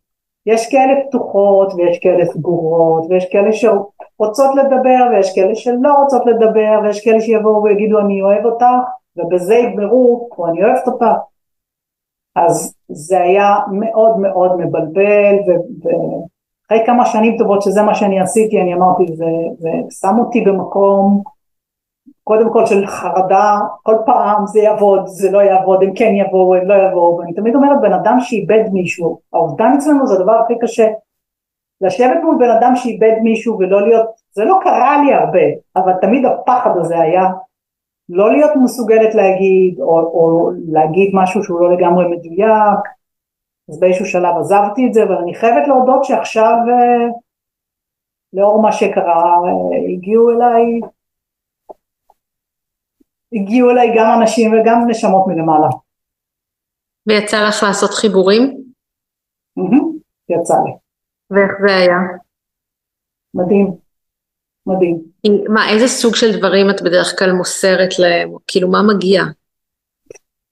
יש 0.45 0.71
כאלה 0.71 0.93
פתוחות 1.07 1.73
ויש 1.73 1.99
כאלה 1.99 2.25
סגורות 2.25 3.05
ויש 3.09 3.25
כאלה 3.31 3.49
שרוצות 3.53 4.55
לדבר 4.55 5.07
ויש 5.11 5.35
כאלה 5.35 5.55
שלא 5.55 5.93
רוצות 6.03 6.25
לדבר 6.25 6.79
ויש 6.83 7.05
כאלה 7.05 7.21
שיבואו 7.21 7.63
ויגידו 7.63 7.99
אני 7.99 8.21
אוהב 8.21 8.45
אותך 8.45 8.65
ובזה 9.17 9.55
יגמרו, 9.55 10.29
או 10.37 10.47
אני 10.47 10.63
אוהבת 10.63 10.87
אותה. 10.87 11.13
אז 12.35 12.75
זה 12.89 13.21
היה 13.21 13.55
מאוד 13.71 14.19
מאוד 14.19 14.57
מבלבל, 14.57 15.35
ואחרי 15.83 16.85
כמה 16.85 17.05
שנים 17.05 17.37
טובות 17.37 17.61
שזה 17.61 17.81
מה 17.81 17.95
שאני 17.95 18.19
עשיתי, 18.19 18.61
אני 18.61 18.73
אמרתי, 18.73 19.15
זה, 19.15 19.25
זה 19.57 19.69
שם 19.89 20.15
אותי 20.19 20.41
במקום, 20.41 21.21
קודם 22.31 22.53
כל 22.53 22.65
של 22.65 22.87
חרדה, 22.87 23.59
כל 23.83 23.95
פעם 24.05 24.47
זה 24.47 24.59
יעבוד, 24.59 25.01
זה 25.05 25.31
לא 25.31 25.39
יעבוד, 25.39 25.83
הם 25.83 25.93
כן 25.95 26.11
יבואו, 26.15 26.55
הם 26.55 26.67
לא 26.67 26.73
יבואו, 26.73 27.17
ואני 27.17 27.33
תמיד 27.33 27.55
אומרת, 27.55 27.81
בן 27.81 27.93
אדם 27.93 28.17
שאיבד 28.19 28.63
מישהו, 28.73 29.19
האובדן 29.33 29.71
אצלנו 29.77 30.07
זה 30.07 30.15
הדבר 30.15 30.31
הכי 30.31 30.53
קשה. 30.61 30.87
לשבת 31.81 32.17
מול 32.23 32.35
בן 32.39 32.49
אדם 32.49 32.75
שאיבד 32.75 33.15
מישהו 33.23 33.59
ולא 33.59 33.87
להיות, 33.87 34.05
זה 34.31 34.45
לא 34.45 34.59
קרה 34.63 35.03
לי 35.03 35.13
הרבה, 35.13 35.39
אבל 35.75 35.93
תמיד 36.01 36.25
הפחד 36.25 36.77
הזה 36.77 36.99
היה 36.99 37.29
לא 38.09 38.31
להיות 38.31 38.51
מסוגלת 38.63 39.15
להגיד, 39.15 39.79
או, 39.79 39.99
או 39.99 40.51
להגיד 40.71 41.11
משהו 41.13 41.43
שהוא 41.43 41.59
לא 41.59 41.71
לגמרי 41.71 42.05
מדויק, 42.07 42.79
אז 43.69 43.79
באיזשהו 43.79 44.05
שלב 44.05 44.37
עזבתי 44.37 44.87
את 44.87 44.93
זה, 44.93 45.03
אבל 45.03 45.15
אני 45.15 45.35
חייבת 45.35 45.67
להודות 45.67 46.03
שעכשיו, 46.03 46.55
אה, 46.69 47.07
לאור 48.33 48.61
מה 48.61 48.71
שקרה, 48.71 49.23
אה, 49.23 49.93
הגיעו 49.93 50.31
אליי, 50.31 50.79
הגיעו 53.33 53.69
אליי 53.71 53.93
גם 53.97 54.21
אנשים 54.21 54.53
וגם 54.53 54.85
נשמות 54.87 55.27
מלמעלה. 55.27 55.67
ויצא 57.07 57.47
לך 57.47 57.63
לעשות 57.63 57.91
חיבורים? 57.91 58.61
יצא 60.29 60.53
לי. 60.65 60.71
ואיך 61.31 61.51
זה 61.61 61.75
היה? 61.75 61.97
מדהים. 63.33 63.71
מדהים. 64.65 65.01
מה, 65.49 65.69
איזה 65.69 65.87
סוג 65.87 66.15
של 66.15 66.39
דברים 66.39 66.69
את 66.69 66.81
בדרך 66.81 67.19
כלל 67.19 67.31
מוסרת 67.31 67.99
להם? 67.99 68.31
כאילו, 68.47 68.71
מה 68.71 68.79
מגיע? 68.93 69.21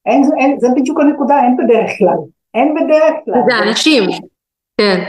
אין, 0.06 0.24
אין, 0.40 0.60
זה 0.60 0.68
בדיוק 0.76 1.00
הנקודה, 1.00 1.36
אין 1.44 1.58
בדרך 1.58 1.90
כלל. 1.98 2.18
אין 2.54 2.76
בדרך 2.76 3.14
כלל. 3.26 3.42
זה 3.50 3.70
אנשים, 3.70 4.04
כן. 4.78 5.00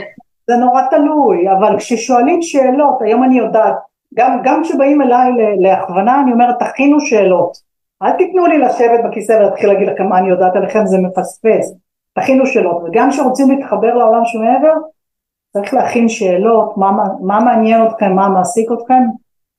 זה 0.47 0.55
נורא 0.55 0.81
תלוי, 0.89 1.51
אבל 1.51 1.77
כששואלים 1.79 2.41
שאלות, 2.41 3.01
היום 3.01 3.23
אני 3.23 3.37
יודעת, 3.37 3.75
גם, 4.13 4.41
גם 4.43 4.63
כשבאים 4.63 5.01
אליי 5.01 5.31
להכוונה, 5.59 6.21
אני 6.21 6.31
אומרת, 6.31 6.55
תכינו 6.59 6.99
שאלות. 6.99 7.57
אל 8.03 8.11
תיתנו 8.11 8.45
לי 8.45 8.57
לשבת 8.57 8.99
בכיסא 9.05 9.31
ולהתחיל 9.31 9.69
להגיד 9.73 9.87
לכם 9.87 10.07
מה 10.07 10.19
אני 10.19 10.29
יודעת 10.29 10.55
עליכם, 10.55 10.85
זה 10.85 10.97
מפספס. 10.97 11.73
תכינו 12.13 12.45
שאלות, 12.45 12.83
וגם 12.83 13.09
כשרוצים 13.09 13.51
להתחבר 13.51 13.93
לעולם 13.93 14.25
שמעבר, 14.25 14.73
צריך 15.53 15.73
להכין 15.73 16.09
שאלות, 16.09 16.77
מה, 16.77 16.91
מה 17.21 17.39
מעניין 17.39 17.87
אתכם, 17.87 18.13
מה 18.15 18.29
מעסיק 18.29 18.71
אתכם, 18.71 19.03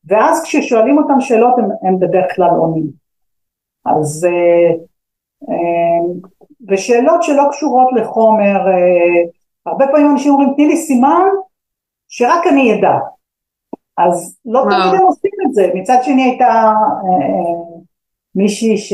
ואז 0.04 0.42
כששואלים 0.42 0.98
אותם 0.98 1.20
שאלות 1.20 1.58
הם, 1.58 1.68
הם 1.82 1.98
בדרך 1.98 2.34
כלל 2.34 2.50
עונים. 2.50 2.86
אז, 3.86 4.26
אה, 4.30 4.74
אה, 5.48 6.14
ושאלות 6.68 7.22
שלא 7.22 7.42
קשורות 7.50 7.88
לחומר, 7.92 8.68
אה, 8.68 9.22
הרבה 9.66 9.86
פעמים 9.86 10.10
אנשים 10.10 10.32
אומרים 10.32 10.52
תני 10.54 10.66
לי 10.66 10.76
סימן 10.76 11.28
שרק 12.08 12.46
אני 12.46 12.74
אדע. 12.74 12.98
אז 13.98 14.38
לא 14.44 14.62
תמיד 14.62 15.00
הם 15.00 15.06
עושים 15.06 15.30
את 15.46 15.54
זה, 15.54 15.70
מצד 15.74 15.96
שני 16.02 16.22
הייתה 16.22 16.72
מישהי 18.34 18.76
ש... 18.76 18.92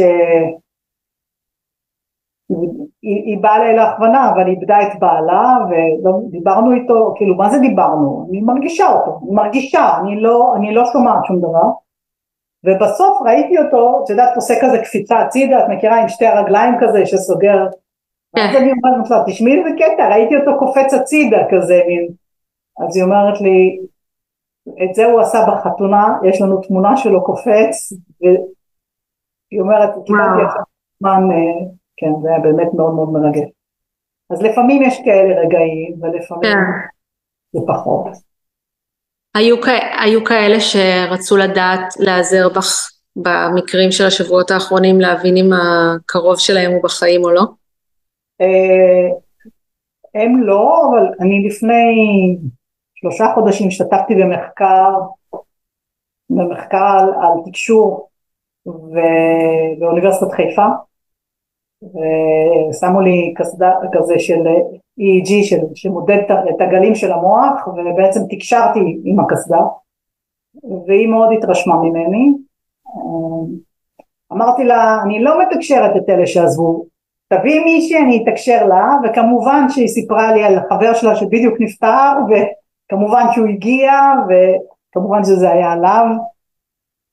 היא, 3.02 3.22
היא 3.24 3.38
באה 3.40 3.56
אליי 3.56 3.76
להכוונה, 3.76 4.30
אבל 4.30 4.48
איבדה 4.48 4.82
את 4.82 4.98
בעלה, 4.98 5.56
ודיברנו 5.70 6.72
איתו, 6.72 7.14
כאילו, 7.16 7.34
מה 7.34 7.50
זה 7.50 7.58
דיברנו? 7.58 8.26
אני 8.30 8.40
מרגישה 8.40 8.92
אותו, 8.92 9.20
אני 9.22 9.34
מרגישה, 9.34 9.98
אני 10.00 10.20
לא, 10.20 10.52
אני 10.56 10.74
לא 10.74 10.84
שומעת 10.92 11.24
שום 11.24 11.38
דבר. 11.38 11.70
ובסוף 12.64 13.22
ראיתי 13.26 13.58
אותו, 13.58 14.00
את 14.04 14.10
יודעת, 14.10 14.36
עושה 14.36 14.54
כזה 14.60 14.78
קפיצה 14.78 15.20
הצידה, 15.20 15.64
את 15.64 15.68
מכירה 15.68 16.00
עם 16.00 16.08
שתי 16.08 16.26
הרגליים 16.26 16.74
כזה 16.80 17.06
שסוגר, 17.06 17.66
כן. 18.36 18.42
אז 18.42 18.56
אני 18.56 18.72
אומרת 18.72 19.10
לה, 19.10 19.24
תשמעי 19.26 19.58
איזה 19.58 19.70
קטע, 19.78 20.08
ראיתי 20.08 20.36
אותו 20.36 20.58
קופץ 20.58 20.94
הצידה 20.94 21.38
כזה, 21.50 21.80
מין. 21.86 22.08
אז 22.86 22.96
היא 22.96 23.04
אומרת 23.04 23.40
לי, 23.40 23.78
את 24.84 24.94
זה 24.94 25.04
הוא 25.04 25.20
עשה 25.20 25.38
בחתונה, 25.48 26.06
יש 26.24 26.42
לנו 26.42 26.60
תמונה 26.60 26.96
שלו 26.96 27.24
קופץ, 27.24 27.92
והיא 28.20 29.60
אומרת, 29.60 29.90
קיבלתי 30.06 30.42
עכשיו 30.46 30.62
זמן 31.00 31.22
אה, 31.30 31.66
כן, 31.96 32.12
זה 32.22 32.28
היה 32.28 32.38
באמת 32.38 32.68
מאוד 32.74 32.94
מאוד 32.94 33.08
מרגש. 33.12 33.48
אז 34.30 34.42
לפעמים 34.42 34.82
יש 34.82 35.00
כאלה 35.04 35.40
רגעים, 35.40 35.94
ולפעמים 36.02 36.42
כן. 36.42 36.58
זה 37.52 37.60
פחות. 37.66 38.06
היו, 39.34 39.56
היו 40.02 40.24
כאלה 40.24 40.60
שרצו 40.60 41.36
לדעת, 41.36 41.94
להיעזר 41.98 42.48
בך 42.48 42.90
במקרים 43.16 43.90
של 43.90 44.06
השבועות 44.06 44.50
האחרונים, 44.50 45.00
להבין 45.00 45.36
אם 45.36 45.50
הקרוב 45.52 46.38
שלהם 46.38 46.72
הוא 46.72 46.82
בחיים 46.82 47.24
או 47.24 47.30
לא? 47.30 47.42
אה, 48.40 49.08
הם 50.14 50.42
לא, 50.42 50.82
אבל 50.90 51.06
אני 51.20 51.48
לפני 51.48 52.38
שלושה 53.00 53.32
חודשים 53.34 53.68
השתתפתי 53.68 54.14
במחקר, 54.14 54.92
במחקר 56.30 56.98
על, 56.98 57.08
על 57.22 57.32
תקשור 57.46 58.08
באוניברסיטת 59.78 60.32
חיפה, 60.32 60.66
ושמו 61.82 63.00
לי 63.00 63.34
קסדה 63.36 63.72
כזה 63.92 64.18
של 64.18 64.46
EEG 65.00 65.44
של, 65.44 65.60
שמודד 65.74 66.18
את 66.50 66.60
הגלים 66.60 66.94
של 66.94 67.12
המוח, 67.12 67.68
ובעצם 67.68 68.20
תקשרתי 68.30 69.00
עם 69.04 69.20
הקסדה, 69.20 69.60
והיא 70.86 71.08
מאוד 71.08 71.28
התרשמה 71.38 71.74
ממני. 71.76 72.32
אמרתי 74.32 74.64
לה, 74.64 75.02
אני 75.04 75.22
לא 75.22 75.42
מתקשרת 75.42 75.96
את 75.96 76.08
אלה 76.08 76.26
שעזבו, 76.26 76.84
תביאי 77.28 77.64
מישהי 77.64 77.98
אני 77.98 78.24
אתקשר 78.24 78.66
לה, 78.66 78.86
וכמובן 79.04 79.66
שהיא 79.68 79.88
סיפרה 79.88 80.32
לי 80.32 80.44
על 80.44 80.58
חבר 80.68 80.94
שלה 80.94 81.16
שבדיוק 81.16 81.54
נפטר, 81.60 82.12
וכמובן 82.88 83.24
שהוא 83.34 83.48
הגיע, 83.48 83.92
וכמובן 84.28 85.24
שזה 85.24 85.50
היה 85.50 85.72
עליו. 85.72 86.06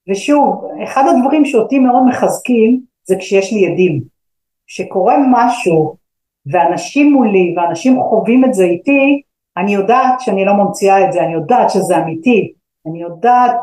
ושוב, 0.10 0.68
אחד 0.84 1.04
הדברים 1.08 1.46
שאותי 1.46 1.80
מאוד 1.80 2.04
מחזקים 2.08 2.82
זה 3.04 3.16
כשיש 3.16 3.54
לי 3.54 3.68
עדים. 3.68 4.02
כשקורה 4.68 5.16
משהו 5.32 5.96
ואנשים 6.46 7.14
מולי 7.14 7.56
ואנשים 7.58 8.02
חווים 8.02 8.46
את 8.46 8.54
זה 8.54 8.64
איתי, 8.64 9.22
אני 9.58 9.74
יודעת 9.74 10.20
שאני 10.20 10.46
לא 10.46 10.54
ממציאה 10.54 11.08
את 11.08 11.14
זה, 11.14 11.24
אני 11.24 11.34
יודעת 11.34 11.70
שזה 11.70 11.98
אמיתי, 11.98 12.54
אני 12.88 13.02
יודעת, 13.02 13.56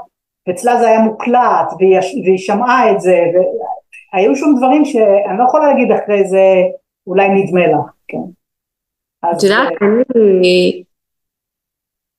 ואצלה 0.48 0.76
זה 0.76 0.88
היה 0.88 1.00
מוקלט 1.00 1.72
והיא, 1.78 1.98
והיא 2.24 2.38
שמעה 2.38 2.92
את 2.92 3.00
זה, 3.00 3.18
והיו 4.14 4.36
שם 4.36 4.46
דברים 4.56 4.84
שאני 4.84 5.38
לא 5.38 5.44
יכולה 5.44 5.66
להגיד 5.66 5.92
אחרי 5.92 6.24
זה 6.28 6.44
אולי 7.06 7.28
נדמה 7.28 7.66
לך, 7.66 7.92
כן. 8.08 8.18
את 9.24 9.42
יודעת, 9.42 9.72
אה, 9.82 9.88
אני 10.40 10.82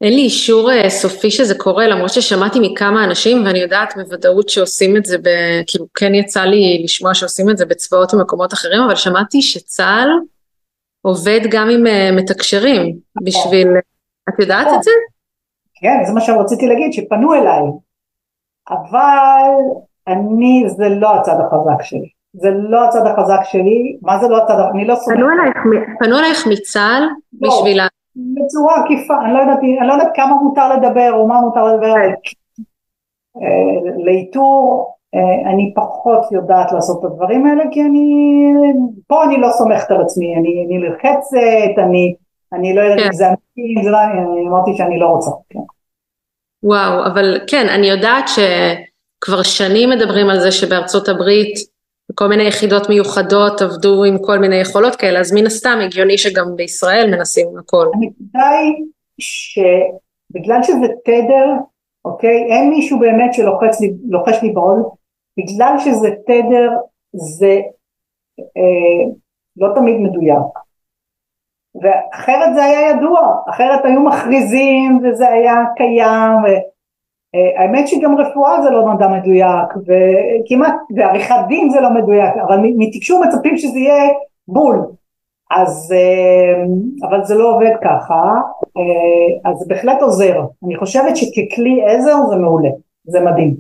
אין 0.04 0.14
לי 0.14 0.22
אישור 0.22 0.72
אה, 0.72 0.90
סופי 0.90 1.32
שזה 1.32 1.56
קורה, 1.58 1.88
למרות 1.88 2.10
ששמעתי 2.10 2.60
מכמה 2.62 3.04
אנשים, 3.04 3.44
ואני 3.46 3.60
יודעת 3.60 3.94
בוודאות 3.96 4.50
שעושים 4.50 4.98
את 4.98 5.06
זה, 5.06 5.18
ב, 5.18 5.30
כאילו 5.68 5.86
כן 5.94 6.16
יצא 6.16 6.42
לי 6.42 6.82
לשמוע 6.84 7.14
שעושים 7.14 7.50
את 7.50 7.58
זה 7.58 7.66
בצבאות 7.66 8.14
ומקומות 8.14 8.54
אחרים, 8.54 8.82
אבל 8.82 8.96
שמעתי 8.96 9.42
שצה"ל 9.42 10.10
עובד 11.02 11.40
גם 11.50 11.70
עם 11.70 11.88
אה, 11.88 12.10
מתקשרים 12.12 12.98
בשביל, 13.24 13.68
את 14.30 14.34
יודעת 14.40 14.68
את 14.68 14.84
זה? 14.84 14.92
כן, 15.82 16.04
זה 16.08 16.14
מה 16.14 16.22
שרציתי 16.22 16.68
להגיד, 16.68 16.94
שפנו 16.94 17.34
אליי, 17.34 17.64
אבל 18.70 19.54
אני, 20.08 20.64
זה 20.68 20.90
לא 20.90 21.16
הצד 21.16 21.36
החזק 21.40 21.84
שלי. 21.84 22.10
זה 22.34 22.50
לא 22.70 22.88
הצד 22.88 23.02
החזק 23.06 23.40
שלי, 23.44 23.98
מה 24.02 24.20
זה 24.20 24.28
לא 24.28 24.38
הצד, 24.38 24.56
אני 24.74 24.88
לא 24.88 24.96
סומכת. 24.96 25.22
פנו 26.00 26.20
אלייך 26.20 26.48
מצה"ל 26.48 27.04
לא. 27.42 27.50
בשביל 27.50 27.80
בצורה 28.16 28.76
עקיפה, 28.84 29.14
אני 29.26 29.34
לא 29.34 29.40
יודעת, 29.40 29.60
אני 29.60 29.88
לא 29.88 29.94
יודעת 29.94 30.12
כמה 30.16 30.36
מותר 30.36 30.74
לדבר 30.76 31.14
או 31.14 31.28
מה 31.28 31.42
מותר 31.42 31.64
לדבר, 31.64 31.96
אה, 33.42 34.04
לאיתור 34.06 34.94
אה, 35.16 35.52
אני 35.52 35.74
פחות 35.76 36.32
יודעת 36.32 36.72
לעשות 36.72 37.00
את 37.00 37.12
הדברים 37.12 37.46
האלה 37.46 37.64
כי 37.72 37.82
אני, 37.82 38.08
פה 39.08 39.24
אני 39.24 39.38
לא 39.38 39.50
סומכת 39.50 39.92
על 39.92 40.02
עצמי, 40.02 40.36
אני, 40.36 40.66
אני 40.66 40.78
נלחצת, 40.78 41.84
אני, 41.84 42.16
אני 42.54 42.76
לא 42.76 42.82
יודעת 42.82 43.00
אם 43.00 43.04
כן. 43.04 43.12
זה 43.14 43.28
אמיתי, 43.28 43.76
אם 43.78 43.84
זה 43.84 43.90
לא, 43.90 43.98
אני 44.02 44.48
אמרתי 44.48 44.72
שאני 44.78 45.00
לא 45.00 45.06
רוצה, 45.06 45.32
כן. 45.50 45.60
וואו, 46.64 47.06
אבל 47.06 47.40
כן, 47.48 47.66
אני 47.70 47.88
יודעת 47.88 48.26
שכבר 48.28 49.44
שנים 49.44 49.90
מדברים 49.90 50.30
על 50.30 50.40
זה 50.40 50.52
שבארצות 50.52 51.10
הברית 51.10 51.73
כל 52.16 52.28
מיני 52.28 52.44
יחידות 52.44 52.90
מיוחדות 52.90 53.62
עבדו 53.62 54.04
עם 54.04 54.18
כל 54.22 54.40
מיני 54.40 54.56
יכולות 54.56 54.96
כאלה, 54.96 55.20
אז 55.20 55.34
מן 55.34 55.46
הסתם 55.46 55.80
הגיוני 55.86 56.18
שגם 56.18 56.56
בישראל 56.56 57.16
מנסים 57.16 57.48
הכל. 57.60 57.86
הנקודה 57.94 58.50
היא 58.50 58.86
שבגלל 59.20 60.64
שזה 60.64 60.88
תדר, 61.06 61.48
אוקיי, 62.06 62.46
אין 62.50 62.70
מישהו 62.70 63.00
באמת 63.00 63.34
שלוחץ 63.34 63.82
לי, 63.82 63.94
לי 64.42 64.52
בעול, 64.52 64.84
בגלל 65.38 65.76
שזה 65.80 66.10
תדר 66.28 66.70
זה 67.14 67.60
אה, 68.40 69.12
לא 69.58 69.68
תמיד 69.76 69.96
מדויק. 70.00 70.64
ואחרת 71.82 72.56
זה 72.56 72.64
היה 72.64 72.90
ידוע, 72.90 73.36
אחרת 73.50 73.86
היו 73.86 74.02
מכריזים 74.02 75.02
וזה 75.04 75.30
היה 75.30 75.56
קיים, 75.76 76.44
ו... 76.44 76.73
אה, 77.36 77.62
האמת 77.62 77.88
שגם 77.88 78.18
רפואה 78.18 78.62
זה 78.62 78.70
לא 78.70 78.86
מדע 78.86 79.08
מדויק 79.08 79.70
וכמעט 79.86 80.76
ועריכת 80.96 81.36
דין 81.48 81.70
זה 81.70 81.82
לא 81.82 81.90
מדויק 81.90 82.34
אבל 82.48 82.58
מתקשור 82.78 83.24
מצפים 83.26 83.58
שזה 83.58 83.80
יהיה 83.80 84.14
בול 84.48 84.80
אז 85.52 85.94
אה, 85.96 86.64
אבל 87.10 87.24
זה 87.24 87.36
לא 87.36 87.56
עובד 87.56 87.72
ככה 87.84 88.24
אה, 88.78 89.52
אז 89.52 89.58
זה 89.58 89.66
בהחלט 89.68 90.02
עוזר 90.02 90.42
אני 90.66 90.76
חושבת 90.76 91.18
שככלי 91.18 91.86
עזר 91.86 92.16
זה 92.30 92.36
מעולה 92.36 92.70
זה 93.04 93.20
מדהים. 93.20 93.56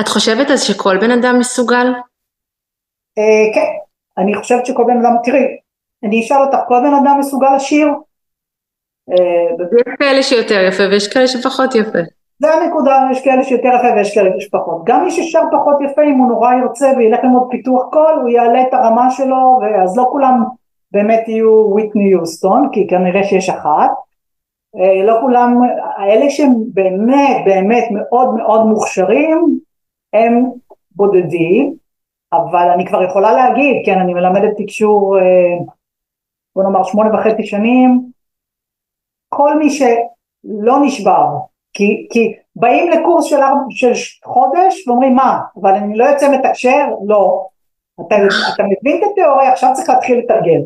את 0.00 0.08
חושבת 0.08 0.50
אז 0.50 0.62
שכל 0.62 0.98
בן 0.98 1.10
אדם 1.10 1.38
מסוגל? 1.38 1.92
כן 3.54 3.66
אני 4.18 4.34
חושבת 4.34 4.66
שכל 4.66 4.84
בן 4.84 4.96
אדם 4.96 5.14
תראי 5.24 5.44
אני 6.04 6.20
אשאל 6.20 6.36
אותך 6.36 6.58
כל 6.68 6.80
בן 6.80 6.94
אדם 6.94 7.16
מסוגל 7.18 7.56
לשיר? 7.56 7.88
יש 9.72 9.94
כאלה 9.98 10.22
שיותר 10.22 10.64
יפה 10.68 10.82
ויש 10.90 11.12
כאלה 11.12 11.26
שפחות 11.26 11.74
יפה 11.74 11.98
זה 12.42 12.54
הנקודה, 12.54 13.08
יש 13.10 13.24
כאלה 13.24 13.44
שיותר 13.44 13.68
יפה 13.68 13.94
ויש 13.96 14.14
כאלה 14.14 14.30
שפחות. 14.40 14.82
גם 14.84 15.04
מי 15.04 15.10
ששר 15.10 15.42
פחות 15.52 15.76
יפה, 15.80 16.02
אם 16.02 16.18
הוא 16.18 16.28
נורא 16.28 16.54
ירצה 16.54 16.92
וילך 16.96 17.20
ללמוד 17.24 17.48
פיתוח 17.50 17.82
קול, 17.92 18.18
הוא 18.20 18.28
יעלה 18.28 18.62
את 18.62 18.74
הרמה 18.74 19.10
שלו, 19.10 19.60
אז 19.82 19.96
לא 19.96 20.08
כולם 20.10 20.44
באמת 20.92 21.28
יהיו 21.28 21.66
וויטני 21.70 22.04
יוסטון, 22.04 22.68
כי 22.72 22.86
כנראה 22.86 23.24
שיש 23.24 23.48
אחת. 23.48 23.90
אה, 24.76 25.04
לא 25.04 25.16
כולם, 25.20 25.60
האלה 25.96 26.30
שהם 26.30 26.54
באמת 26.72 27.36
באמת 27.44 27.84
מאוד 27.90 28.34
מאוד 28.34 28.66
מוכשרים, 28.66 29.58
הם 30.12 30.44
בודדים, 30.90 31.74
אבל 32.32 32.68
אני 32.74 32.86
כבר 32.86 33.02
יכולה 33.02 33.32
להגיד, 33.32 33.82
כן, 33.86 33.98
אני 33.98 34.14
מלמדת 34.14 34.52
תקשור, 34.56 35.18
אה, 35.18 35.56
בוא 36.56 36.62
נאמר 36.62 36.84
שמונה 36.84 37.14
וחצי 37.14 37.46
שנים, 37.46 38.06
כל 39.28 39.58
מי 39.58 39.70
שלא 39.70 40.76
נשבר, 40.82 41.26
כי, 41.72 42.06
כי 42.10 42.34
באים 42.56 42.90
לקורס 42.90 43.24
של, 43.24 43.36
של 43.70 43.92
חודש 44.24 44.88
ואומרים 44.88 45.14
מה, 45.14 45.38
אבל 45.60 45.74
אני 45.74 45.98
לא 45.98 46.04
יוצא 46.04 46.30
מתקשר? 46.38 46.86
לא. 47.06 47.46
אתה, 48.06 48.16
אתה 48.54 48.62
מבין 48.62 48.96
את 48.98 49.08
התיאוריה, 49.12 49.52
עכשיו 49.52 49.70
צריך 49.74 49.88
להתחיל 49.88 50.18
לתרגל. 50.18 50.60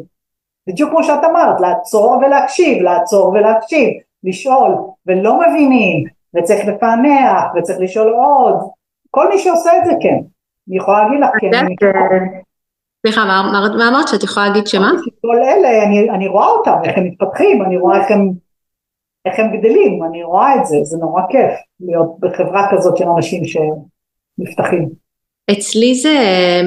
בדיוק 0.67 0.91
כמו 0.91 1.05
שאת 1.05 1.25
אמרת, 1.25 1.61
לעצור 1.61 2.11
ולהקשיב, 2.11 2.83
לעצור 2.83 3.29
ולהקשיב, 3.29 3.89
לשאול, 4.25 4.75
ולא 5.07 5.41
מבינים, 5.41 6.05
וצריך 6.37 6.69
לפענח, 6.69 7.43
וצריך 7.57 7.79
לשאול 7.81 8.13
עוד. 8.13 8.55
כל 9.11 9.29
מי 9.29 9.39
שעושה 9.39 9.79
את 9.79 9.85
זה 9.85 9.93
כן. 10.01 10.19
אני 10.69 10.77
יכולה 10.77 11.05
להגיד 11.05 11.21
לך 11.21 11.31
כן. 11.41 11.67
סליחה, 13.07 13.25
מה 13.25 13.89
אמרת 13.89 14.09
שאת 14.09 14.23
יכולה 14.23 14.47
להגיד 14.47 14.67
שמה? 14.67 14.91
כל 15.21 15.37
אלה, 15.37 15.83
אני, 15.83 16.11
אני 16.11 16.29
רואה 16.29 16.47
אותם, 16.47 16.77
איך 16.85 16.99
הם 16.99 17.05
מתפתחים, 17.05 17.63
אני 17.63 17.77
רואה 17.77 18.01
איך 18.01 18.11
הם 18.11 18.31
איך 19.27 19.39
הם 19.39 19.57
גדלים, 19.57 20.05
אני 20.05 20.23
רואה 20.23 20.57
את 20.57 20.67
זה, 20.67 20.77
זה 20.83 20.97
נורא 20.97 21.23
כיף 21.31 21.53
להיות 21.81 22.21
בחברה 22.21 22.69
כזאת 22.73 22.97
של 22.97 23.05
אנשים 23.17 23.43
שנפתחים. 23.45 24.89
אצלי 25.53 25.95
זה 25.95 26.17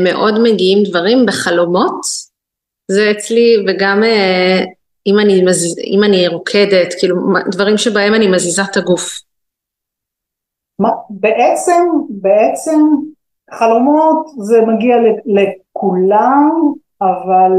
מאוד 0.04 0.34
מגיעים 0.44 0.84
דברים 0.84 1.26
בחלומות, 1.28 2.02
זה 2.92 3.12
אצלי 3.12 3.66
וגם 3.68 4.04
אה, 4.04 4.64
אם 5.08 5.20
אני, 5.20 5.44
מז... 5.46 5.80
אם 5.84 6.04
אני 6.04 6.28
רוקדת, 6.28 6.94
כאילו 7.00 7.16
דברים 7.52 7.78
שבהם 7.78 8.14
אני 8.14 8.28
מזיזה 8.28 8.62
את 8.72 8.78
הגוף. 8.78 9.20
מה, 10.80 10.90
בעצם, 11.10 11.84
בעצם 12.10 12.80
חלומות 13.52 14.28
זה 14.38 14.62
מגיע 14.62 14.96
לכולם, 15.26 16.74
אבל 17.02 17.52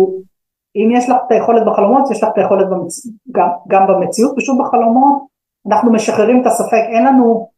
אם 0.76 0.90
יש 0.92 1.08
לך 1.08 1.16
את 1.26 1.32
היכולת 1.32 1.66
בחלומות, 1.66 2.10
יש 2.10 2.22
לך 2.22 2.28
את 2.32 2.38
היכולת 2.38 2.70
במצ... 2.70 3.06
גם, 3.32 3.48
גם 3.68 3.86
במציאות, 3.86 4.32
פשוט 4.36 4.58
בחלומות 4.60 5.30
אנחנו 5.68 5.92
משחררים 5.92 6.42
את 6.42 6.46
הספק, 6.46 6.82
אין 6.88 7.06
לנו, 7.06 7.48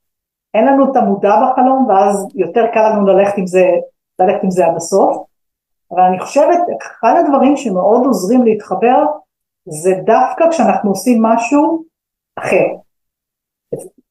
אין 0.54 0.66
לנו 0.66 0.90
את 0.90 0.96
המודע 0.96 1.34
בחלום 1.42 1.86
ואז 1.88 2.28
יותר 2.34 2.66
קל 2.74 2.88
לנו 2.88 3.06
ללכת 3.06 3.38
עם 3.38 3.46
זה, 3.46 3.70
ללכת 4.18 4.42
עם 4.42 4.50
זה 4.50 4.66
עד 4.66 4.76
הסוף, 4.76 5.16
אבל 5.90 6.00
אני 6.00 6.20
חושבת, 6.20 6.58
אחד 6.82 7.14
הדברים 7.24 7.56
שמאוד 7.56 8.06
עוזרים 8.06 8.42
להתחבר 8.42 9.04
זה 9.64 9.94
דווקא 10.04 10.50
כשאנחנו 10.50 10.90
עושים 10.90 11.22
משהו 11.22 11.84
אחר. 12.38 12.66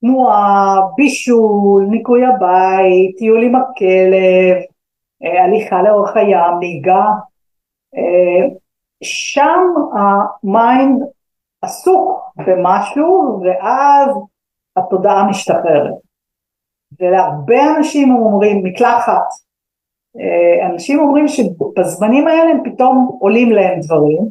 תנועה, 0.02 0.82
בישול, 0.96 1.86
ניקוי 1.90 2.26
הבית, 2.26 3.18
טיול 3.18 3.44
עם 3.44 3.56
הכלב, 3.56 4.58
אה, 5.24 5.44
הליכה 5.44 5.82
לאורך 5.82 6.18
הים, 6.18 6.60
נהיגה, 6.60 7.06
אה, 7.96 8.48
שם 9.02 9.74
ה 9.94 10.15
mind 10.15 11.02
עסוק 11.62 12.20
במשהו 12.48 13.42
ואז 13.44 14.10
התודעה 14.78 15.30
משתחררת. 15.30 15.94
ולהרבה 17.00 17.76
אנשים 17.78 18.12
אומרים 18.16 18.64
מקלחת, 18.64 19.28
אה, 20.20 20.68
אנשים 20.68 21.00
אומרים 21.00 21.28
שבזמנים 21.28 22.28
האלה 22.28 22.52
הם 22.52 22.72
פתאום 22.72 23.18
עולים 23.20 23.52
להם 23.52 23.80
דברים, 23.80 24.30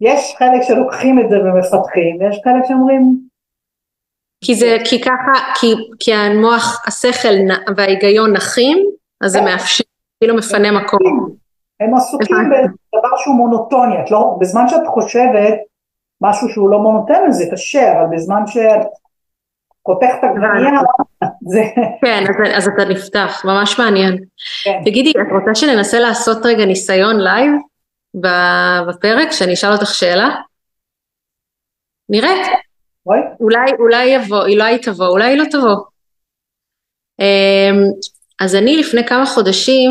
יש 0.00 0.34
חלק 0.38 0.62
שלוקחים 0.62 1.18
את 1.18 1.30
זה 1.30 1.36
ומפתחים, 1.38 2.16
ויש 2.20 2.40
חלק 2.44 2.64
שאומרים... 2.68 3.18
כי 4.44 4.54
זה, 4.54 4.76
כי 4.90 5.00
ככה, 5.00 5.32
כי, 5.60 5.74
כי 6.00 6.14
המוח, 6.14 6.84
השכל 6.86 7.34
וההיגיון 7.76 8.32
נחים, 8.32 8.78
אז 9.20 9.32
זה 9.32 9.38
כן. 9.38 9.44
מאפשר, 9.44 9.84
כאילו 10.20 10.36
מפנה 10.36 10.72
מקום. 10.72 11.30
הם 11.80 11.94
עסוקים 11.94 12.36
בדבר 12.36 13.16
שהוא 13.16 13.36
מונוטוני, 13.36 14.02
את 14.04 14.10
לא, 14.10 14.36
בזמן 14.40 14.68
שאת 14.68 14.86
חושבת 14.86 15.54
משהו 16.20 16.48
שהוא 16.48 16.70
לא 16.70 16.78
מונוטוני 16.78 17.32
זה 17.32 17.44
קשה, 17.52 17.92
אבל 17.92 18.16
בזמן 18.16 18.46
שאת 18.46 18.86
חותך 19.86 20.08
את 20.18 20.24
העגבנייה, 20.24 20.80
זה... 21.52 21.60
כן, 22.04 22.24
אז, 22.28 22.56
אז 22.56 22.68
אתה 22.74 22.84
נפתח, 22.84 23.42
ממש 23.44 23.78
מעניין. 23.78 24.18
כן. 24.64 24.80
תגידי, 24.84 25.10
את 25.10 25.32
רוצה 25.32 25.54
שננסה 25.54 25.98
לעשות 25.98 26.46
רגע 26.46 26.64
ניסיון 26.64 27.20
live 27.20 27.52
בפרק, 28.88 29.32
שאני 29.32 29.54
אשאל 29.54 29.72
אותך 29.72 29.94
שאלה? 29.94 30.28
נראה. 32.08 32.30
אולי, 33.40 33.72
אולי 33.78 34.04
יבוא, 34.04 34.42
אולי 34.42 34.78
תבוא, 34.78 35.06
אולי 35.06 35.36
לא 35.36 35.44
תבוא. 35.50 35.76
אמ, 37.20 37.76
אז 38.40 38.54
אני 38.54 38.76
לפני 38.76 39.06
כמה 39.06 39.26
חודשים 39.26 39.90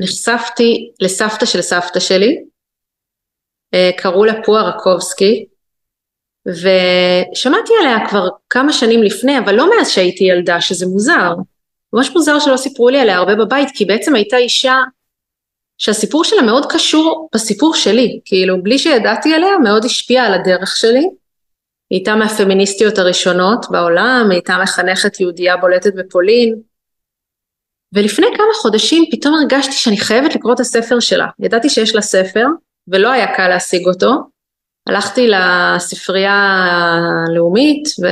נחשפתי 0.00 0.90
לסבתא 1.00 1.46
של 1.46 1.62
סבתא 1.62 2.00
שלי, 2.00 2.42
אה, 3.74 3.90
קראו 3.96 4.24
לה 4.24 4.42
פועה 4.44 4.62
רקובסקי, 4.62 5.46
ושמעתי 6.48 7.72
עליה 7.80 8.08
כבר 8.08 8.28
כמה 8.50 8.72
שנים 8.72 9.02
לפני, 9.02 9.38
אבל 9.38 9.54
לא 9.54 9.70
מאז 9.70 9.90
שהייתי 9.90 10.24
ילדה, 10.24 10.60
שזה 10.60 10.86
מוזר. 10.86 11.34
ממש 11.92 12.10
מוזר 12.10 12.38
שלא 12.38 12.56
סיפרו 12.56 12.88
לי 12.88 13.00
עליה 13.00 13.16
הרבה 13.16 13.34
בבית, 13.34 13.68
כי 13.74 13.84
בעצם 13.84 14.14
הייתה 14.14 14.36
אישה 14.36 14.78
שהסיפור 15.78 16.24
שלה 16.24 16.42
מאוד 16.42 16.72
קשור 16.72 17.28
בסיפור 17.34 17.74
שלי, 17.74 18.20
כאילו 18.24 18.62
בלי 18.62 18.78
שידעתי 18.78 19.34
עליה, 19.34 19.58
מאוד 19.58 19.84
השפיעה 19.84 20.26
על 20.26 20.34
הדרך 20.34 20.76
שלי. 20.76 20.98
היא 21.90 21.98
הייתה 21.98 22.14
מהפמיניסטיות 22.14 22.98
הראשונות 22.98 23.66
בעולם, 23.70 24.26
היא 24.30 24.36
הייתה 24.36 24.58
מחנכת 24.62 25.20
יהודייה 25.20 25.56
בולטת 25.56 25.94
בפולין, 25.94 26.60
ולפני 27.92 28.26
כמה 28.36 28.54
חודשים 28.62 29.04
פתאום 29.10 29.34
הרגשתי 29.34 29.72
שאני 29.72 29.96
חייבת 29.96 30.34
לקרוא 30.34 30.54
את 30.54 30.60
הספר 30.60 31.00
שלה. 31.00 31.26
ידעתי 31.38 31.68
שיש 31.68 31.94
לה 31.94 32.02
ספר, 32.02 32.46
ולא 32.88 33.10
היה 33.10 33.36
קל 33.36 33.48
להשיג 33.48 33.86
אותו. 33.86 34.10
הלכתי 34.88 35.28
לספרייה 35.28 36.34
הלאומית, 37.28 37.88
ו... 38.02 38.06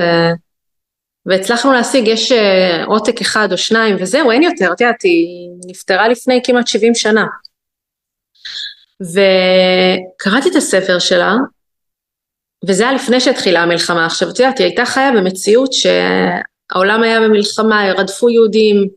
והצלחנו 1.27 1.73
להשיג, 1.73 2.07
יש 2.07 2.33
אה, 2.33 2.85
עותק 2.85 3.21
אחד 3.21 3.49
או 3.53 3.59
שניים, 3.59 3.97
וזהו, 4.01 4.31
אין 4.31 4.43
יותר, 4.43 4.73
את 4.73 4.81
יודעת, 4.81 5.03
היא 5.03 5.49
נפטרה 5.67 6.09
לפני 6.09 6.41
כמעט 6.45 6.67
70 6.67 6.95
שנה. 6.95 7.27
וקראתי 9.03 10.49
את 10.49 10.57
הספר 10.57 10.99
שלה, 10.99 11.35
וזה 12.69 12.83
היה 12.83 12.93
לפני 12.93 13.21
שהתחילה 13.21 13.63
המלחמה. 13.63 14.07
עכשיו, 14.07 14.31
את 14.31 14.39
יודעת, 14.39 14.59
היא 14.59 14.67
הייתה 14.67 14.85
חיה 14.85 15.13
במציאות 15.13 15.73
שהעולם 15.73 17.03
היה 17.03 17.21
במלחמה, 17.21 17.93
רדפו 17.97 18.31
יהודים, 18.31 18.89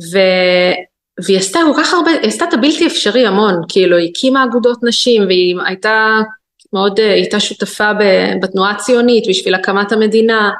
ו... 0.00 0.18
והיא 1.24 1.38
עשתה 1.38 1.58
כל 1.74 1.82
כך 1.82 1.94
הרבה, 1.94 2.10
היא 2.10 2.28
עשתה 2.28 2.44
את 2.44 2.54
הבלתי 2.54 2.86
אפשרי 2.86 3.26
המון, 3.26 3.62
כאילו 3.68 3.96
היא 3.96 4.10
הקימה 4.10 4.44
אגודות 4.44 4.78
נשים 4.82 5.26
והיא 5.26 5.56
הייתה 5.66 6.20
מאוד, 6.72 7.00
היא 7.00 7.08
הייתה 7.08 7.40
שותפה 7.40 7.90
בתנועה 8.42 8.70
הציונית 8.70 9.24
בשביל 9.28 9.54
הקמת 9.54 9.92
המדינה, 9.92 10.50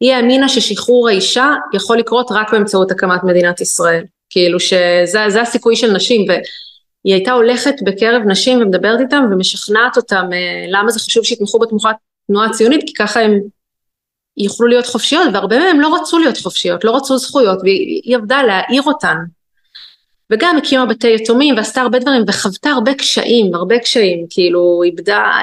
היא 0.00 0.14
האמינה 0.14 0.48
ששחרור 0.48 1.08
האישה 1.08 1.54
יכול 1.74 1.98
לקרות 1.98 2.26
רק 2.30 2.52
באמצעות 2.52 2.90
הקמת 2.90 3.24
מדינת 3.24 3.60
ישראל, 3.60 4.04
כאילו 4.30 4.60
שזה 4.60 5.42
הסיכוי 5.42 5.76
של 5.76 5.92
נשים 5.92 6.24
והיא 6.28 7.14
הייתה 7.14 7.32
הולכת 7.32 7.74
בקרב 7.84 8.22
נשים 8.26 8.62
ומדברת 8.62 9.00
איתם 9.00 9.24
ומשכנעת 9.32 9.96
אותם 9.96 10.24
אה, 10.32 10.66
למה 10.68 10.90
זה 10.90 11.00
חשוב 11.00 11.24
שיתמכו 11.24 11.58
בתנועה 11.58 12.46
הציונית 12.46 12.80
כי 12.86 12.94
ככה 12.94 13.20
הם 13.20 13.40
יוכלו 14.36 14.66
להיות 14.66 14.86
חופשיות, 14.86 15.28
והרבה 15.32 15.58
מהם 15.58 15.80
לא 15.80 15.96
רצו 15.96 16.18
להיות 16.18 16.38
חופשיות, 16.38 16.84
לא 16.84 16.96
רצו 16.96 17.18
זכויות, 17.18 17.58
והיא 17.62 18.16
עבדה 18.16 18.42
להעיר 18.42 18.82
אותן. 18.82 19.16
וגם 20.32 20.56
הקימה 20.56 20.86
בתי 20.86 21.14
יתומים 21.14 21.56
ועשתה 21.56 21.80
הרבה 21.80 21.98
דברים 21.98 22.22
וחוותה 22.28 22.70
הרבה 22.70 22.94
קשיים, 22.94 23.54
הרבה 23.54 23.78
קשיים, 23.78 24.26
כאילו 24.30 24.82
איבדה 24.84 25.40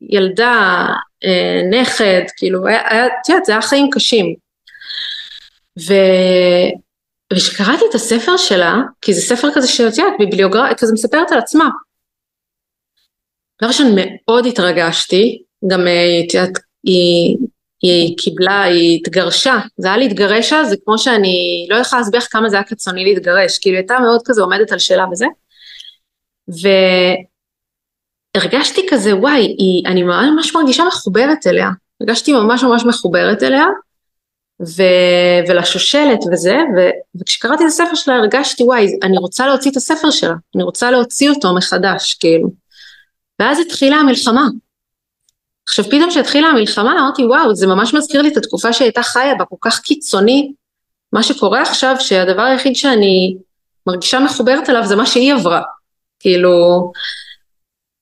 ילדה, 0.00 0.86
אה, 1.24 1.60
נכד, 1.70 2.22
כאילו, 2.36 2.68
את 2.68 3.28
יודעת, 3.28 3.44
זה 3.44 3.52
היה 3.52 3.62
חיים 3.62 3.90
קשים. 3.92 4.34
ו... 5.78 5.94
וכשקראתי 7.32 7.84
את 7.90 7.94
הספר 7.94 8.36
שלה, 8.36 8.74
כי 9.02 9.14
זה 9.14 9.20
ספר 9.20 9.48
כזה 9.54 9.68
שאת 9.68 9.98
יודעת, 9.98 10.12
ביבליוגרפיה, 10.18 10.74
כזה 10.74 10.92
מספרת 10.92 11.32
על 11.32 11.38
עצמה. 11.38 11.68
דבר 13.60 13.68
ראשון 13.68 13.86
מאוד 13.96 14.46
התרגשתי, 14.46 15.42
גם 15.70 15.86
אה, 15.86 16.20
את 16.26 16.34
יודעת, 16.34 16.58
היא, 16.88 17.36
היא 17.82 18.16
קיבלה, 18.18 18.62
היא 18.62 18.98
התגרשה, 18.98 19.58
זה 19.76 19.88
היה 19.88 19.96
להתגרש 19.96 20.52
אז, 20.52 20.68
זה 20.68 20.76
כמו 20.84 20.98
שאני 20.98 21.66
לא 21.70 21.76
יכולה 21.76 22.02
להסביר 22.02 22.20
כמה 22.20 22.48
זה 22.48 22.56
היה 22.56 22.64
קיצוני 22.64 23.04
להתגרש, 23.04 23.58
כאילו 23.58 23.76
היא 23.76 23.82
הייתה 23.82 23.98
מאוד 23.98 24.20
כזה 24.24 24.42
עומדת 24.42 24.72
על 24.72 24.78
שאלה 24.78 25.04
וזה, 25.12 25.26
והרגשתי 28.36 28.86
כזה 28.90 29.16
וואי, 29.16 29.40
היא, 29.58 29.82
אני 29.86 30.02
ממש 30.02 30.54
מרגישה 30.54 30.84
מחוברת 30.84 31.46
אליה, 31.46 31.68
הרגשתי 32.00 32.32
ממש 32.32 32.62
ממש 32.62 32.84
מחוברת 32.84 33.42
אליה, 33.42 33.64
ו, 34.66 34.82
ולשושלת 35.48 36.18
וזה, 36.32 36.56
ו, 36.76 36.80
וכשקראתי 37.20 37.62
את 37.62 37.68
הספר 37.68 37.94
שלה 37.94 38.14
הרגשתי 38.14 38.62
וואי, 38.62 38.86
אני 39.02 39.18
רוצה 39.18 39.46
להוציא 39.46 39.70
את 39.70 39.76
הספר 39.76 40.10
שלה, 40.10 40.34
אני 40.54 40.62
רוצה 40.62 40.90
להוציא 40.90 41.30
אותו 41.30 41.54
מחדש, 41.54 42.14
כאילו. 42.14 42.48
ואז 43.40 43.58
התחילה 43.60 43.96
המלחמה, 43.96 44.48
עכשיו 45.68 45.84
פתאום 45.84 46.10
כשהתחילה 46.10 46.48
המלחמה 46.48 46.92
אמרתי 46.92 47.24
וואו 47.24 47.54
זה 47.54 47.66
ממש 47.66 47.94
מזכיר 47.94 48.22
לי 48.22 48.28
את 48.28 48.36
התקופה 48.36 48.72
שהיא 48.72 48.86
הייתה 48.86 49.02
חיה 49.02 49.34
בה 49.34 49.44
כל 49.44 49.56
כך 49.60 49.80
קיצוני. 49.80 50.52
מה 51.12 51.22
שקורה 51.22 51.62
עכשיו 51.62 51.96
שהדבר 51.98 52.42
היחיד 52.42 52.76
שאני 52.76 53.36
מרגישה 53.86 54.20
מחוברת 54.20 54.70
אליו 54.70 54.86
זה 54.86 54.96
מה 54.96 55.06
שהיא 55.06 55.34
עברה. 55.34 55.62
כאילו 56.20 56.92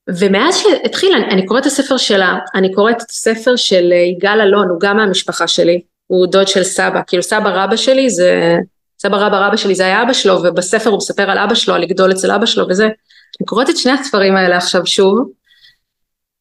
ומאז 0.08 0.56
שהתחיל 0.56 1.12
אני, 1.14 1.24
אני 1.24 1.46
קוראת 1.46 1.62
את 1.62 1.66
הספר 1.66 1.96
שלה 1.96 2.38
אני 2.54 2.72
קוראת 2.74 2.96
את 2.96 3.10
הספר 3.10 3.56
של 3.56 3.92
אה, 3.92 3.96
יגאל 3.96 4.40
אלון 4.40 4.68
הוא 4.68 4.80
גם 4.80 4.96
מהמשפחה 4.96 5.48
שלי. 5.48 5.80
הוא 6.06 6.26
דוד 6.26 6.48
של 6.48 6.64
סבא. 6.64 7.00
כאילו 7.06 7.22
סבא 7.22 7.48
רבא 7.48 7.76
שלי 7.76 8.10
זה 8.10 8.56
סבא 8.98 9.16
רבא 9.16 9.46
רבא 9.46 9.56
שלי 9.56 9.74
זה 9.74 9.84
היה 9.84 10.02
אבא 10.02 10.12
שלו 10.12 10.42
ובספר 10.42 10.90
הוא 10.90 10.96
מספר 10.98 11.30
על 11.30 11.38
אבא 11.38 11.54
שלו 11.54 11.74
על 11.74 11.82
לגדול 11.82 12.12
אצל 12.12 12.30
אבא 12.30 12.46
שלו 12.46 12.68
וזה. 12.68 12.84
אני 12.84 13.46
קוראת 13.46 13.70
את 13.70 13.76
שני 13.76 13.92
הספרים 13.92 14.36
האלה 14.36 14.56
עכשיו 14.56 14.86
שוב 14.86 15.30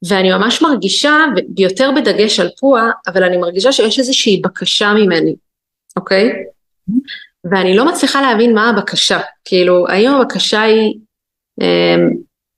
ואני 0.10 0.32
ממש 0.32 0.62
מרגישה, 0.62 1.16
ויותר 1.58 1.92
בדגש 1.96 2.40
על 2.40 2.50
פועה, 2.60 2.92
אבל 3.08 3.24
אני 3.24 3.38
מרגישה 3.38 3.72
שיש 3.72 4.00
איזושהי 4.00 4.42
בקשה 4.42 4.94
ממני, 4.94 5.36
אוקיי? 5.98 6.30
ואני 7.52 7.76
לא 7.76 7.86
מצליחה 7.86 8.22
להבין 8.22 8.54
מה 8.54 8.70
הבקשה. 8.70 9.20
כאילו, 9.46 9.88
האם 9.88 10.12
הבקשה 10.12 10.62
היא 10.62 10.94
אה, 11.62 11.96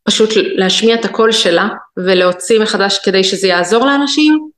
פשוט 0.03 0.29
להשמיע 0.35 0.95
את 0.95 1.05
הקול 1.05 1.31
שלה 1.31 1.67
ולהוציא 1.97 2.59
מחדש 2.59 2.99
כדי 2.99 3.23
שזה 3.23 3.47
יעזור 3.47 3.85
לאנשים, 3.85 4.49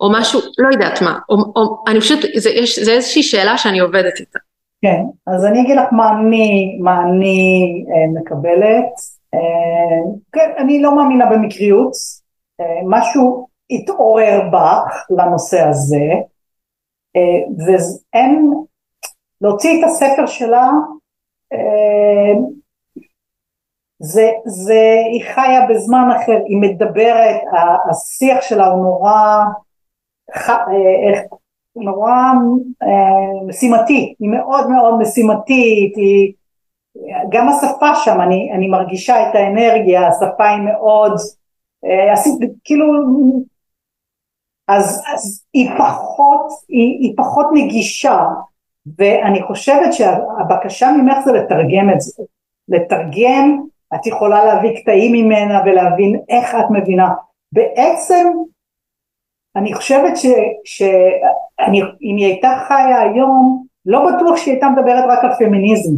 או 0.00 0.12
משהו, 0.12 0.40
לא 0.58 0.68
יודעת 0.72 1.02
מה, 1.02 1.18
או, 1.28 1.36
או 1.56 1.84
אני 1.88 2.00
פשוט, 2.00 2.20
זה, 2.36 2.50
יש, 2.50 2.78
זה 2.78 2.92
איזושהי 2.92 3.22
שאלה 3.22 3.58
שאני 3.58 3.78
עובדת 3.78 4.20
איתה. 4.20 4.38
כן, 4.82 5.02
אז 5.26 5.44
אני 5.44 5.60
אגיד 5.60 5.76
לך 5.76 5.92
מה 5.92 6.10
אני, 6.10 6.78
מה 6.80 7.02
אני 7.02 7.64
אה, 7.88 8.20
מקבלת. 8.20 8.92
אה, 9.34 10.12
כן, 10.32 10.50
אני 10.58 10.82
לא 10.82 10.96
מאמינה 10.96 11.26
במקריות, 11.26 11.92
משהו 12.84 13.48
התעורר 13.70 14.40
בך 14.52 15.06
לנושא 15.10 15.60
הזה, 15.60 16.12
אה, 17.16 17.66
ואין, 17.66 18.50
להוציא 19.40 19.78
את 19.78 19.84
הספר 19.84 20.26
שלה, 20.26 20.70
אה, 21.52 22.40
זה, 23.98 24.30
זה, 24.44 24.96
היא 25.10 25.24
חיה 25.34 25.66
בזמן 25.70 26.08
אחר, 26.16 26.38
היא 26.46 26.60
מדברת, 26.60 27.40
השיח 27.90 28.42
שלה 28.42 28.66
הוא 28.66 28.82
נורא, 28.82 29.44
נורא 31.76 32.32
משימתי, 33.46 34.14
היא 34.18 34.30
מאוד 34.30 34.70
מאוד 34.70 34.94
משימתית, 35.00 35.96
היא, 35.96 36.32
גם 37.28 37.48
השפה 37.48 37.94
שם, 37.94 38.20
אני, 38.20 38.52
אני 38.52 38.68
מרגישה 38.68 39.28
את 39.28 39.34
האנרגיה, 39.34 40.08
השפה 40.08 40.48
היא 40.48 40.62
מאוד 40.62 41.12
אה, 41.86 42.12
עשית 42.12 42.34
כאילו 42.64 42.86
אז, 44.68 45.02
אז 45.14 45.44
היא 45.52 45.70
פחות 45.78 46.46
היא, 46.68 46.98
היא 47.00 47.14
פחות 47.16 47.46
נגישה 47.52 48.24
ואני 48.98 49.42
חושבת 49.42 49.92
שהבקשה 49.92 50.92
ממך 50.92 51.18
זה 51.24 51.32
לתרגם 51.32 51.90
את 51.94 52.00
זה. 52.00 52.22
לתרגם 52.68 53.60
את 53.94 54.06
יכולה 54.06 54.44
להביא 54.44 54.80
קטעים 54.80 55.12
ממנה 55.12 55.62
ולהבין 55.66 56.20
איך 56.28 56.54
את 56.54 56.70
מבינה. 56.70 57.08
בעצם 57.52 58.28
אני 59.56 59.74
חושבת 59.74 60.12
שאם 60.64 61.72
היא 62.00 62.26
הייתה 62.26 62.64
חיה 62.68 63.00
היום 63.00 63.64
לא 63.86 64.06
בטוח 64.06 64.36
שהיא 64.36 64.52
הייתה 64.52 64.68
מדברת 64.68 65.04
רק 65.08 65.24
על 65.24 65.34
פמיניזם. 65.38 65.94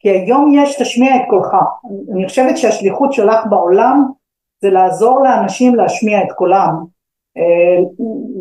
כי 0.00 0.10
היום 0.10 0.52
יש 0.54 0.82
תשמיע 0.82 1.16
את 1.16 1.22
קולך. 1.30 1.54
אני 2.14 2.28
חושבת 2.28 2.58
שהשליחות 2.58 3.12
שלך 3.12 3.46
בעולם 3.50 4.04
זה 4.62 4.70
לעזור 4.70 5.22
לאנשים 5.22 5.74
להשמיע 5.74 6.22
את 6.22 6.32
קולם, 6.32 6.74
אה, 7.36 7.84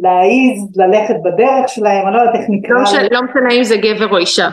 להעיז 0.01 0.77
ללכת 0.77 1.15
בדרך 1.23 1.69
שלהם, 1.69 2.07
אני 2.07 2.15
לא 2.15 2.21
יודעת 2.21 2.35
איך 2.35 2.45
נקרא. 2.49 2.75
לא 2.75 2.83
משנה, 2.83 3.07
לא 3.11 3.21
משנה 3.23 3.53
אם 3.53 3.63
זה 3.63 3.75
גבר 3.77 4.11
או 4.11 4.17
אישה. 4.17 4.49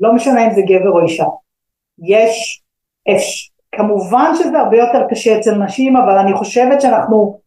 לא 0.00 0.12
משנה 0.12 0.46
אם 0.46 0.50
זה 0.50 0.60
גבר 0.66 0.90
או 0.90 1.00
אישה. 1.00 1.24
יש, 2.02 2.62
יש, 3.08 3.50
כמובן 3.72 4.30
שזה 4.34 4.58
הרבה 4.58 4.76
יותר 4.76 5.06
קשה 5.10 5.38
אצל 5.38 5.54
נשים, 5.54 5.96
אבל 5.96 6.18
אני 6.18 6.32
חושבת 6.32 6.80
שאנחנו 6.80 7.40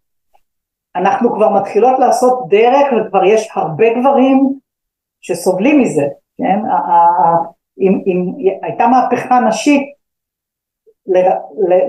אנחנו 0.96 1.36
כבר 1.36 1.50
מתחילות 1.50 2.00
לעשות 2.00 2.40
דרך 2.50 2.88
וכבר 2.98 3.24
יש 3.24 3.50
הרבה 3.56 3.86
גברים 4.00 4.54
שסובלים 5.22 5.80
מזה, 5.82 6.04
כן? 6.38 6.60
אם, 7.80 8.02
אם 8.08 8.32
הייתה 8.62 8.88
מהפכה 8.88 9.40
נשית 9.40 9.82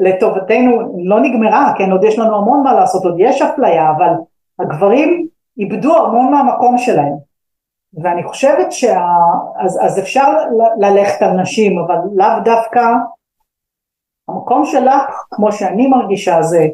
לטובתנו 0.01 0.97
לא 1.05 1.21
נגמרה, 1.21 1.73
כן, 1.79 1.91
עוד 1.93 2.05
יש 2.05 2.19
לנו 2.19 2.37
המון 2.37 2.63
מה 2.63 2.73
לעשות, 2.73 3.05
עוד 3.05 3.15
יש 3.19 3.43
אפליה, 3.43 3.91
אבל 3.91 4.13
הגברים 4.59 5.29
איבדו 5.59 5.97
המון 5.97 6.31
מהמקום 6.31 6.79
שלהם. 6.79 7.13
ואני 8.03 8.25
חושבת 8.25 8.73
שה... 8.73 9.07
אז, 9.59 9.79
אז 9.83 9.99
אפשר 9.99 10.33
ללכת 10.79 11.23
על 11.23 11.31
נשים, 11.31 11.79
אבל 11.79 11.97
לאו 12.15 12.41
דווקא 12.45 12.81
המקום 14.29 14.65
שלך, 14.65 15.25
כמו 15.31 15.53
שאני 15.53 15.87
מרגישה, 15.87 16.43
זה 16.43 16.67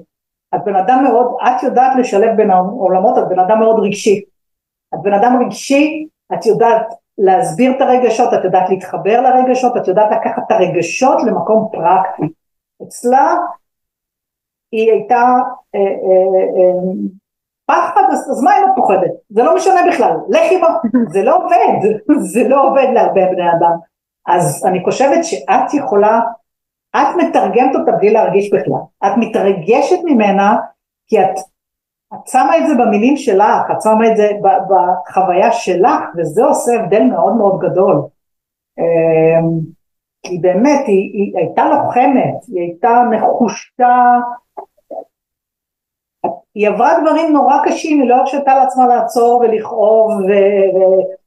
את 0.54 0.60
בן 0.64 0.76
אדם 0.76 1.04
מאוד, 1.04 1.36
את 1.42 1.62
יודעת 1.62 1.96
לשלב 1.96 2.36
בין 2.36 2.50
העולמות, 2.50 3.18
את 3.18 3.28
בן 3.28 3.38
אדם 3.38 3.58
מאוד 3.58 3.78
רגשי. 3.78 4.24
את 4.94 4.98
בן 5.02 5.12
אדם 5.12 5.42
רגשי, 5.44 6.06
את 6.34 6.46
יודעת 6.46 6.86
להסביר 7.22 7.72
את 7.76 7.80
הרגשות, 7.80 8.34
את 8.34 8.44
יודעת 8.44 8.70
להתחבר 8.70 9.20
לרגשות, 9.20 9.76
את 9.76 9.88
יודעת 9.88 10.10
לקחת 10.10 10.42
את 10.46 10.52
הרגשות 10.52 11.22
למקום 11.26 11.68
פרקטי. 11.72 12.32
אצלה 12.82 13.36
היא 14.72 14.92
הייתה 14.92 15.24
אה, 15.74 15.80
אה, 15.80 16.46
אה, 16.56 16.92
פחד, 17.66 18.02
אז, 18.12 18.30
אז 18.30 18.42
מה 18.42 18.58
אם 18.58 18.64
את 18.64 18.70
פוחדת? 18.76 19.10
זה 19.30 19.42
לא 19.42 19.56
משנה 19.56 19.80
בכלל, 19.88 20.12
לכי 20.28 20.60
בה, 20.60 20.68
זה 21.14 21.22
לא 21.22 21.36
עובד, 21.36 21.98
זה 22.32 22.48
לא 22.48 22.68
עובד 22.68 22.86
להרבה 22.94 23.26
בני 23.32 23.50
אדם. 23.58 23.76
אז 24.26 24.66
אני 24.66 24.84
חושבת 24.84 25.24
שאת 25.24 25.74
יכולה, 25.74 26.20
את 26.96 27.16
מתרגמת 27.16 27.74
אותה 27.74 27.92
בלי 27.92 28.10
להרגיש 28.10 28.50
בכלל, 28.52 28.80
את 29.06 29.12
מתרגשת 29.16 29.98
ממנה 30.04 30.56
כי 31.06 31.20
את, 31.20 31.34
את 32.14 32.28
שמה 32.28 32.58
את 32.58 32.66
זה 32.66 32.74
במילים 32.74 33.16
שלך, 33.16 33.70
את 33.70 33.82
שמה 33.82 34.10
את 34.10 34.16
זה 34.16 34.30
בחוויה 34.68 35.52
שלך, 35.52 36.02
וזה 36.16 36.44
עושה 36.44 36.72
הבדל 36.80 37.02
מאוד 37.02 37.36
מאוד 37.36 37.60
גדול. 37.60 38.02
אמ, 38.78 39.60
כי 40.22 40.38
באמת 40.38 40.86
היא, 40.86 41.10
היא 41.12 41.32
הייתה 41.36 41.64
לוחמת, 41.64 42.44
היא 42.48 42.60
הייתה 42.60 43.02
נחושה, 43.10 44.18
היא 46.54 46.68
עברה 46.68 47.00
דברים 47.00 47.32
נורא 47.32 47.56
קשים, 47.64 48.00
היא 48.00 48.08
לא 48.08 48.14
הרשתה 48.14 48.54
לעצמה 48.54 48.86
לעצור 48.86 49.40
ולכאוב 49.40 50.12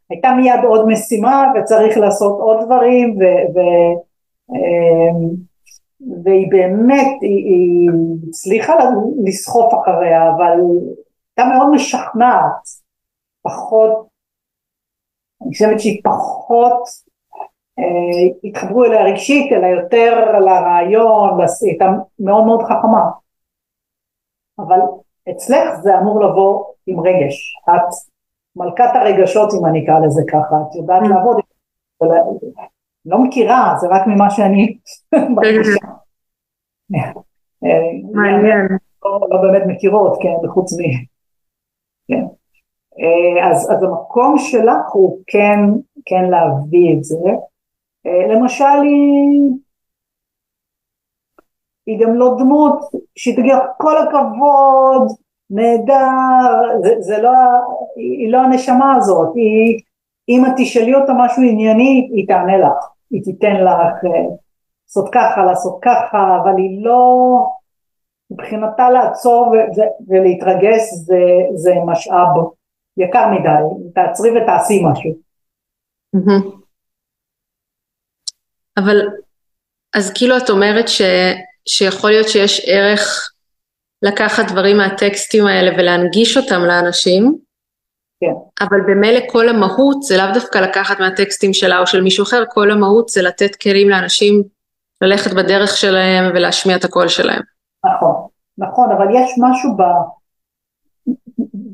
והייתה 0.09 0.33
מיד 0.33 0.59
עוד 0.63 0.87
משימה 0.87 1.51
וצריך 1.55 1.97
לעשות 1.97 2.39
עוד 2.39 2.65
דברים 2.65 3.17
ו, 3.19 3.23
ו, 3.53 3.59
אמ, 4.49 5.52
והיא 6.23 6.51
באמת, 6.51 7.21
היא, 7.21 7.45
היא 7.45 7.89
הצליחה 8.29 8.73
לסחוף 9.25 9.73
אחריה 9.73 10.29
אבל 10.29 10.59
הייתה 11.37 11.49
מאוד 11.49 11.69
משכנעת, 11.71 12.61
פחות, 13.41 14.07
אני 15.41 15.51
חושבת 15.51 15.79
שהיא 15.79 16.01
פחות 16.03 16.83
אה, 17.79 18.33
התחברו 18.43 18.83
אליה 18.85 19.03
רגשית, 19.03 19.51
אלא 19.51 19.65
יותר 19.65 20.39
לרעיון, 20.39 21.39
היא 21.39 21.69
הייתה 21.69 21.85
מאוד 22.19 22.45
מאוד 22.45 22.63
חכמה. 22.63 23.11
אבל 24.59 24.79
אצלך 25.31 25.75
זה 25.81 25.97
אמור 25.99 26.23
לבוא 26.23 26.65
עם 26.87 26.99
רגש. 26.99 27.55
את 27.69 27.89
מלכת 28.55 28.95
הרגשות, 28.95 29.49
אם 29.53 29.65
אני 29.65 29.83
אקרא 29.83 29.99
לזה 29.99 30.21
ככה, 30.27 30.55
את 30.69 30.75
יודעת 30.75 31.01
mm. 31.01 31.09
לעבוד, 31.09 31.37
לא 33.05 33.23
מכירה, 33.23 33.75
זה 33.79 33.87
רק 33.91 34.07
ממה 34.07 34.29
שאני 34.29 34.77
מעניין. 38.13 38.67
לא, 39.05 39.19
לא 39.29 39.41
באמת 39.41 39.63
מכירות, 39.67 40.17
כן, 40.21 40.47
חוץ 40.53 40.73
מ... 40.73 40.77
כן. 42.07 42.23
אה, 42.99 43.51
אז, 43.51 43.71
אז 43.71 43.83
המקום 43.83 44.37
שלך 44.37 44.91
הוא 44.93 45.19
כן, 45.27 45.59
כן 46.05 46.29
להביא 46.29 46.93
את 46.97 47.03
זה. 47.03 47.29
אה, 48.05 48.35
למשל 48.35 48.81
היא, 48.83 49.51
היא 51.85 51.99
גם 51.99 52.13
לא 52.15 52.35
דמות 52.39 52.79
שהיא 53.15 53.35
תגיד 53.35 53.53
כל 53.77 53.97
הכבוד, 53.97 55.17
נהדר, 55.49 56.79
זה, 56.83 56.95
זה 56.99 57.21
לא, 57.21 57.31
היא 57.95 58.31
לא 58.31 58.37
הנשמה 58.37 58.95
הזאת, 58.95 59.35
היא, 59.35 59.79
אם 60.29 60.45
את 60.45 60.51
תשאלי 60.57 60.95
אותה 60.95 61.13
משהו 61.17 61.43
ענייני 61.43 62.09
היא 62.13 62.27
תענה 62.27 62.57
לך, 62.57 62.92
היא 63.11 63.23
תיתן 63.23 63.55
לך 63.55 64.05
אה, 64.05 64.35
לעשות 64.83 65.09
ככה, 65.13 65.45
לעשות 65.45 65.79
ככה, 65.81 66.37
אבל 66.43 66.57
היא 66.57 66.85
לא, 66.85 67.19
מבחינתה 68.31 68.89
לעצור 68.89 69.55
ולהתרגש 70.07 70.81
זה, 70.93 71.21
זה 71.55 71.71
משאב 71.85 72.27
יקר 72.97 73.27
מדי, 73.31 73.91
תעצרי 73.95 74.29
ותעשי 74.29 74.81
משהו. 74.85 75.11
אבל 78.77 79.07
אז 79.93 80.13
כאילו 80.13 80.37
את 80.37 80.49
אומרת 80.49 80.87
ש, 80.87 81.01
שיכול 81.65 82.09
להיות 82.09 82.29
שיש 82.29 82.61
ערך 82.67 83.29
לקחת 84.01 84.51
דברים 84.51 84.77
מהטקסטים 84.77 85.47
האלה 85.47 85.71
ולהנגיש 85.77 86.37
אותם 86.37 86.61
לאנשים, 86.61 87.37
כן. 88.25 88.65
אבל 88.65 88.81
במילא 88.81 89.19
כל 89.27 89.49
המהות 89.49 90.03
זה 90.03 90.17
לאו 90.17 90.25
דווקא 90.33 90.57
לקחת 90.57 90.99
מהטקסטים 90.99 91.53
שלה 91.53 91.79
או 91.79 91.87
של 91.87 92.01
מישהו 92.01 92.23
אחר, 92.23 92.43
כל 92.49 92.71
המהות 92.71 93.09
זה 93.09 93.21
לתת 93.21 93.55
כלים 93.55 93.89
לאנשים 93.89 94.43
ללכת 95.01 95.33
בדרך 95.33 95.77
שלהם 95.77 96.31
ולהשמיע 96.33 96.75
את 96.75 96.83
הקול 96.83 97.07
שלהם. 97.07 97.41
נכון, 97.85 98.27
נכון, 98.57 98.91
אבל 98.91 99.07
יש 99.15 99.31
משהו 99.37 99.69
ב... 99.77 99.81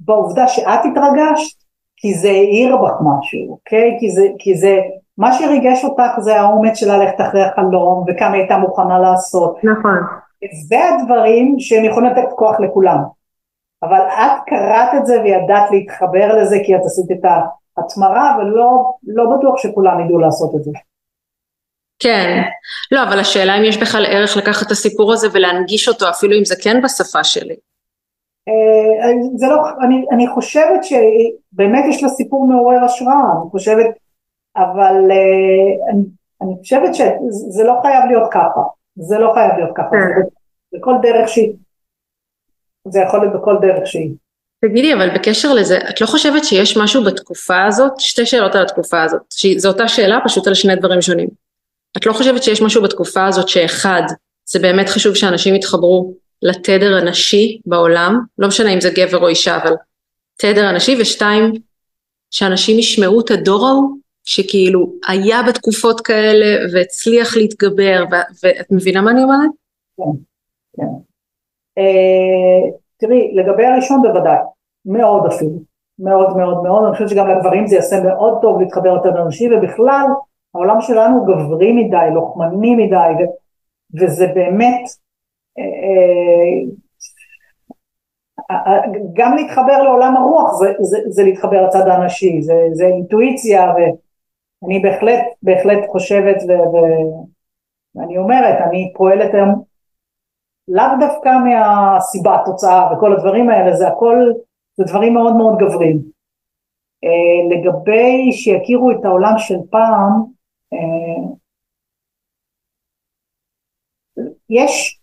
בעובדה 0.05 0.47
שאת 0.47 0.79
התרגשת, 0.91 1.57
כי 1.97 2.13
זה 2.13 2.29
העיר 2.29 2.77
בך 2.77 2.93
משהו, 3.01 3.51
אוקיי? 3.51 3.97
כי 3.99 4.11
זה, 4.11 4.27
כי 4.39 4.57
זה 4.57 4.77
מה 5.17 5.33
שריגש 5.33 5.83
אותך 5.83 6.19
זה 6.19 6.39
האומץ 6.39 6.77
שלה 6.77 6.97
ללכת 6.97 7.21
אחרי 7.21 7.41
החלום 7.43 8.05
וכמה 8.07 8.33
היא 8.33 8.41
הייתה 8.41 8.57
מוכנה 8.57 8.99
לעשות. 8.99 9.57
נכון. 9.63 9.99
זה 10.67 10.77
הדברים 10.89 11.55
שהם 11.59 11.85
יכולים 11.85 12.11
לתת 12.11 12.29
כוח 12.35 12.59
לכולם. 12.59 12.99
אבל 13.83 13.99
את 13.99 14.31
קראת 14.45 15.01
את 15.01 15.05
זה 15.05 15.21
וידעת 15.21 15.71
להתחבר 15.71 16.41
לזה 16.41 16.57
כי 16.65 16.75
את 16.75 16.81
עשית 16.85 17.11
את 17.11 17.25
ההתמרה 17.77 18.37
ולא 18.39 18.93
לא 19.07 19.23
בטוח 19.37 19.57
שכולם 19.57 19.99
ידעו 19.99 20.19
לעשות 20.19 20.55
את 20.55 20.63
זה. 20.63 20.71
כן, 21.99 22.41
לא 22.91 23.03
אבל 23.03 23.19
השאלה 23.19 23.57
אם 23.57 23.63
יש 23.63 23.77
בכלל 23.77 24.05
ערך 24.05 24.37
לקחת 24.37 24.67
את 24.67 24.71
הסיפור 24.71 25.13
הזה 25.13 25.27
ולהנגיש 25.33 25.87
אותו 25.87 26.09
אפילו 26.09 26.37
אם 26.37 26.45
זה 26.45 26.55
כן 26.63 26.81
בשפה 26.81 27.23
שלי. 27.23 27.55
אה, 28.47 29.11
זה 29.35 29.47
לא, 29.47 29.61
אני, 29.81 30.05
אני 30.11 30.27
חושבת 30.27 30.83
שבאמת 30.83 31.85
יש 31.89 32.03
לה 32.03 32.09
סיפור 32.09 32.47
מעורר 32.47 32.83
השראה, 32.83 33.31
אני 33.41 33.49
חושבת 33.51 33.85
אבל 34.57 34.95
uh, 35.11 35.91
אני, 35.91 36.03
אני 36.41 36.53
חושבת 36.59 36.95
שזה 36.95 37.63
לא 37.63 37.79
חייב 37.81 38.05
להיות 38.07 38.31
ככה, 38.31 38.61
זה 38.95 39.17
לא 39.19 39.31
חייב 39.33 39.51
להיות 39.57 39.71
ככה, 39.75 39.89
כן. 39.89 40.21
זה 40.71 40.77
בכל 40.77 40.93
דרך 41.01 41.29
שהיא, 41.29 41.53
זה 42.89 42.99
יכול 42.99 43.19
להיות 43.19 43.33
בכל 43.41 43.55
דרך 43.61 43.87
שהיא. 43.87 44.11
תגידי, 44.65 44.93
אבל 44.93 45.09
בקשר 45.15 45.53
לזה, 45.53 45.77
את 45.89 46.01
לא 46.01 46.05
חושבת 46.07 46.45
שיש 46.45 46.77
משהו 46.77 47.03
בתקופה 47.03 47.65
הזאת, 47.65 47.99
שתי 47.99 48.25
שאלות 48.25 48.55
על 48.55 48.61
התקופה 48.61 49.03
הזאת, 49.03 49.21
זו 49.57 49.69
אותה 49.69 49.87
שאלה 49.87 50.19
פשוט 50.25 50.47
על 50.47 50.53
שני 50.53 50.75
דברים 50.75 51.01
שונים. 51.01 51.29
את 51.97 52.05
לא 52.05 52.13
חושבת 52.13 52.43
שיש 52.43 52.61
משהו 52.61 52.81
בתקופה 52.83 53.25
הזאת 53.25 53.49
שאחד, 53.49 54.01
זה 54.45 54.59
באמת 54.59 54.89
חשוב 54.89 55.15
שאנשים 55.15 55.55
יתחברו 55.55 56.13
לתדר 56.41 56.97
הנשי 56.97 57.59
בעולם, 57.65 58.19
לא 58.37 58.47
משנה 58.47 58.73
אם 58.73 58.81
זה 58.81 58.89
גבר 58.89 59.17
או 59.17 59.27
אישה, 59.27 59.57
אבל 59.57 59.73
תדר 60.37 60.65
הנשי, 60.65 60.97
ושתיים, 61.01 61.53
שאנשים 62.31 62.79
ישמעו 62.79 63.21
את 63.21 63.31
הדור 63.31 63.67
ההוא 63.67 63.97
שכאילו 64.23 64.93
היה 65.07 65.43
בתקופות 65.43 66.01
כאלה 66.01 66.65
והצליח 66.73 67.37
להתגבר, 67.37 68.03
ו- 68.11 68.43
ואת 68.43 68.71
מבינה 68.71 69.01
מה 69.01 69.11
אני 69.11 69.23
אומרת? 69.23 69.49
כן, 69.97 70.23
כן. 70.77 71.08
אה, 71.77 72.69
תראי, 72.97 73.35
לגבי 73.35 73.65
הראשון 73.65 74.01
בוודאי, 74.01 74.37
מאוד 74.85 75.25
אפילו, 75.25 75.59
מאוד 75.99 76.37
מאוד 76.37 76.63
מאוד, 76.63 76.83
אני 76.83 76.93
חושבת 76.93 77.09
שגם 77.09 77.27
לגברים 77.27 77.67
זה 77.67 77.75
יעשה 77.75 78.03
מאוד 78.03 78.41
טוב 78.41 78.61
להתחבר 78.61 78.89
יותר 78.89 79.09
לאנשים, 79.09 79.51
ובכלל 79.53 80.05
העולם 80.55 80.81
שלנו 80.81 81.17
הוא 81.17 81.27
גברי 81.27 81.71
מדי, 81.71 82.09
לוחמני 82.13 82.75
מדי, 82.75 83.23
ו- 83.23 83.29
וזה 84.01 84.27
באמת, 84.27 84.81
אה, 85.59 85.63
אה, 88.51 88.81
גם 89.13 89.35
להתחבר 89.35 89.83
לעולם 89.83 90.17
הרוח 90.17 90.53
זה, 90.53 90.73
זה, 90.79 90.97
זה 91.07 91.23
להתחבר 91.23 91.65
לצד 91.67 91.87
האנשי, 91.87 92.41
זה, 92.41 92.67
זה 92.73 92.85
אינטואיציה, 92.85 93.73
ו... 93.77 93.79
אני 94.65 94.79
בהחלט, 94.79 95.19
בהחלט 95.43 95.79
חושבת 95.87 96.35
ו, 96.47 96.51
ואני 97.95 98.17
אומרת, 98.17 98.61
אני 98.69 98.93
פועלת 98.95 99.33
היום 99.33 99.63
לאו 100.69 100.85
דווקא 100.99 101.29
מהסיבה, 101.29 102.35
התוצאה 102.41 102.93
וכל 102.93 103.13
הדברים 103.13 103.49
האלה, 103.49 103.75
זה 103.75 103.87
הכל, 103.87 104.31
זה 104.77 104.83
דברים 104.83 105.13
מאוד 105.13 105.35
מאוד 105.35 105.57
גבריים. 105.59 105.97
אה, 107.03 107.55
לגבי 107.55 108.31
שיכירו 108.31 108.91
את 108.91 109.05
העולם 109.05 109.33
של 109.37 109.57
פעם, 109.69 110.23
אה, 110.73 111.33
יש, 114.49 115.01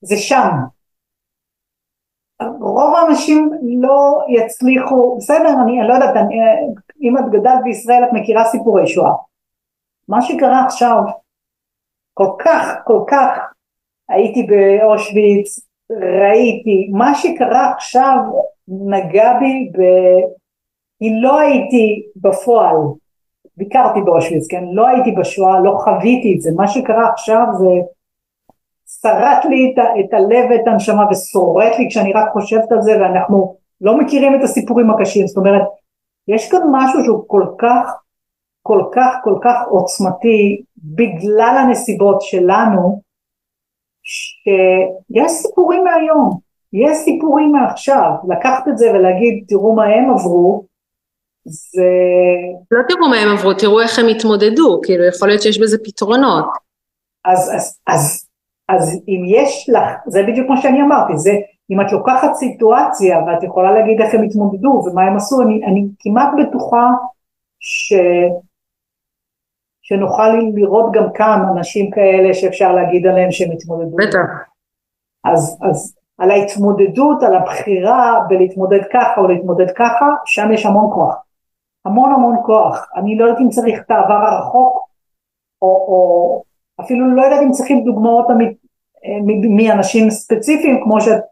זה 0.00 0.16
שם. 0.16 0.50
רוב 2.60 2.94
האנשים 2.94 3.50
לא 3.82 4.24
יצליחו, 4.28 5.16
בסדר, 5.16 5.54
אני, 5.64 5.80
אני 5.80 5.88
לא 5.88 5.94
יודעת, 5.94 6.16
אני, 6.16 6.34
אם 7.02 7.18
את 7.18 7.32
גדלת 7.32 7.60
בישראל 7.64 8.04
את 8.04 8.08
מכירה 8.12 8.44
סיפורי 8.44 8.86
שואה. 8.86 9.12
מה 10.08 10.22
שקרה 10.22 10.64
עכשיו, 10.66 11.02
כל 12.18 12.30
כך, 12.38 12.74
כל 12.84 13.00
כך, 13.06 13.38
הייתי 14.08 14.42
באושוויץ, 14.42 15.60
ראיתי, 15.90 16.88
מה 16.92 17.14
שקרה 17.14 17.72
עכשיו 17.72 18.16
נגע 18.68 19.38
בי, 19.38 19.70
ב... 19.78 19.82
אם 21.02 21.12
לא 21.22 21.40
הייתי 21.40 22.06
בפועל, 22.16 22.76
ביקרתי 23.56 24.00
באושוויץ, 24.00 24.46
כן? 24.50 24.64
לא 24.72 24.88
הייתי 24.88 25.12
בשואה, 25.12 25.60
לא 25.60 25.78
חוויתי 25.84 26.34
את 26.36 26.40
זה, 26.40 26.50
מה 26.56 26.68
שקרה 26.68 27.08
עכשיו 27.08 27.46
זה 27.58 27.66
שרט 29.00 29.44
לי 29.44 29.74
את, 29.74 29.84
את 30.00 30.14
הלב 30.14 30.50
ואת 30.50 30.66
הנשמה 30.66 31.04
ושורט 31.10 31.78
לי 31.78 31.86
כשאני 31.90 32.12
רק 32.12 32.32
חושבת 32.32 32.72
על 32.72 32.82
זה 32.82 33.00
ואנחנו 33.00 33.56
לא 33.80 33.98
מכירים 33.98 34.34
את 34.34 34.44
הסיפורים 34.44 34.90
הקשים, 34.90 35.26
זאת 35.26 35.36
אומרת, 35.36 35.62
יש 36.28 36.50
כאן 36.50 36.60
משהו 36.72 37.04
שהוא 37.04 37.24
כל 37.26 37.44
כך, 37.58 37.94
כל 38.68 38.84
כך, 38.94 39.14
כל 39.24 39.38
כך 39.42 39.56
עוצמתי 39.68 40.62
בגלל 40.76 41.56
הנסיבות 41.62 42.22
שלנו, 42.22 43.00
שיש 44.02 45.32
סיפורים 45.32 45.84
מהיום, 45.84 46.38
יש 46.72 46.96
סיפורים 46.96 47.52
מעכשיו, 47.52 48.10
לקחת 48.28 48.68
את 48.68 48.78
זה 48.78 48.90
ולהגיד 48.90 49.44
תראו 49.48 49.74
מה 49.74 49.84
הם 49.84 50.10
עברו, 50.10 50.64
זה... 51.44 51.90
לא 52.70 52.82
תראו 52.88 53.08
מה 53.08 53.16
הם 53.16 53.28
עברו, 53.38 53.54
תראו 53.54 53.80
איך 53.80 53.98
הם 53.98 54.06
התמודדו, 54.06 54.80
כאילו 54.82 55.04
יכול 55.04 55.28
להיות 55.28 55.42
שיש 55.42 55.60
בזה 55.60 55.78
פתרונות. 55.84 56.44
אז, 57.24 57.50
אז, 57.54 57.78
אז, 57.86 58.26
אז 58.68 59.00
אם 59.08 59.22
יש 59.26 59.70
לך, 59.72 59.88
זה 60.06 60.22
בדיוק 60.28 60.48
מה 60.50 60.62
שאני 60.62 60.82
אמרתי, 60.82 61.16
זה 61.16 61.32
אם 61.70 61.80
את 61.80 61.92
לוקחת 61.92 62.34
סיטואציה 62.34 63.18
ואת 63.18 63.42
יכולה 63.42 63.72
להגיד 63.72 64.00
איך 64.00 64.14
הם 64.14 64.22
התמודדו 64.22 64.68
ומה 64.68 65.02
הם 65.02 65.16
עשו, 65.16 65.42
אני, 65.42 65.64
אני 65.66 65.86
כמעט 65.98 66.28
בטוחה 66.38 66.86
ש... 67.60 67.92
שנוכל 69.88 70.28
לראות 70.54 70.92
גם 70.92 71.12
כאן 71.14 71.40
אנשים 71.56 71.90
כאלה 71.90 72.34
שאפשר 72.34 72.72
להגיד 72.72 73.06
עליהם 73.06 73.32
שהם 73.32 73.50
התמודדו. 73.50 73.96
בטח. 73.96 74.28
אז, 75.24 75.58
אז 75.70 75.96
על 76.18 76.30
ההתמודדות, 76.30 77.22
על 77.22 77.34
הבחירה 77.34 78.20
בלהתמודד 78.28 78.80
ככה 78.92 79.20
או 79.20 79.28
להתמודד 79.28 79.70
ככה, 79.76 80.06
שם 80.24 80.52
יש 80.52 80.66
המון 80.66 80.90
כוח. 80.94 81.14
המון 81.84 82.12
המון 82.12 82.36
כוח. 82.46 82.90
אני 82.96 83.18
לא 83.18 83.24
יודעת 83.24 83.40
אם 83.40 83.48
צריך 83.48 83.80
את 83.80 83.90
העבר 83.90 84.14
הרחוק, 84.14 84.88
או, 85.62 85.68
או 85.68 86.42
אפילו 86.80 87.14
לא 87.16 87.22
יודעת 87.22 87.42
אם 87.42 87.50
צריכים 87.50 87.84
דוגמאות 87.84 88.26
מאנשים 89.56 90.10
ספציפיים, 90.10 90.80
כמו 90.84 91.00
שאת, 91.00 91.22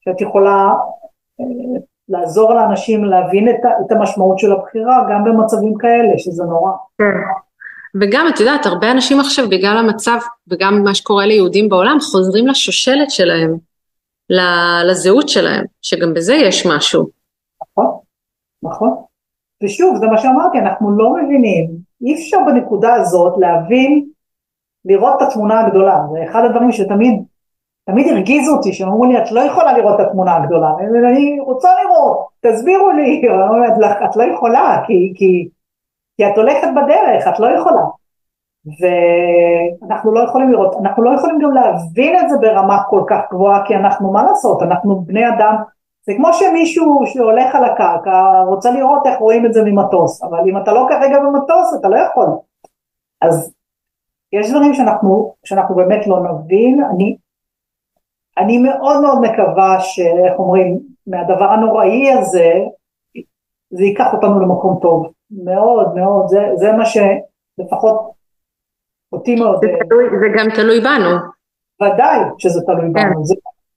שאת 0.00 0.20
יכולה 0.20 0.72
אה, 1.40 1.80
לעזור 2.08 2.54
לאנשים 2.54 3.04
להבין 3.04 3.48
את, 3.48 3.60
את 3.86 3.92
המשמעות 3.92 4.38
של 4.38 4.52
הבחירה, 4.52 5.06
גם 5.10 5.24
במצבים 5.24 5.74
כאלה, 5.78 6.18
שזה 6.18 6.44
נורא. 6.44 6.70
כן. 6.98 7.04
וגם, 8.00 8.26
את 8.34 8.40
יודעת, 8.40 8.66
הרבה 8.66 8.90
אנשים 8.90 9.20
עכשיו, 9.20 9.48
בגלל 9.48 9.76
המצב, 9.78 10.18
וגם 10.48 10.82
מה 10.84 10.94
שקורה 10.94 11.26
ליהודים 11.26 11.68
בעולם, 11.68 11.96
חוזרים 12.00 12.46
לשושלת 12.46 13.10
שלהם, 13.10 13.56
לזהות 14.90 15.28
שלהם, 15.28 15.64
שגם 15.82 16.14
בזה 16.14 16.34
יש 16.34 16.66
משהו. 16.66 17.08
נכון, 17.62 17.98
נכון. 18.62 18.90
ושוב, 19.64 19.96
זה 19.96 20.06
מה 20.06 20.18
שאמרתי, 20.18 20.58
אנחנו 20.58 20.98
לא 20.98 21.14
מבינים, 21.14 21.70
אי 22.02 22.14
אפשר 22.14 22.38
בנקודה 22.46 22.94
הזאת 22.94 23.34
להבין, 23.38 24.08
לראות 24.84 25.14
את 25.16 25.28
התמונה 25.28 25.60
הגדולה, 25.60 26.00
זה 26.12 26.30
אחד 26.30 26.44
הדברים 26.44 26.72
שתמיד, 26.72 27.22
תמיד 27.88 28.08
הרגיזו 28.08 28.56
אותי, 28.56 28.72
שאמרו 28.72 29.04
לי, 29.04 29.18
את 29.18 29.32
לא 29.32 29.40
יכולה 29.40 29.78
לראות 29.78 30.00
את 30.00 30.06
התמונה 30.06 30.36
הגדולה, 30.36 30.70
אני 31.10 31.40
רוצה 31.40 31.68
לראות, 31.82 32.26
תסבירו 32.40 32.90
לי, 32.90 33.22
את 34.04 34.16
לא 34.16 34.22
יכולה, 34.22 34.82
כי, 34.86 35.12
כי 35.14 35.48
כי 36.18 36.26
את 36.26 36.36
הולכת 36.38 36.68
בדרך, 36.76 37.28
את 37.28 37.40
לא 37.40 37.46
יכולה. 37.46 37.82
ואנחנו 38.80 40.12
לא 40.12 40.20
יכולים 40.20 40.52
לראות, 40.52 40.76
אנחנו 40.80 41.02
לא 41.02 41.10
יכולים 41.10 41.38
גם 41.38 41.52
להבין 41.52 42.16
את 42.20 42.30
זה 42.30 42.36
ברמה 42.40 42.82
כל 42.90 43.02
כך 43.08 43.20
גבוהה, 43.30 43.66
כי 43.66 43.76
אנחנו, 43.76 44.12
מה 44.12 44.22
לעשות, 44.22 44.62
אנחנו 44.62 45.00
בני 45.00 45.28
אדם, 45.28 45.54
זה 46.06 46.12
כמו 46.16 46.32
שמישהו 46.32 47.02
שהולך 47.06 47.54
על 47.54 47.64
הקרקע 47.64 48.42
רוצה 48.46 48.70
לראות 48.70 49.06
איך 49.06 49.18
רואים 49.18 49.46
את 49.46 49.52
זה 49.52 49.62
ממטוס, 49.64 50.22
אבל 50.22 50.38
אם 50.46 50.56
אתה 50.56 50.72
לא 50.72 50.86
כרגע 50.88 51.20
במטוס 51.20 51.74
אתה 51.80 51.88
לא 51.88 51.96
יכול. 51.96 52.26
אז 53.22 53.54
יש 54.32 54.50
דברים 54.50 54.74
שאנחנו, 54.74 55.34
שאנחנו 55.44 55.74
באמת 55.74 56.06
לא 56.06 56.20
נבין, 56.20 56.84
אני, 56.94 57.16
אני 58.38 58.58
מאוד 58.58 59.00
מאוד 59.00 59.18
מקווה 59.20 59.80
שאיך 59.80 60.38
אומרים, 60.38 60.78
מהדבר 61.06 61.44
הנוראי 61.44 62.12
הזה, 62.12 62.52
זה 63.70 63.84
ייקח 63.84 64.06
אותנו 64.12 64.40
למקום 64.40 64.78
טוב. 64.82 65.12
מאוד 65.30 65.94
מאוד, 65.94 66.28
זה, 66.28 66.38
זה 66.54 66.72
מה 66.72 66.84
שלפחות 66.86 68.10
אותי 69.12 69.34
מאוד... 69.34 69.60
זה, 69.60 69.66
תלוי, 69.88 70.04
זה 70.20 70.26
גם 70.38 70.50
תלוי 70.54 70.80
בנו. 70.80 71.18
ודאי 71.82 72.20
שזה 72.38 72.60
תלוי 72.66 72.90
כן. 72.94 73.10
בנו, 73.10 73.24
זה 73.24 73.34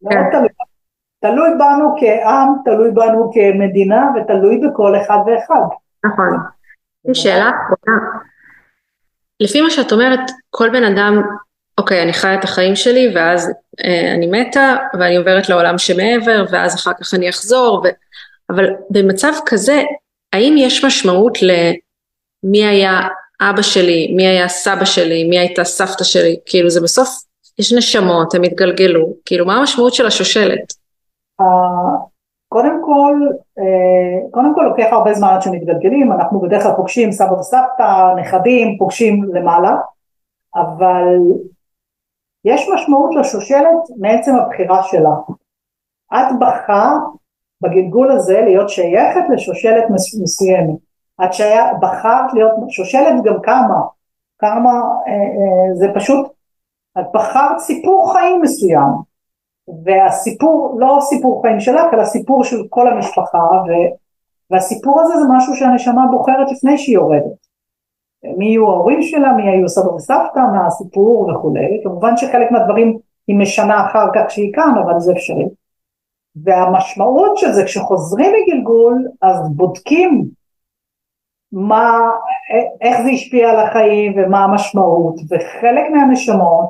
כן. 0.09 0.15
מאוד 0.15 0.31
תלוי. 0.31 0.47
תלוי 1.19 1.49
בנו 1.59 1.95
כעם, 1.99 2.53
תלוי 2.65 2.91
בנו 2.91 3.31
כמדינה 3.33 4.11
ותלוי 4.15 4.57
בכל 4.57 4.95
אחד 5.01 5.17
ואחד. 5.27 5.61
נכון. 6.05 6.37
שאלה 7.13 7.49
אחרונה. 7.49 8.01
לפי 9.39 9.61
מה 9.61 9.69
שאת 9.69 9.91
אומרת, 9.91 10.19
כל 10.49 10.69
בן 10.69 10.83
אדם, 10.83 11.21
אוקיי, 11.81 12.03
אני 12.03 12.13
חיה 12.13 12.35
את 12.35 12.43
החיים 12.43 12.75
שלי 12.75 13.11
ואז 13.15 13.51
אה, 13.83 14.13
אני 14.13 14.27
מתה 14.27 14.75
ואני 14.99 15.15
עוברת 15.15 15.49
לעולם 15.49 15.77
שמעבר 15.77 16.45
ואז 16.51 16.75
אחר 16.75 16.91
כך 16.93 17.13
אני 17.13 17.29
אחזור, 17.29 17.81
ו... 17.83 17.87
אבל 18.49 18.65
במצב 18.89 19.31
כזה 19.45 19.81
האם 20.33 20.55
יש 20.57 20.85
משמעות 20.85 21.37
למי 21.41 22.65
היה 22.65 22.99
אבא 23.41 23.61
שלי, 23.61 24.13
מי 24.15 24.27
היה 24.27 24.47
סבא 24.47 24.85
שלי, 24.85 25.23
מי 25.23 25.39
הייתה 25.39 25.63
סבתא 25.63 26.03
שלי, 26.03 26.39
כאילו 26.45 26.69
זה 26.69 26.81
בסוף, 26.81 27.09
יש 27.59 27.73
נשמות, 27.73 28.35
הם 28.35 28.43
התגלגלו, 28.43 29.13
כאילו 29.25 29.45
מה 29.45 29.55
המשמעות 29.55 29.93
של 29.93 30.05
השושלת? 30.05 30.73
Uh, 31.41 31.45
קודם 32.49 32.81
כל, 32.85 33.15
uh, 33.59 34.31
קודם 34.31 34.55
כל 34.55 34.61
לוקח 34.61 34.87
הרבה 34.91 35.13
זמן 35.13 35.27
עד 35.27 35.41
שמתגלגלים, 35.41 36.11
אנחנו 36.11 36.41
בדרך 36.41 36.63
כלל 36.63 36.73
פוגשים 36.75 37.11
סבא 37.11 37.33
וסבתא, 37.33 38.13
נכדים, 38.21 38.77
פוגשים 38.77 39.23
למעלה, 39.33 39.71
אבל 40.55 41.05
יש 42.45 42.69
משמעות 42.73 43.15
לשושלת 43.15 43.77
מעצם 43.97 44.35
הבחירה 44.35 44.83
שלה. 44.83 45.15
את 46.13 46.39
בחרת 46.39 47.01
בגלגול 47.61 48.11
הזה 48.11 48.41
להיות 48.41 48.69
שייכת 48.69 49.23
לשושלת 49.33 49.83
מסוימת. 50.21 50.79
את 51.23 51.33
שייך, 51.33 51.65
בחרת 51.81 52.33
להיות, 52.33 52.51
שושלת 52.69 53.23
גם 53.23 53.41
כמה, 53.43 53.81
כמה, 54.39 54.71
אה, 55.07 55.13
אה, 55.13 55.75
זה 55.75 55.87
פשוט, 55.95 56.31
את 56.99 57.05
בחרת 57.13 57.59
סיפור 57.59 58.13
חיים 58.13 58.41
מסוים, 58.41 58.89
והסיפור, 59.85 60.75
לא 60.79 60.97
סיפור 61.01 61.41
חיים 61.41 61.59
שלך, 61.59 61.93
אלא 61.93 62.05
סיפור 62.05 62.43
של 62.43 62.57
כל 62.69 62.87
המשפחה, 62.87 63.37
ו, 63.37 63.69
והסיפור 64.51 65.01
הזה 65.01 65.13
זה 65.13 65.25
משהו 65.29 65.55
שהנשמה 65.55 66.07
בוחרת 66.11 66.51
לפני 66.51 66.77
שהיא 66.77 66.95
יורדת. 66.95 67.40
מי 68.23 68.45
יהיו 68.45 68.67
ההורים 68.67 69.01
שלה, 69.01 69.33
מי 69.33 69.49
היו 69.49 69.69
סבא 69.69 69.89
וסבתא, 69.89 70.39
מה 70.53 70.67
הסיפור 70.67 71.31
וכולי, 71.31 71.81
כמובן 71.83 72.17
שחלק 72.17 72.51
מהדברים 72.51 72.97
היא 73.27 73.35
משנה 73.35 73.85
אחר 73.85 74.05
כך 74.13 74.21
כשהיא 74.27 74.53
כאן, 74.53 74.73
אבל 74.85 74.99
זה 74.99 75.11
אפשרי. 75.11 75.45
והמשמעות 76.35 77.37
של 77.37 77.51
זה 77.51 77.63
כשחוזרים 77.65 78.33
מגלגול 78.35 79.07
אז 79.21 79.49
בודקים 79.55 80.25
מה, 81.51 82.09
איך 82.81 83.01
זה 83.01 83.09
השפיע 83.09 83.49
על 83.49 83.59
החיים 83.59 84.13
ומה 84.17 84.43
המשמעות 84.43 85.15
וחלק 85.29 85.89
מהנשמות 85.91 86.69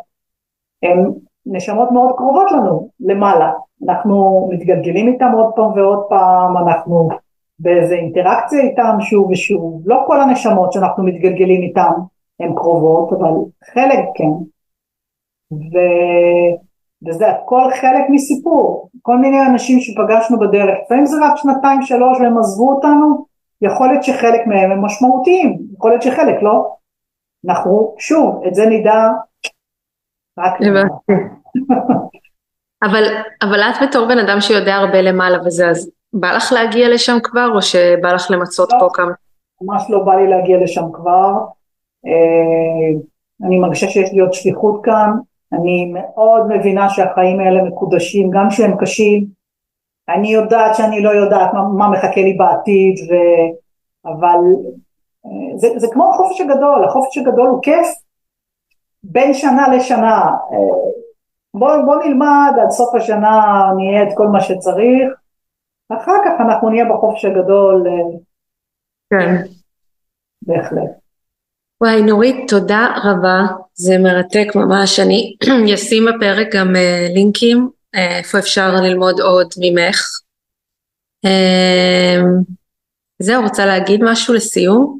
הן 0.83 1.11
נשמות 1.45 1.91
מאוד 1.91 2.15
קרובות 2.17 2.51
לנו 2.51 2.89
למעלה 2.99 3.51
אנחנו 3.87 4.47
מתגלגלים 4.51 5.07
איתם 5.07 5.31
עוד 5.35 5.53
פעם 5.55 5.71
ועוד 5.71 6.03
פעם 6.09 6.57
אנחנו 6.57 7.09
באיזה 7.61 7.95
אינטראקציה 7.95 8.61
איתם 8.61 8.97
שוב 9.01 9.29
ושוב. 9.31 9.81
לא 9.85 10.03
כל 10.07 10.21
הנשמות 10.21 10.71
שאנחנו 10.73 11.03
מתגלגלים 11.03 11.61
איתם 11.61 11.91
הן 12.39 12.55
קרובות 12.55 13.13
אבל 13.13 13.31
חלק 13.73 14.05
כן. 14.15 14.31
ו... 15.51 15.77
וזה 17.07 17.27
הכל 17.29 17.69
חלק 17.81 18.03
מסיפור, 18.09 18.89
כל 19.01 19.17
מיני 19.17 19.45
אנשים 19.45 19.79
שפגשנו 19.79 20.39
בדרך, 20.39 20.77
לפעמים 20.85 21.05
זה 21.05 21.17
רק 21.21 21.37
שנתיים 21.37 21.81
שלוש 21.81 22.19
והם 22.19 22.37
עזבו 22.37 22.71
אותנו, 22.71 23.25
יכול 23.61 23.87
להיות 23.87 24.03
שחלק 24.03 24.47
מהם 24.47 24.71
הם 24.71 24.85
משמעותיים, 24.85 25.59
יכול 25.75 25.91
להיות 25.91 26.01
שחלק 26.01 26.41
לא. 26.41 26.75
אנחנו, 27.47 27.95
שוב, 27.99 28.43
את 28.47 28.55
זה 28.55 28.65
נדע 28.65 29.09
רק. 30.39 30.53
אבל, 32.83 33.03
אבל 33.41 33.59
את 33.61 33.75
בתור 33.87 34.07
בן 34.07 34.17
אדם 34.17 34.41
שיודע 34.41 34.75
הרבה 34.75 35.01
למעלה 35.01 35.37
וזה, 35.45 35.69
אז 35.69 35.91
בא 36.13 36.31
לך 36.31 36.51
להגיע 36.51 36.89
לשם 36.89 37.17
כבר, 37.23 37.49
או 37.55 37.61
שבא 37.61 38.13
לך 38.13 38.31
למצות 38.31 38.73
לא, 38.73 38.79
פה 38.79 38.87
כמה? 38.93 39.11
ממש 39.61 39.83
לא 39.89 40.03
בא 40.03 40.15
לי 40.15 40.27
להגיע 40.27 40.57
לשם 40.57 40.85
כבר. 40.93 41.33
אה, 42.05 42.99
אני 43.47 43.59
מרגישה 43.59 43.87
שיש 43.87 44.11
לי 44.11 44.19
עוד 44.19 44.33
שליחות 44.33 44.81
כאן, 44.83 45.11
אני 45.53 45.93
מאוד 45.93 46.47
מבינה 46.47 46.89
שהחיים 46.89 47.39
האלה 47.39 47.63
מקודשים, 47.63 48.29
גם 48.31 48.51
שהם 48.51 48.77
קשים. 48.79 49.25
אני 50.09 50.33
יודעת 50.33 50.75
שאני 50.75 51.03
לא 51.03 51.09
יודעת 51.09 51.53
מה, 51.53 51.63
מה 51.77 51.89
מחכה 51.89 52.21
לי 52.21 52.33
בעתיד, 52.33 52.95
ו... 53.09 53.13
אבל 54.05 54.39
אה, 55.25 55.57
זה, 55.57 55.67
זה 55.77 55.87
כמו 55.91 56.09
החופש 56.09 56.41
הגדול, 56.41 56.85
החופש 56.85 57.17
הגדול 57.17 57.47
הוא 57.47 57.63
כיף 57.63 57.87
בין 59.03 59.33
שנה 59.33 59.67
לשנה. 59.75 60.21
אה, 60.51 60.91
בוא, 61.53 61.77
בוא 61.85 61.95
נלמד 62.03 62.53
עד 62.61 62.69
סוף 62.69 62.95
השנה, 62.95 63.65
נהיה 63.77 64.03
את 64.03 64.17
כל 64.17 64.27
מה 64.27 64.41
שצריך, 64.41 65.20
אחר 65.95 66.17
כך 66.25 66.31
אנחנו 66.41 66.69
נהיה 66.69 66.85
בחופש 66.85 67.25
הגדול. 67.25 67.87
אה, 67.87 68.17
כן. 69.09 69.35
בהחלט. 70.41 71.01
וואי, 71.81 72.01
נורית, 72.01 72.35
תודה 72.49 72.87
רבה, 73.03 73.39
זה 73.73 73.93
מרתק 74.03 74.55
ממש. 74.55 74.99
אני 74.99 75.35
אשים 75.75 76.03
בפרק 76.05 76.47
גם 76.55 76.67
uh, 76.67 77.13
לינקים, 77.13 77.69
uh, 77.95 77.99
איפה 77.99 78.39
אפשר 78.39 78.67
ללמוד 78.83 79.19
עוד 79.19 79.47
ממך. 79.59 79.99
Uh, 81.25 82.53
זהו, 83.19 83.43
רוצה 83.43 83.65
להגיד 83.65 83.99
משהו 84.03 84.33
לסיום? 84.33 84.99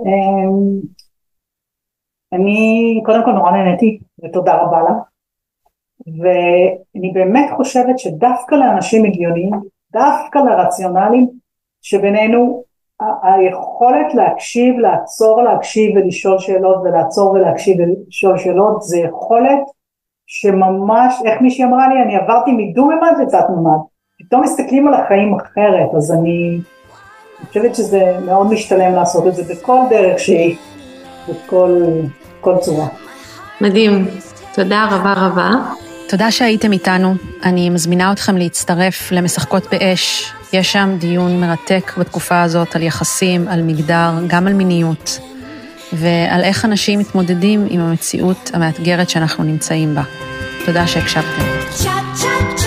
Um, 0.00 0.86
אני 2.32 3.02
קודם 3.06 3.24
כל 3.24 3.30
נורא 3.30 3.50
נהניתי, 3.50 4.00
ותודה 4.24 4.54
רבה 4.54 4.78
לך. 4.82 4.96
ואני 6.06 7.10
באמת 7.14 7.50
חושבת 7.56 7.98
שדווקא 7.98 8.54
לאנשים 8.54 9.04
הגיוניים, 9.04 9.50
דווקא 9.92 10.38
לרציונליים 10.38 11.28
שבינינו, 11.82 12.62
היכולת 13.22 14.14
להקשיב, 14.14 14.78
לעצור 14.78 15.42
להקשיב 15.42 15.96
ולשאול 15.96 16.38
שאלות 16.38 16.76
ולעצור 16.84 17.30
ולהקשיב 17.30 17.76
ולשאול 17.80 18.38
שאלות 18.38 18.82
זה 18.82 18.98
יכולת 18.98 19.60
שממש, 20.26 21.14
איך 21.24 21.40
מישהי 21.40 21.64
אמרה 21.64 21.88
לי, 21.88 22.02
אני 22.02 22.16
עברתי 22.16 22.50
מדו-ממד 22.52 23.12
לתת-ממד, 23.22 23.80
פתאום 24.18 24.42
מסתכלים 24.42 24.88
על 24.88 24.94
החיים 24.94 25.34
אחרת, 25.34 25.94
אז 25.96 26.12
אני 26.12 26.60
חושבת 27.46 27.74
שזה 27.74 28.18
מאוד 28.26 28.52
משתלם 28.52 28.94
לעשות 28.94 29.26
את 29.26 29.34
זה 29.34 29.54
בכל 29.54 29.78
דרך 29.90 30.18
שהיא, 30.18 30.56
בכל 31.28 32.56
צורה. 32.60 32.86
מדהים, 33.60 33.92
תודה 34.54 34.88
רבה 34.90 35.14
רבה. 35.16 35.50
תודה 36.10 36.30
שהייתם 36.30 36.72
איתנו. 36.72 37.14
אני 37.42 37.70
מזמינה 37.70 38.12
אתכם 38.12 38.36
להצטרף 38.36 39.12
למשחקות 39.12 39.66
באש. 39.70 40.32
יש 40.52 40.72
שם 40.72 40.96
דיון 40.98 41.40
מרתק 41.40 41.92
בתקופה 41.98 42.42
הזאת 42.42 42.76
על 42.76 42.82
יחסים, 42.82 43.48
על 43.48 43.62
מגדר, 43.62 44.10
גם 44.26 44.46
על 44.46 44.52
מיניות, 44.52 45.18
ועל 45.92 46.40
איך 46.42 46.64
אנשים 46.64 46.98
מתמודדים 46.98 47.66
עם 47.70 47.80
המציאות 47.80 48.50
המאתגרת 48.54 49.10
שאנחנו 49.10 49.44
נמצאים 49.44 49.94
בה. 49.94 50.02
תודה 50.66 50.86
שהקשבתם. 50.86 51.42
צ'ה 51.70 51.92
צ'ה 52.14 52.59